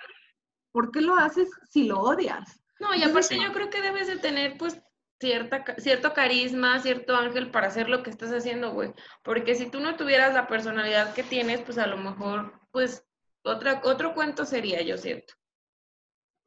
¿por 0.71 0.91
qué 0.91 1.01
lo 1.01 1.15
haces 1.15 1.49
si 1.69 1.85
lo 1.85 1.99
odias? 2.01 2.61
No, 2.79 2.93
y 2.95 3.03
aparte 3.03 3.39
yo 3.39 3.51
creo 3.53 3.69
que 3.69 3.81
debes 3.81 4.07
de 4.07 4.17
tener 4.17 4.57
pues 4.57 4.81
cierta, 5.19 5.63
cierto 5.77 6.13
carisma, 6.13 6.79
cierto 6.79 7.15
ángel 7.15 7.51
para 7.51 7.67
hacer 7.67 7.89
lo 7.89 8.03
que 8.03 8.09
estás 8.09 8.31
haciendo, 8.31 8.71
güey. 8.71 8.93
Porque 9.23 9.55
si 9.55 9.69
tú 9.69 9.79
no 9.79 9.95
tuvieras 9.95 10.33
la 10.33 10.47
personalidad 10.47 11.13
que 11.13 11.23
tienes, 11.23 11.61
pues 11.61 11.77
a 11.77 11.87
lo 11.87 11.97
mejor, 11.97 12.59
pues 12.71 13.05
otra, 13.43 13.81
otro 13.83 14.13
cuento 14.13 14.45
sería, 14.45 14.81
yo 14.81 14.97
siento. 14.97 15.33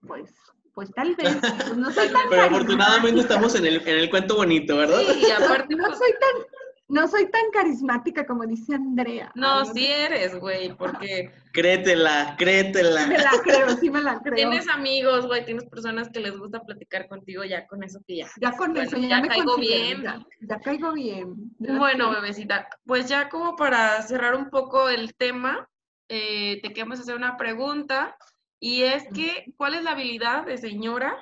Pues 0.06 0.34
pues 0.74 0.90
tal 0.92 1.14
vez. 1.16 1.36
Pues, 1.40 1.76
no 1.76 1.90
soy 1.90 2.08
tan 2.12 2.28
Pero 2.30 2.42
afortunadamente 2.42 3.20
estamos 3.22 3.54
en 3.54 3.66
el, 3.66 3.76
en 3.86 3.98
el 3.98 4.10
cuento 4.10 4.36
bonito, 4.36 4.76
¿verdad? 4.76 5.00
Sí, 5.12 5.24
y 5.26 5.30
aparte. 5.30 5.74
No, 5.82 5.94
soy 5.94 6.12
tan, 6.20 6.46
no 6.88 7.08
soy 7.08 7.30
tan 7.30 7.50
carismática 7.52 8.26
como 8.26 8.46
dice 8.46 8.74
Andrea. 8.74 9.32
No, 9.34 9.64
sí 9.64 9.86
eres, 9.86 10.38
güey, 10.38 10.74
porque. 10.76 11.32
Créetela, 11.52 12.34
créetela. 12.38 13.06
Me 13.06 13.18
la 13.18 13.30
creo, 13.42 13.76
sí 13.76 13.90
me 13.90 14.02
la 14.02 14.20
creo. 14.20 14.34
Tienes 14.34 14.68
amigos, 14.68 15.26
güey, 15.26 15.44
tienes 15.44 15.64
personas 15.64 16.10
que 16.10 16.20
les 16.20 16.36
gusta 16.36 16.60
platicar 16.60 17.08
contigo, 17.08 17.44
ya 17.44 17.66
con 17.66 17.82
eso 17.82 18.00
que 18.06 18.18
ya. 18.18 18.30
Ya 18.40 18.52
con 18.52 18.76
eso, 18.76 18.96
ya, 18.98 19.20
me 19.20 19.28
caigo 19.28 19.56
bien. 19.56 20.02
Ya, 20.40 20.60
caigo 20.60 20.92
bien. 20.92 21.34
bueno, 21.58 22.10
bebecita, 22.10 22.68
pues 22.84 23.08
ya 23.08 23.28
como 23.28 23.56
para 23.56 24.02
cerrar 24.02 24.34
un 24.34 24.50
poco 24.50 24.88
el 24.88 25.14
tema, 25.14 25.68
eh, 26.08 26.60
te 26.62 26.74
queremos 26.74 27.00
hacer 27.00 27.16
una 27.16 27.36
pregunta. 27.38 28.16
Y 28.64 28.84
es 28.84 29.02
que, 29.12 29.52
¿cuál 29.56 29.74
es 29.74 29.82
la 29.82 29.90
habilidad 29.90 30.46
de 30.46 30.56
señora 30.56 31.18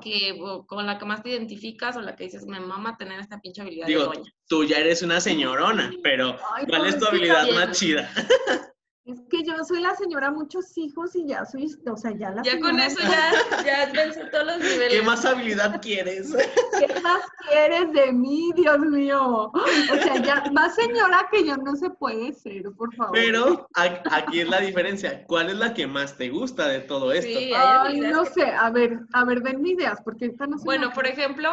que 0.00 0.38
con 0.68 0.86
la 0.86 0.96
que 0.96 1.04
más 1.04 1.24
te 1.24 1.30
identificas 1.30 1.96
o 1.96 2.00
la 2.00 2.14
que 2.14 2.24
dices, 2.24 2.46
me 2.46 2.60
mama 2.60 2.96
tener 2.96 3.18
esta 3.18 3.40
pinche 3.40 3.60
habilidad 3.60 3.88
Digo, 3.88 4.02
de 4.02 4.18
doña? 4.18 4.32
Tú 4.46 4.62
ya 4.62 4.78
eres 4.78 5.02
una 5.02 5.20
señorona, 5.20 5.90
pero 6.00 6.38
¿cuál 6.68 6.86
es 6.86 6.96
tu 6.96 7.06
habilidad 7.06 7.44
más 7.54 7.76
chida? 7.76 8.08
Es 9.08 9.22
que 9.30 9.42
yo 9.42 9.54
soy 9.64 9.80
la 9.80 9.94
señora 9.94 10.30
muchos 10.30 10.76
hijos 10.76 11.16
y 11.16 11.26
ya 11.26 11.42
soy, 11.46 11.74
o 11.90 11.96
sea, 11.96 12.10
ya 12.10 12.30
la 12.30 12.42
Ya 12.42 12.60
con 12.60 12.78
eso 12.78 12.98
ya, 13.64 13.64
ya 13.64 13.90
vence 13.90 14.22
todos 14.26 14.46
los 14.46 14.58
niveles. 14.58 14.90
¿Qué 14.90 15.02
más 15.02 15.24
habilidad 15.24 15.80
quieres? 15.80 16.30
¿Qué 16.78 17.00
más 17.00 17.22
quieres 17.48 17.90
de 17.94 18.12
mí, 18.12 18.52
Dios 18.54 18.78
mío? 18.80 19.50
O 19.50 19.94
sea, 20.02 20.16
ya 20.22 20.44
más 20.52 20.74
señora 20.74 21.26
que 21.32 21.42
yo 21.42 21.56
no 21.56 21.74
se 21.76 21.88
puede 21.88 22.34
ser, 22.34 22.64
por 22.76 22.94
favor. 22.96 23.14
Pero 23.14 23.66
aquí 23.72 24.40
es 24.40 24.48
la 24.50 24.60
diferencia. 24.60 25.24
¿Cuál 25.26 25.48
es 25.48 25.56
la 25.56 25.72
que 25.72 25.86
más 25.86 26.18
te 26.18 26.28
gusta 26.28 26.68
de 26.68 26.80
todo 26.80 27.10
esto? 27.10 27.38
Sí, 27.38 27.50
Ay, 27.56 28.00
no 28.00 28.26
sé, 28.26 28.44
a 28.44 28.68
ver, 28.68 29.00
a 29.14 29.24
ver, 29.24 29.40
ven 29.40 29.66
ideas, 29.66 30.02
porque 30.04 30.26
esta 30.26 30.46
no 30.46 30.58
sé. 30.58 30.66
Bueno, 30.66 30.92
por 30.92 31.06
ejemplo, 31.06 31.48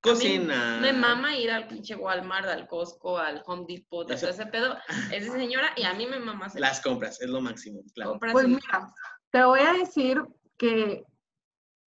Cocina. 0.00 0.78
Me 0.80 0.92
mama 0.92 1.36
ir 1.36 1.50
al 1.50 1.66
pinche 1.66 1.96
Walmart, 1.96 2.46
al 2.46 2.66
Costco, 2.68 3.18
al 3.18 3.42
Home 3.46 3.64
Depot, 3.68 4.06
todo 4.06 4.30
ese 4.30 4.46
pedo. 4.46 4.76
Es 5.12 5.24
de 5.24 5.30
señora 5.30 5.70
y 5.76 5.84
a 5.84 5.94
mí 5.94 6.06
me 6.06 6.20
mama 6.20 6.46
hacer. 6.46 6.60
Las 6.60 6.80
compras, 6.80 7.20
es 7.20 7.28
lo 7.28 7.40
máximo, 7.40 7.82
claro. 7.94 8.18
pues 8.18 8.46
mira, 8.46 8.92
te 9.30 9.44
voy 9.44 9.60
a 9.60 9.72
decir 9.72 10.22
que 10.56 11.04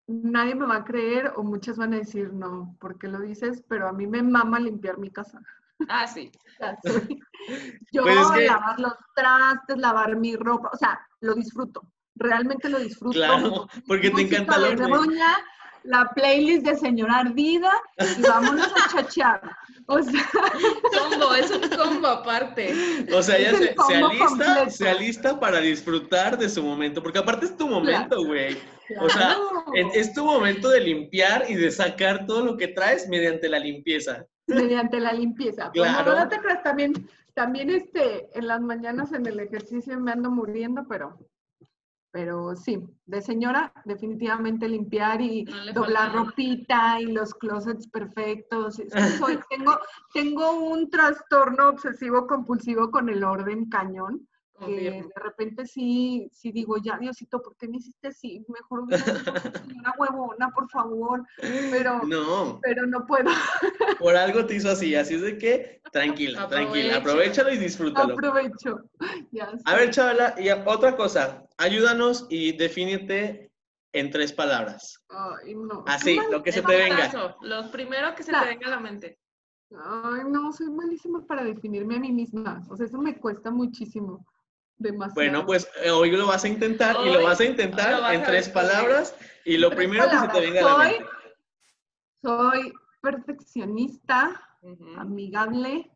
nadie 0.06 0.54
me 0.54 0.66
va 0.66 0.76
a 0.76 0.84
creer 0.84 1.32
o 1.36 1.42
muchos 1.42 1.76
van 1.76 1.94
a 1.94 1.98
decir 1.98 2.32
no, 2.32 2.76
porque 2.80 3.08
lo 3.08 3.20
dices, 3.20 3.62
pero 3.68 3.88
a 3.88 3.92
mí 3.92 4.06
me 4.06 4.22
mama 4.22 4.58
limpiar 4.58 4.98
mi 4.98 5.10
casa. 5.10 5.40
Ah, 5.88 6.06
sí. 6.06 6.30
Yo 7.92 8.02
pues 8.02 8.16
lavar 8.16 8.78
los 8.78 8.92
trastes, 9.14 9.78
lavar 9.78 10.16
mi 10.16 10.36
ropa, 10.36 10.70
o 10.72 10.76
sea, 10.76 11.00
lo 11.20 11.34
disfruto. 11.34 11.90
Realmente 12.14 12.68
lo 12.68 12.78
disfruto. 12.78 13.14
Claro, 13.14 13.66
porque 13.86 14.10
te 14.10 14.22
encanta 14.22 14.58
lo 14.58 14.76
la 15.84 16.10
playlist 16.14 16.64
de 16.64 16.76
Señora 16.76 17.18
Ardida 17.18 17.72
y 18.18 18.22
vámonos 18.22 18.66
a 18.66 18.88
chachear. 18.90 19.56
O 19.86 20.00
sea, 20.02 20.24
combo, 21.10 21.34
es 21.34 21.50
un 21.50 21.68
combo 21.68 22.06
aparte. 22.06 22.72
O 23.12 23.22
sea, 23.22 23.36
ella 23.36 23.58
se, 23.58 23.74
alista, 23.96 24.70
se, 24.70 24.88
alista, 24.88 25.40
para 25.40 25.60
disfrutar 25.60 26.38
de 26.38 26.48
su 26.48 26.62
momento, 26.62 27.02
porque 27.02 27.18
aparte 27.18 27.46
es 27.46 27.56
tu 27.56 27.66
momento, 27.66 28.24
güey. 28.24 28.56
O 29.00 29.08
sea, 29.08 29.36
es 29.94 30.12
tu 30.12 30.24
momento 30.24 30.68
de 30.68 30.80
limpiar 30.80 31.44
y 31.48 31.54
de 31.54 31.70
sacar 31.70 32.26
todo 32.26 32.44
lo 32.44 32.56
que 32.56 32.68
traes 32.68 33.08
mediante 33.08 33.48
la 33.48 33.58
limpieza. 33.58 34.24
Mediante 34.46 35.00
la 35.00 35.12
limpieza. 35.12 35.70
Pues 35.74 35.90
claro. 35.90 36.16
no, 36.16 36.28
te 36.28 36.38
creas, 36.38 36.62
también, 36.62 37.08
también 37.34 37.70
este, 37.70 38.28
en 38.38 38.46
las 38.46 38.60
mañanas 38.60 39.12
en 39.12 39.26
el 39.26 39.40
ejercicio 39.40 39.98
me 39.98 40.12
ando 40.12 40.30
muriendo, 40.30 40.86
pero 40.88 41.18
pero 42.12 42.56
sí, 42.56 42.82
de 43.06 43.22
señora, 43.22 43.72
definitivamente 43.84 44.68
limpiar 44.68 45.20
y 45.20 45.44
doblar 45.74 46.12
ropita 46.12 47.00
y 47.00 47.06
los 47.06 47.34
closets 47.34 47.86
perfectos. 47.88 48.80
tengo, 49.50 49.78
tengo 50.12 50.52
un 50.52 50.90
trastorno 50.90 51.68
obsesivo 51.68 52.26
compulsivo 52.26 52.90
con 52.90 53.08
el 53.08 53.22
orden 53.22 53.68
cañón. 53.68 54.26
Que 54.66 54.90
de 54.90 55.12
repente 55.22 55.66
sí, 55.66 56.28
sí 56.32 56.52
digo, 56.52 56.76
ya 56.78 56.98
Diosito, 56.98 57.40
¿por 57.40 57.56
qué 57.56 57.66
me 57.68 57.78
hiciste 57.78 58.08
así? 58.08 58.44
Mejor 58.48 58.80
una 58.80 59.94
huevona, 59.98 60.50
por 60.50 60.68
favor. 60.70 61.26
Pero 61.38 62.02
no, 62.04 62.60
pero 62.62 62.86
no 62.86 63.06
puedo. 63.06 63.30
Por 63.98 64.16
algo 64.16 64.46
te 64.46 64.54
hizo 64.54 64.70
así, 64.70 64.94
así 64.94 65.14
es 65.14 65.20
de 65.22 65.36
que 65.36 65.82
tranquila, 65.92 66.48
tranquila, 66.48 66.96
aprovechalo 66.96 67.52
y 67.52 67.58
disfrútalo. 67.58 68.14
Aprovecho. 68.14 68.80
A 69.64 69.74
ver, 69.74 69.90
chavala, 69.90 70.34
y 70.38 70.48
otra 70.50 70.96
cosa, 70.96 71.44
ayúdanos 71.58 72.26
y 72.30 72.52
defínete 72.52 73.50
en 73.92 74.10
tres 74.10 74.32
palabras. 74.32 75.02
Ay, 75.08 75.54
no. 75.54 75.84
Así, 75.86 76.16
mal- 76.16 76.30
lo 76.30 76.42
que 76.42 76.52
se 76.52 76.62
te 76.62 76.76
venga. 76.76 77.06
putazo, 77.10 77.36
Los 77.42 77.66
primeros 77.68 78.14
que 78.14 78.22
se 78.22 78.32
te 78.32 78.44
venga 78.44 78.66
a 78.68 78.70
la 78.70 78.80
mente. 78.80 79.18
Ay, 79.72 80.22
no, 80.28 80.52
soy 80.52 80.70
malísima 80.70 81.24
para 81.26 81.44
definirme 81.44 81.96
a 81.96 82.00
mí 82.00 82.10
misma. 82.12 82.62
O 82.70 82.76
sea, 82.76 82.86
eso 82.86 82.98
me 82.98 83.18
cuesta 83.18 83.50
muchísimo. 83.50 84.26
Demasiado. 84.80 85.14
Bueno, 85.14 85.44
pues 85.46 85.68
eh, 85.84 85.90
hoy 85.90 86.10
lo 86.10 86.26
vas 86.26 86.42
a 86.44 86.48
intentar 86.48 86.96
y 87.06 87.10
lo 87.12 87.22
vas 87.22 87.38
a 87.38 87.44
intentar 87.44 88.00
vas 88.00 88.14
en 88.14 88.22
a 88.22 88.24
tres 88.24 88.48
palabras 88.48 89.14
y 89.44 89.58
lo 89.58 89.68
primero 89.70 90.08
que 90.08 90.18
se 90.18 90.28
te 90.28 90.40
venga 90.40 90.60
a 90.60 90.64
la 90.64 90.74
Soy- 90.74 90.88
mente. 90.98 91.10
Soy 92.22 92.72
perfeccionista, 93.02 94.42
amigable 94.96 95.90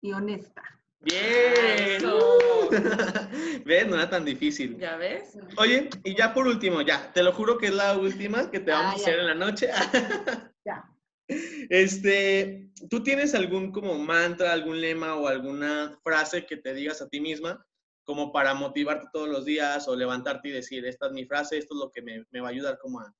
y 0.00 0.12
honesta. 0.12 0.62
Bien. 1.00 1.96
Eso. 1.96 2.70
¿Ves? 3.64 3.86
No 3.88 3.96
era 3.96 4.08
tan 4.08 4.24
difícil. 4.24 4.78
¿Ya 4.78 4.96
ves? 4.96 5.36
Oye, 5.56 5.90
y 6.04 6.16
ya 6.16 6.32
por 6.32 6.46
último, 6.46 6.80
ya, 6.80 7.12
te 7.12 7.22
lo 7.24 7.32
juro 7.32 7.58
que 7.58 7.66
es 7.66 7.74
la 7.74 7.98
última 7.98 8.50
que 8.52 8.60
te 8.60 8.70
vamos 8.70 8.86
Ah, 8.86 8.94
a 8.94 8.96
ya. 8.98 9.02
hacer 9.02 9.18
en 9.18 9.26
la 9.26 9.34
noche. 9.34 9.68
Ya. 10.64 10.82
Este, 11.26 12.70
¿tú 12.90 13.02
tienes 13.02 13.34
algún 13.34 13.72
como 13.72 13.98
mantra, 13.98 14.52
algún 14.52 14.80
lema 14.80 15.14
o 15.16 15.26
alguna 15.26 15.98
frase 16.02 16.44
que 16.46 16.56
te 16.56 16.74
digas 16.74 17.00
a 17.00 17.08
ti 17.08 17.20
misma 17.20 17.64
como 18.04 18.30
para 18.32 18.52
motivarte 18.52 19.06
todos 19.12 19.28
los 19.28 19.44
días 19.46 19.88
o 19.88 19.96
levantarte 19.96 20.48
y 20.48 20.52
decir, 20.52 20.84
esta 20.84 21.06
es 21.06 21.12
mi 21.12 21.24
frase, 21.24 21.56
esto 21.56 21.74
es 21.74 21.80
lo 21.80 21.90
que 21.90 22.02
me, 22.02 22.24
me 22.30 22.40
va 22.40 22.48
a 22.48 22.50
ayudar 22.50 22.78
como 22.78 23.00
a, 23.00 23.14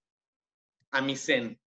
a 0.90 1.00
mi 1.00 1.16
zen? 1.16 1.58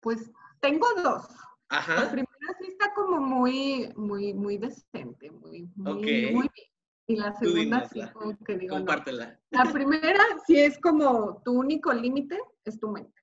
Pues 0.00 0.30
tengo 0.60 0.86
dos. 0.94 1.26
La 1.70 1.78
Ajá, 1.78 2.10
primera 2.10 2.28
sí 2.58 2.66
está 2.68 2.92
como 2.94 3.20
muy, 3.20 3.92
muy, 3.94 4.32
muy 4.32 4.56
decente, 4.56 5.30
muy, 5.30 5.68
muy, 5.76 5.92
Ok. 5.92 6.32
muy 6.32 6.48
bien. 6.54 6.70
Y 7.06 7.16
la 7.16 7.32
segunda 7.38 7.88
sí 7.88 8.00
como 8.12 8.38
que 8.38 8.56
digo, 8.56 8.74
no. 8.74 8.80
compártela. 8.80 9.38
La 9.50 9.64
primera 9.64 10.24
sí 10.46 10.58
es 10.58 10.78
como 10.78 11.42
tu 11.44 11.52
único 11.52 11.92
límite 11.92 12.38
es 12.64 12.78
tu 12.78 12.88
mente. 12.88 13.20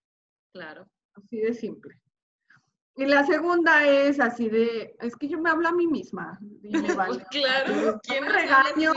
Claro. 0.53 0.87
Así 1.13 1.37
de 1.37 1.53
simple. 1.53 1.99
Y 2.97 3.05
la 3.05 3.25
segunda 3.25 3.85
es 3.85 4.19
así 4.19 4.49
de, 4.49 4.95
es 4.99 5.15
que 5.15 5.27
yo 5.27 5.39
me 5.39 5.51
hablo 5.51 5.67
a 5.67 5.71
mí 5.71 5.85
misma. 5.85 6.39
Y 6.63 6.69
me 6.69 6.93
vale. 6.95 7.15
Pues 7.15 7.27
claro. 7.29 7.73
Yo 7.73 7.99
¿Quién 7.99 8.23
me 8.23 8.29
regaño, 8.29 8.91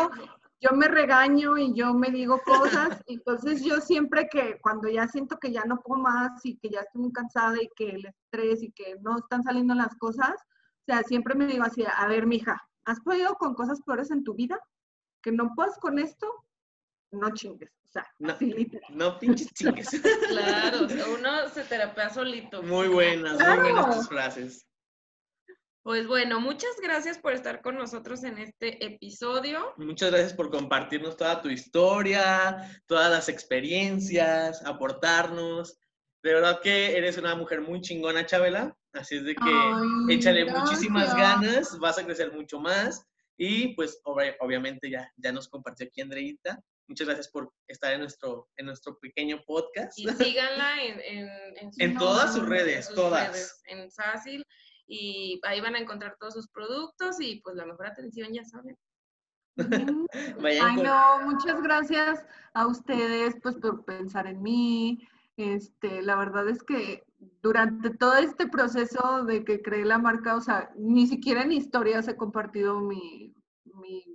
yo 0.61 0.71
me 0.77 0.89
regaño 0.89 1.59
y 1.59 1.75
yo 1.75 1.93
me 1.93 2.11
digo 2.11 2.41
cosas. 2.45 3.03
Entonces 3.07 3.63
yo 3.63 3.81
siempre 3.81 4.29
que 4.31 4.59
cuando 4.63 4.89
ya 4.89 5.07
siento 5.07 5.39
que 5.39 5.53
ya 5.53 5.65
no 5.65 5.83
puedo 5.83 6.01
más 6.03 6.45
y 6.45 6.57
que 6.57 6.71
ya 6.71 6.81
estoy 6.81 7.03
muy 7.03 7.13
cansada 7.13 7.63
y 7.63 7.69
que 7.77 7.91
el 7.91 8.07
estrés 8.07 8.63
y 8.63 8.73
que 8.73 8.97
no 9.03 9.19
están 9.19 9.43
saliendo 9.45 9.75
las 9.75 9.95
cosas, 9.97 10.33
o 10.33 10.85
sea, 10.87 11.03
siempre 11.03 11.35
me 11.35 11.47
digo 11.47 11.65
así, 11.65 11.85
a 11.85 12.07
ver, 12.07 12.27
mija, 12.27 12.61
¿has 12.87 13.01
podido 13.01 13.35
con 13.35 13.55
cosas 13.55 13.83
peores 13.83 14.11
en 14.11 14.25
tu 14.25 14.35
vida? 14.35 14.59
¿Que 15.23 15.31
no 15.31 15.53
puedes 15.55 15.77
con 15.77 15.99
esto? 15.99 16.27
No 17.13 17.31
chingues. 17.35 17.71
O 17.89 17.93
sea, 17.93 18.07
No. 18.19 18.37
No 18.91 19.19
pinches 19.19 19.53
chingues. 19.53 19.91
Claro, 20.29 20.87
o 20.87 20.89
sea, 20.89 21.05
uno 21.09 21.20
se 21.49 21.63
terapea 21.65 22.11
solito. 22.11 22.63
Muy 22.63 22.89
buenas, 22.89 23.39
muy 23.39 23.57
buenas 23.59 23.97
tus 23.97 24.09
frases. 24.09 24.67
Pues 25.83 26.07
bueno, 26.07 26.41
muchas 26.41 26.73
gracias 26.83 27.19
por 27.19 27.33
estar 27.33 27.63
con 27.63 27.75
nosotros 27.77 28.23
en 28.25 28.37
este 28.39 28.85
episodio. 28.85 29.73
Muchas 29.79 30.11
gracias 30.11 30.35
por 30.35 30.51
compartirnos 30.51 31.17
toda 31.17 31.41
tu 31.41 31.49
historia, 31.49 32.83
todas 32.87 33.11
las 33.11 33.29
experiencias, 33.31 34.63
aportarnos. 34.67 35.79
De 36.23 36.35
verdad 36.35 36.61
que 36.61 36.97
eres 36.99 37.17
una 37.17 37.35
mujer 37.35 37.63
muy 37.63 37.81
chingona, 37.81 38.27
Chabela. 38.27 38.77
Así 38.93 39.17
es 39.17 39.25
de 39.25 39.35
que 39.35 39.41
Ay, 39.51 40.17
échale 40.17 40.45
muchísimas 40.45 41.15
ganas, 41.17 41.79
vas 41.79 41.97
a 41.99 42.05
crecer 42.05 42.31
mucho 42.33 42.61
más. 42.61 43.07
Y 43.39 43.75
pues 43.75 44.03
obvi- 44.05 44.37
obviamente 44.41 44.91
ya, 44.91 45.11
ya 45.17 45.33
nos 45.33 45.49
compartió 45.49 45.87
aquí 45.87 46.03
Andreita. 46.03 46.61
Muchas 46.91 47.07
gracias 47.07 47.29
por 47.29 47.53
estar 47.69 47.93
en 47.93 48.01
nuestro, 48.01 48.49
en 48.57 48.67
nuestro 48.67 48.99
pequeño 48.99 49.41
podcast. 49.47 49.97
Y 49.97 50.09
síganla 50.09 50.83
en, 50.83 51.01
en, 51.01 51.71
en, 51.79 51.97
todas 51.97 52.35
sus 52.35 52.43
en 52.43 52.51
redes, 52.51 52.87
sus 52.87 52.97
todas. 52.97 53.29
redes, 53.29 53.63
en 53.67 53.89
Sácil. 53.93 54.45
Y 54.89 55.41
ahí 55.45 55.61
van 55.61 55.77
a 55.77 55.79
encontrar 55.79 56.17
todos 56.19 56.35
sus 56.35 56.49
productos 56.49 57.21
y 57.21 57.41
pues 57.43 57.55
la 57.55 57.65
mejor 57.65 57.87
atención, 57.87 58.33
ya 58.33 58.43
saben. 58.45 58.77
Ay, 60.45 60.75
con- 60.75 60.83
no, 60.85 61.21
muchas 61.31 61.63
gracias 61.63 62.27
a 62.55 62.67
ustedes 62.67 63.37
pues 63.41 63.55
por 63.55 63.85
pensar 63.85 64.27
en 64.27 64.43
mí. 64.43 65.07
Este, 65.37 66.03
la 66.03 66.17
verdad 66.17 66.49
es 66.49 66.61
que 66.65 67.05
durante 67.41 67.91
todo 67.91 68.17
este 68.17 68.49
proceso 68.49 69.25
de 69.27 69.45
que 69.45 69.63
creé 69.63 69.85
la 69.85 69.99
marca, 69.99 70.35
o 70.35 70.41
sea, 70.41 70.73
ni 70.77 71.07
siquiera 71.07 71.43
en 71.43 71.53
historias 71.53 72.09
he 72.09 72.17
compartido 72.17 72.81
mi, 72.81 73.33
mi 73.65 74.10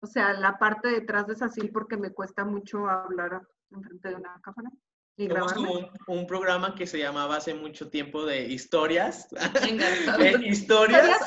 o 0.00 0.06
sea, 0.06 0.32
la 0.34 0.58
parte 0.58 0.88
detrás 0.88 1.26
de 1.26 1.36
Sacil 1.36 1.70
porque 1.72 1.96
me 1.96 2.10
cuesta 2.12 2.44
mucho 2.44 2.88
hablar 2.88 3.42
enfrente 3.70 4.08
de 4.08 4.14
una 4.14 4.40
cámara 4.42 4.70
grabarme. 5.16 5.54
como 5.54 5.72
un, 5.80 5.88
un 6.06 6.26
programa 6.28 6.74
que 6.76 6.86
se 6.86 6.98
llamaba 7.00 7.36
hace 7.36 7.52
mucho 7.52 7.90
tiempo 7.90 8.24
de 8.24 8.46
historias. 8.46 9.26
Eh, 10.20 10.34
historias. 10.46 11.18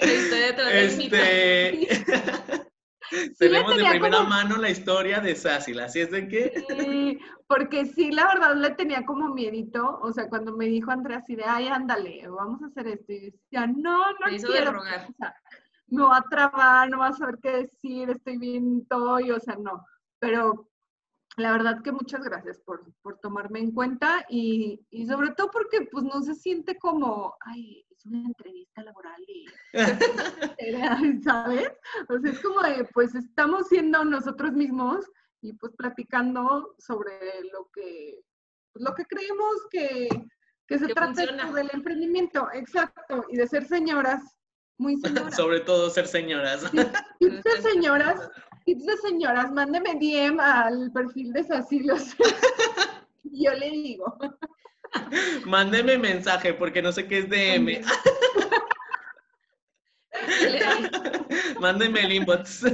Este. 0.00 1.88
le 3.10 3.28
Tenemos 3.38 3.76
de 3.76 3.84
primera 3.84 4.16
como- 4.18 4.28
mano 4.28 4.56
la 4.56 4.70
historia 4.70 5.20
de 5.20 5.34
Sácil, 5.34 5.80
así 5.80 6.00
es 6.00 6.10
de 6.10 6.28
que. 6.28 6.64
Sí, 6.68 7.18
porque 7.46 7.84
sí, 7.86 8.10
la 8.10 8.26
verdad 8.26 8.54
le 8.56 8.70
tenía 8.70 9.04
como 9.04 9.28
miedito, 9.34 9.98
o 10.02 10.12
sea, 10.12 10.28
cuando 10.28 10.56
me 10.56 10.66
dijo 10.66 10.90
Andrea 10.90 11.18
así 11.18 11.34
de, 11.36 11.44
ay, 11.44 11.68
ándale, 11.68 12.26
vamos 12.28 12.62
a 12.62 12.66
hacer 12.66 12.86
esto, 12.88 13.12
y 13.12 13.30
decía, 13.30 13.66
no, 13.66 13.98
no 14.12 14.28
Se 14.28 14.34
hizo 14.36 14.46
de 14.48 14.52
quiero, 14.58 14.72
rogar. 14.72 15.08
o 15.10 15.14
sea, 15.18 15.34
me 15.92 16.02
va 16.04 16.18
a 16.18 16.28
trabar, 16.28 16.90
no 16.90 16.98
va 16.98 17.08
a 17.08 17.12
saber 17.12 17.38
qué 17.42 17.50
decir, 17.50 18.10
estoy 18.10 18.38
bien 18.38 18.86
toy, 18.86 19.30
o 19.30 19.38
sea, 19.40 19.56
no, 19.56 19.84
pero 20.18 20.68
la 21.36 21.52
verdad 21.52 21.82
que 21.82 21.92
muchas 21.92 22.22
gracias 22.22 22.60
por, 22.60 22.92
por 23.02 23.18
tomarme 23.18 23.60
en 23.60 23.72
cuenta 23.72 24.24
y, 24.28 24.84
y 24.90 25.06
sobre 25.06 25.30
todo 25.30 25.50
porque 25.50 25.88
pues 25.90 26.04
no 26.04 26.20
se 26.22 26.34
siente 26.34 26.78
como, 26.78 27.34
ay, 27.40 27.86
es 27.90 28.04
una 28.06 28.20
entrevista 28.26 28.82
laboral 28.82 29.22
y, 29.26 29.46
¿sabes? 31.22 31.72
O 32.08 32.18
sea, 32.18 32.30
es 32.30 32.40
como 32.40 32.60
de, 32.60 32.84
pues 32.92 33.14
estamos 33.14 33.68
siendo 33.68 34.04
nosotros 34.04 34.52
mismos 34.52 35.10
y 35.40 35.54
pues 35.54 35.72
platicando 35.76 36.74
sobre 36.78 37.12
lo 37.52 37.68
que, 37.72 38.22
pues, 38.72 38.84
lo 38.84 38.94
que 38.94 39.04
creemos 39.06 39.54
que, 39.70 40.08
que 40.66 40.78
se 40.78 40.86
Que 40.86 40.94
trata 40.94 41.14
funciona. 41.14 41.52
del 41.52 41.70
emprendimiento, 41.72 42.48
exacto, 42.52 43.24
y 43.30 43.36
de 43.36 43.46
ser 43.46 43.64
señoras, 43.64 44.22
muy 44.82 44.96
señoras. 45.00 45.36
Sobre 45.36 45.60
todo 45.60 45.88
ser 45.88 46.06
señoras. 46.06 46.64
Tips 47.18 47.42
de 47.44 47.62
señoras, 47.62 48.30
tips 48.66 48.84
de 48.84 48.96
señoras, 48.98 49.50
mándeme 49.52 49.94
DM 49.94 50.38
al 50.40 50.90
perfil 50.92 51.32
de 51.32 51.44
Sacilos. 51.44 52.16
Yo 53.22 53.52
le 53.54 53.70
digo. 53.70 54.18
Mándeme 55.46 55.96
mensaje 55.96 56.52
porque 56.52 56.82
no 56.82 56.92
sé 56.92 57.08
qué 57.08 57.20
es 57.20 57.30
DM. 57.30 57.80
Mándeme 61.58 62.00
el 62.00 62.12
inbox. 62.12 62.64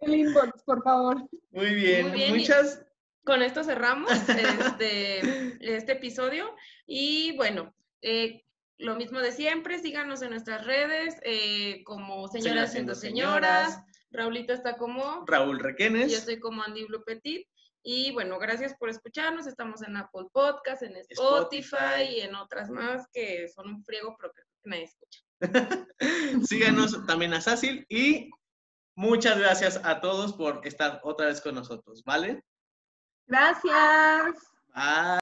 El 0.00 0.14
inbox, 0.14 0.60
por 0.64 0.82
favor. 0.82 1.28
Muy 1.52 1.74
bien, 1.74 2.08
Muy 2.08 2.18
bien, 2.18 2.36
muchas. 2.36 2.84
Con 3.24 3.42
esto 3.42 3.62
cerramos 3.62 4.10
este, 4.10 5.76
este 5.76 5.92
episodio. 5.92 6.52
Y 6.84 7.36
bueno, 7.36 7.72
eh, 8.00 8.44
lo 8.78 8.96
mismo 8.96 9.20
de 9.20 9.32
siempre, 9.32 9.78
síganos 9.78 10.22
en 10.22 10.30
nuestras 10.30 10.64
redes, 10.66 11.16
eh, 11.22 11.82
como 11.84 12.26
Señoras 12.28 12.42
Señoras 12.44 12.72
siendo 12.72 12.94
Señoras. 12.94 13.72
señoras. 13.74 13.86
Raulito 14.10 14.52
está 14.52 14.76
como, 14.76 15.24
Raúl 15.26 15.58
yo 15.58 15.62
Requenes. 15.64 16.12
estoy 16.12 16.38
como 16.38 16.62
Andy 16.62 16.84
Blue 16.84 17.02
Petit. 17.04 17.46
Y 17.84 18.12
bueno, 18.12 18.38
gracias 18.38 18.74
por 18.78 18.88
escucharnos. 18.90 19.46
Estamos 19.46 19.82
en 19.82 19.96
Apple 19.96 20.26
Podcast, 20.32 20.82
en 20.82 20.96
Spotify, 20.96 21.62
Spotify. 21.62 22.16
y 22.16 22.20
en 22.20 22.34
otras 22.36 22.70
más 22.70 23.06
que 23.12 23.48
son 23.48 23.68
un 23.68 23.84
friego, 23.84 24.14
pero 24.20 24.32
que 24.32 24.42
nadie 24.64 24.84
escucha. 24.84 25.20
Síganos 26.46 27.04
también 27.06 27.34
a 27.34 27.40
Sácil 27.40 27.84
y 27.88 28.30
muchas 28.94 29.38
gracias 29.38 29.80
a 29.84 30.00
todos 30.00 30.32
por 30.34 30.60
estar 30.64 31.00
otra 31.02 31.26
vez 31.26 31.40
con 31.40 31.54
nosotros, 31.56 32.04
¿vale? 32.04 32.44
Gracias. 33.26 34.34
Bye. 34.74 34.82